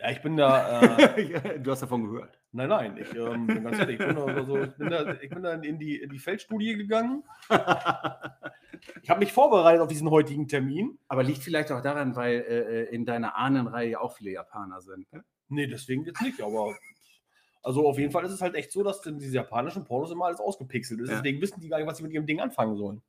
[0.00, 0.80] Ja, ich bin da.
[0.80, 2.38] Äh, du hast davon gehört.
[2.52, 5.28] Nein, nein, ich ähm, bin ganz ehrlich, ich bin, da, so, ich bin, da, ich
[5.28, 7.24] bin da in, die, in die Feldstudie gegangen.
[9.02, 10.98] ich habe mich vorbereitet auf diesen heutigen Termin.
[11.08, 14.80] Aber liegt vielleicht auch daran, weil äh, äh in deiner Ahnenreihe ja auch viele Japaner
[14.80, 15.12] sind.
[15.12, 15.24] Ne?
[15.48, 16.74] Nee, deswegen jetzt nicht, aber.
[17.62, 20.38] Also auf jeden Fall ist es halt echt so, dass diese japanischen Pornos immer alles
[20.38, 21.08] ausgepixelt ist.
[21.08, 21.16] Ja.
[21.16, 23.02] Deswegen wissen die gar nicht, was sie mit ihrem Ding anfangen sollen.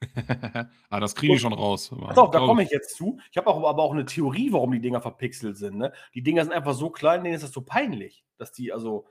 [0.90, 1.90] ah, das kriege ich schon raus.
[1.90, 3.20] Pass auf, da komme ich jetzt zu.
[3.30, 5.76] Ich habe auch, aber auch eine Theorie, warum die Dinger verpixelt sind.
[5.76, 5.92] Ne?
[6.14, 9.06] Die Dinger sind einfach so klein, denen ist das so peinlich, dass die, also,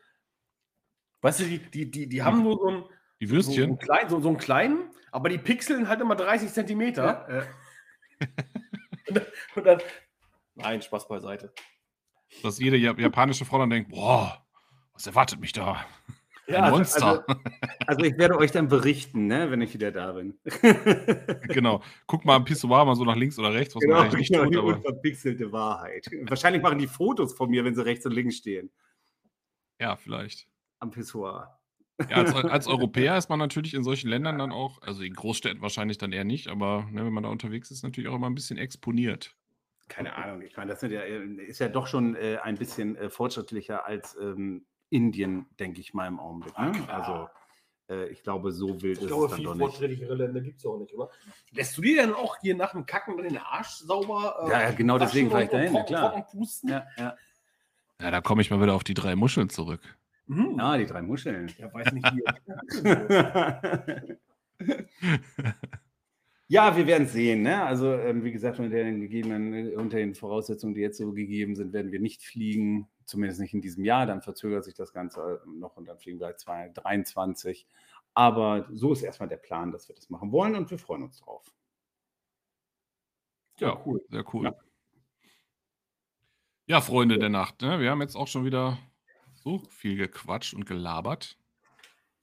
[1.22, 2.84] weißt du, die, die, die, die haben nur so ein.
[3.22, 3.56] Die Würstchen?
[3.56, 7.28] So, einen kleinen, so, so einen kleinen, aber die pixeln halt immer 30 Zentimeter.
[7.30, 8.28] Ja,
[9.08, 9.26] und, dann,
[9.56, 9.82] und dann,
[10.56, 11.54] nein, Spaß beiseite.
[12.44, 14.46] Dass jede japanische Frau dann denkt: Boah,
[14.94, 15.86] was erwartet mich da?
[16.50, 17.06] Ja, Ein Monster.
[17.06, 17.42] Also, also,
[17.88, 20.40] also, ich werde euch dann berichten, ne, wenn ich wieder da bin.
[21.48, 21.84] genau.
[22.08, 24.32] Guck mal am Pissoir mal so nach links oder rechts, was genau, man eigentlich nicht
[24.32, 24.54] genau, tut.
[24.54, 24.76] Die aber...
[24.78, 26.08] unverpixelte Wahrheit.
[26.24, 28.72] Wahrscheinlich machen die Fotos von mir, wenn sie rechts und links stehen.
[29.80, 30.48] Ja, vielleicht.
[30.80, 31.60] Am Pissoir.
[32.10, 35.62] Ja, als, als, Europäer ist man natürlich in solchen Ländern dann auch, also in Großstädten
[35.62, 38.36] wahrscheinlich dann eher nicht, aber ne, wenn man da unterwegs ist, natürlich auch immer ein
[38.36, 39.36] bisschen exponiert.
[39.88, 43.86] Keine Ahnung, ich meine, das ja, ist ja doch schon äh, ein bisschen äh, fortschrittlicher
[43.86, 46.58] als ähm, Indien, denke ich mal im Augenblick.
[46.58, 46.72] Ne?
[46.88, 47.30] Also
[47.90, 49.62] äh, ich glaube, so wild ich ist glaube, es dann doch nicht.
[49.62, 51.10] fortschrittlichere Länder gibt es auch nicht, oder?
[51.52, 54.36] Lässt du dir dann auch hier nach dem Kacken den Arsch sauber?
[54.44, 56.28] Äh, ja, ja, genau deswegen war ich dahin, trocken, klar.
[56.32, 56.70] Pusten?
[56.70, 57.16] Ja, ja.
[58.02, 59.82] ja da komme ich mal wieder auf die drei Muscheln zurück.
[60.28, 60.60] Mhm.
[60.60, 61.52] Ah, die drei Muscheln.
[61.58, 62.24] Ja, weiß nicht, wie.
[66.52, 67.44] Ja, wir werden sehen.
[67.44, 67.64] Ne?
[67.64, 71.74] Also, ähm, wie gesagt, unter den gegebenen, unter den Voraussetzungen, die jetzt so gegeben sind,
[71.74, 75.76] werden wir nicht fliegen zumindest nicht in diesem Jahr, dann verzögert sich das Ganze noch
[75.76, 77.68] und dann fliegen wir halt 2023.
[78.14, 81.20] Aber so ist erstmal der Plan, dass wir das machen wollen und wir freuen uns
[81.20, 81.52] drauf.
[83.60, 84.02] Ja, cool.
[84.10, 84.46] Sehr cool.
[84.46, 84.56] Ja,
[86.68, 87.20] ja Freunde ja.
[87.20, 87.80] der Nacht, ne?
[87.80, 88.78] wir haben jetzt auch schon wieder
[89.34, 91.38] so viel gequatscht und gelabert.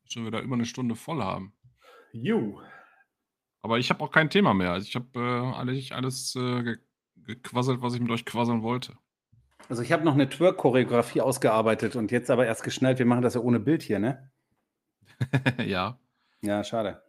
[0.08, 1.52] Schon wieder über eine Stunde voll haben.
[2.12, 2.60] Jo.
[3.66, 4.70] Aber ich habe auch kein Thema mehr.
[4.70, 6.76] Also ich habe äh, alles, alles äh,
[7.16, 8.96] gequasselt, was ich mit euch quasseln wollte.
[9.68, 13.34] Also ich habe noch eine Twerk-Choreografie ausgearbeitet und jetzt aber erst geschnallt, wir machen das
[13.34, 14.30] ja ohne Bild hier, ne?
[15.66, 15.98] ja.
[16.42, 17.02] Ja, schade.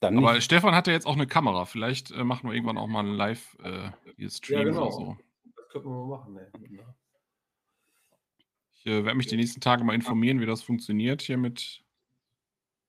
[0.00, 0.42] Dann aber nicht.
[0.42, 1.64] Stefan hat ja jetzt auch eine Kamera.
[1.64, 4.82] Vielleicht äh, machen wir irgendwann auch mal einen Live-Stream äh, ja, genau.
[4.82, 5.16] oder so.
[5.54, 6.50] Das könnten wir mal machen, ne?
[8.72, 11.84] Ich äh, werde mich die nächsten Tage mal informieren, wie das funktioniert hier mit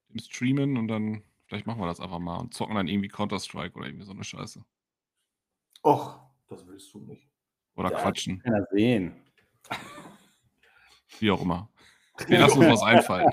[0.10, 1.22] im Streamen und dann,
[1.54, 4.24] vielleicht machen wir das einfach mal und zocken dann irgendwie Counter-Strike oder irgendwie so eine
[4.24, 4.66] Scheiße.
[5.86, 7.30] Och, das willst du nicht.
[7.76, 8.40] Oder ja, quatschen.
[8.40, 9.22] Kann er sehen.
[11.20, 11.70] Wie auch immer.
[12.28, 13.30] Wir lassen uns was einfallen.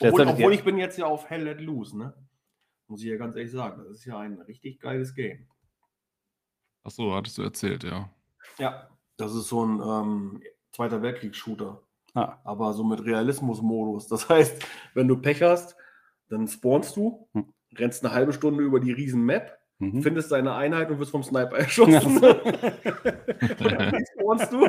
[0.00, 2.14] obwohl, obwohl ich bin jetzt ja auf Hell Let Loose, ne?
[2.86, 3.84] Muss ich ja ganz ehrlich sagen.
[3.84, 5.46] Das ist ja ein richtig geiles Game.
[6.84, 8.10] Ach so, hattest du erzählt, ja.
[8.56, 8.88] Ja,
[9.18, 10.42] das ist so ein ähm,
[10.72, 11.82] Zweiter Weltkriegs-Shooter.
[12.14, 12.38] Ah.
[12.44, 14.08] Aber so mit Realismus-Modus.
[14.08, 14.64] Das heißt,
[14.94, 15.76] wenn du Pech hast,
[16.28, 17.52] dann spawnst du, hm.
[17.76, 20.02] rennst eine halbe Stunde über die riesen Map, mhm.
[20.02, 22.16] findest deine Einheit und wirst vom Sniper erschossen.
[22.16, 22.22] und
[23.60, 24.68] dann spawnst du.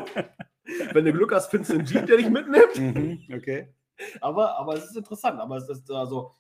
[0.94, 2.78] Wenn du Glück hast, findest du einen Jeep, der dich mitnimmt.
[2.78, 3.20] Mhm.
[3.36, 3.74] Okay.
[4.20, 5.40] Aber, aber es ist interessant.
[5.40, 6.32] Aber es ist also,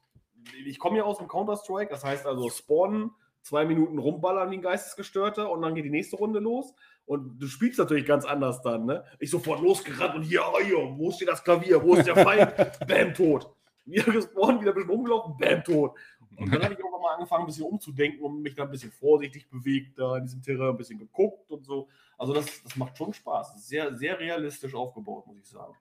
[0.65, 3.11] ich komme ja aus dem Counter-Strike, das heißt also spawnen,
[3.41, 6.73] zwei Minuten rumballern wie ein Geistesgestörter und dann geht die nächste Runde los.
[7.05, 9.03] Und du spielst natürlich ganz anders dann, ne?
[9.19, 11.83] Ich sofort losgerannt und hier, oh, hier, wo steht das Klavier?
[11.83, 12.53] Wo ist der Feind?
[12.87, 13.49] Bam, tot.
[13.85, 15.97] Wieder gespawnt, wieder ein bisschen rumgelaufen, bam, tot.
[16.37, 18.91] Und dann habe ich irgendwann mal angefangen, ein bisschen umzudenken und mich da ein bisschen
[18.91, 21.89] vorsichtig bewegt, da in diesem Terrain ein bisschen geguckt und so.
[22.17, 23.67] Also das, das macht schon Spaß.
[23.67, 25.75] sehr, sehr realistisch aufgebaut, muss ich sagen.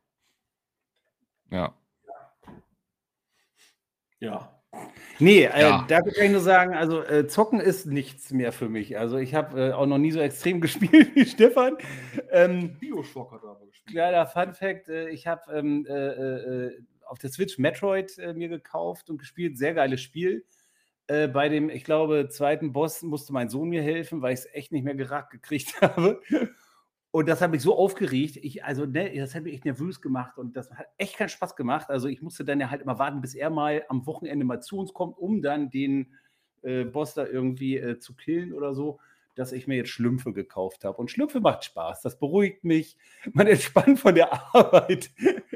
[1.50, 1.74] Ja.
[4.18, 4.59] Ja.
[5.18, 5.84] Nee, äh, ja.
[5.86, 8.98] da kann ich nur sagen, also äh, Zocken ist nichts mehr für mich.
[8.98, 11.76] Also ich habe äh, auch noch nie so extrem gespielt wie Stefan.
[12.30, 13.96] Ähm, Bioshock hat er aber gespielt.
[13.96, 19.10] Kleiner Fun Fact, äh, ich habe ähm, äh, äh, auf der Switch Metroid mir gekauft
[19.10, 19.58] und gespielt.
[19.58, 20.44] Sehr geiles Spiel.
[21.08, 24.70] bei dem, ich glaube, zweiten Boss musste mein Sohn mir helfen, weil ich es echt
[24.70, 26.20] nicht mehr geragt gekriegt habe.
[27.12, 28.36] Und das hat mich so aufgeregt.
[28.36, 31.56] Ich, also, ne, das hat mich echt nervös gemacht und das hat echt keinen Spaß
[31.56, 31.90] gemacht.
[31.90, 34.78] Also, ich musste dann ja halt immer warten, bis er mal am Wochenende mal zu
[34.78, 36.14] uns kommt, um dann den
[36.62, 39.00] äh, Boss da irgendwie äh, zu killen oder so,
[39.34, 40.98] dass ich mir jetzt Schlümpfe gekauft habe.
[40.98, 42.02] Und Schlümpfe macht Spaß.
[42.02, 42.96] Das beruhigt mich.
[43.32, 45.10] Man entspannt von der Arbeit.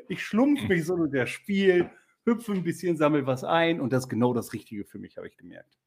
[0.09, 1.89] Ich schlumpf mich so durch das Spiel,
[2.25, 5.29] hüpfe ein bisschen, sammle was ein und das ist genau das Richtige für mich, habe
[5.29, 5.79] ich gemerkt.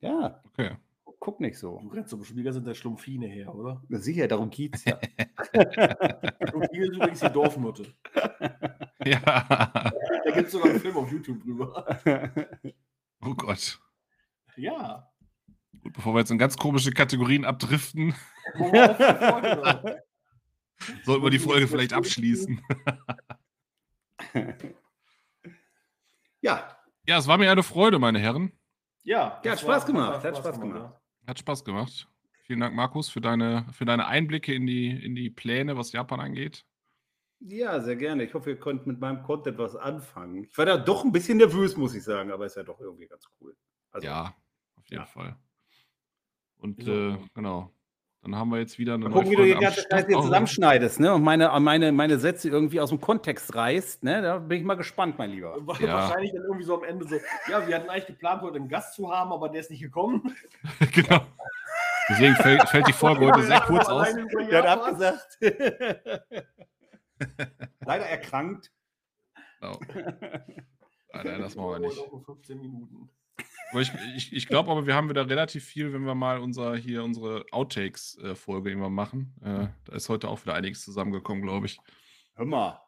[0.00, 0.42] Ja.
[0.52, 0.76] Okay
[1.20, 1.80] guck nicht so.
[1.82, 3.82] Du rennst zum Spieler sind der Schlumpfine her, oder?
[3.88, 4.98] Na sicher, darum geht's ja.
[6.48, 7.86] Schlumpfine ist übrigens die Dorfnutte.
[9.04, 9.44] Ja.
[9.46, 12.00] Da gibt es sogar einen Film auf YouTube drüber.
[13.20, 13.78] Oh Gott.
[14.56, 15.08] Ja.
[15.80, 18.16] Gut, bevor wir jetzt in ganz komische Kategorien abdriften,
[21.04, 22.60] sollten wir die Folge vielleicht abschließen.
[26.40, 26.76] ja.
[27.06, 28.50] Ja, es war mir eine Freude, meine Herren.
[29.04, 30.24] Ja, ja hat Spaß gemacht.
[30.24, 31.00] Hat Spaß gemacht.
[31.26, 32.08] Hat Spaß gemacht.
[32.44, 36.20] Vielen Dank, Markus, für deine, für deine Einblicke in die, in die Pläne, was Japan
[36.20, 36.64] angeht.
[37.40, 38.24] Ja, sehr gerne.
[38.24, 40.44] Ich hoffe, ihr könnt mit meinem Content was anfangen.
[40.44, 43.06] Ich war da doch ein bisschen nervös, muss ich sagen, aber ist ja doch irgendwie
[43.08, 43.56] ganz cool.
[43.90, 44.34] Also, ja,
[44.76, 45.06] auf jeden ja.
[45.06, 45.36] Fall.
[46.58, 47.75] Und äh, genau,
[48.26, 50.98] dann haben wir jetzt wieder eine Mal gucken, wie du die ganze Zeit hier zusammenschneidest
[50.98, 51.14] ne?
[51.14, 54.02] und meine, meine, meine Sätze irgendwie aus dem Kontext reißt.
[54.02, 54.20] Ne?
[54.20, 55.56] Da bin ich mal gespannt, mein Lieber.
[55.78, 55.94] Ja.
[55.94, 57.14] Wahrscheinlich dann irgendwie so am Ende so,
[57.48, 60.34] ja, wir hatten eigentlich geplant, heute einen Gast zu haben, aber der ist nicht gekommen.
[60.92, 61.20] genau.
[62.08, 64.08] Deswegen fällt, fällt, die Folge heute sehr kurz aus.
[64.50, 65.38] Der hat abgesagt.
[67.80, 68.72] Leider erkrankt.
[69.62, 69.76] Oh.
[71.12, 72.02] Nein, das machen wir nicht.
[72.24, 73.08] 15 Minuten.
[73.72, 77.02] Ich, ich, ich glaube aber, wir haben wieder relativ viel, wenn wir mal unser, hier
[77.02, 79.34] unsere Outtakes-Folge irgendwann machen.
[79.42, 81.78] Äh, da ist heute auch wieder einiges zusammengekommen, glaube ich.
[82.34, 82.80] Hör mal,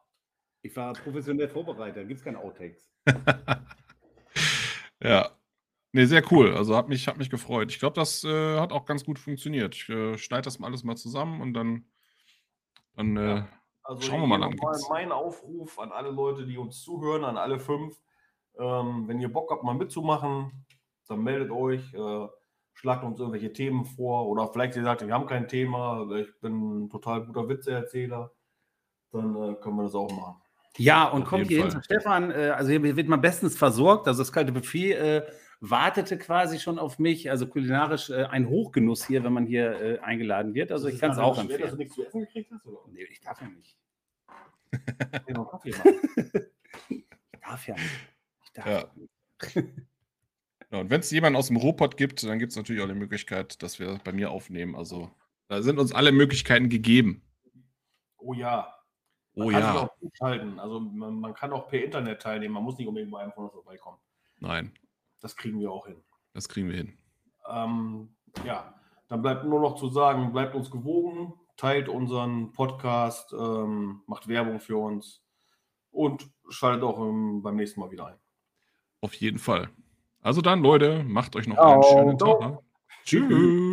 [0.63, 2.91] ich war professionell vorbereitet, da gibt es keine Outtakes.
[5.03, 5.31] ja.
[5.93, 6.55] Nee, sehr cool.
[6.55, 7.71] Also hat mich, hat mich gefreut.
[7.71, 9.75] Ich glaube, das äh, hat auch ganz gut funktioniert.
[9.75, 11.87] Ich äh, schneide das alles mal zusammen und dann,
[12.95, 13.49] dann äh, ja.
[13.83, 14.55] also schauen wir mal an.
[14.91, 17.99] Mein Aufruf an alle Leute, die uns zuhören, an alle fünf.
[18.59, 20.66] Ähm, wenn ihr Bock habt, mal mitzumachen,
[21.09, 22.26] dann meldet euch, äh,
[22.74, 26.85] schlagt uns irgendwelche Themen vor oder vielleicht ihr sagt, wir haben kein Thema, ich bin
[26.85, 28.32] ein total guter Witzeerzähler,
[29.12, 30.43] dann äh, können wir das auch machen.
[30.76, 34.06] Ja, und Auf kommt hier hin zu Stefan, äh, also hier wird man bestens versorgt,
[34.06, 35.26] also das kalte Buffet äh,
[35.60, 39.98] wartete quasi schon auf mich, also kulinarisch äh, ein Hochgenuss hier, wenn man hier äh,
[39.98, 41.62] eingeladen wird, also ich kann es auch empfehlen.
[41.62, 42.66] Dass du nichts zu essen gekriegt hast?
[42.66, 42.78] Oder?
[42.93, 43.76] Nee, ich darf ja nicht.
[46.89, 48.09] ich darf ja nicht.
[48.66, 48.90] Ja.
[50.70, 52.94] Ja, und wenn es jemanden aus dem Robot gibt, dann gibt es natürlich auch die
[52.94, 54.74] Möglichkeit, dass wir bei mir aufnehmen.
[54.74, 55.10] Also
[55.48, 57.22] da sind uns alle Möglichkeiten gegeben.
[58.18, 58.74] Oh ja.
[59.35, 59.90] Man oh ja.
[60.20, 62.55] Also man, man, kann auch per Internet teilnehmen.
[62.55, 63.98] Man muss nicht unbedingt bei einem von uns vorbeikommen.
[64.40, 64.72] Nein.
[65.20, 66.02] Das kriegen wir auch hin.
[66.35, 66.98] Das kriegen wir hin.
[67.48, 68.14] Ähm,
[68.44, 68.74] ja,
[69.09, 74.60] dann bleibt nur noch zu sagen, bleibt uns gewogen, teilt unseren Podcast, ähm, macht Werbung
[74.60, 75.24] für uns
[75.90, 78.18] und schaltet auch ähm, beim nächsten Mal wieder ein.
[79.01, 79.69] Auf jeden Fall.
[80.23, 82.41] Also dann, Leute, macht euch noch einen schönen Tag.
[82.41, 82.59] Ne?
[83.05, 83.68] Tschüss.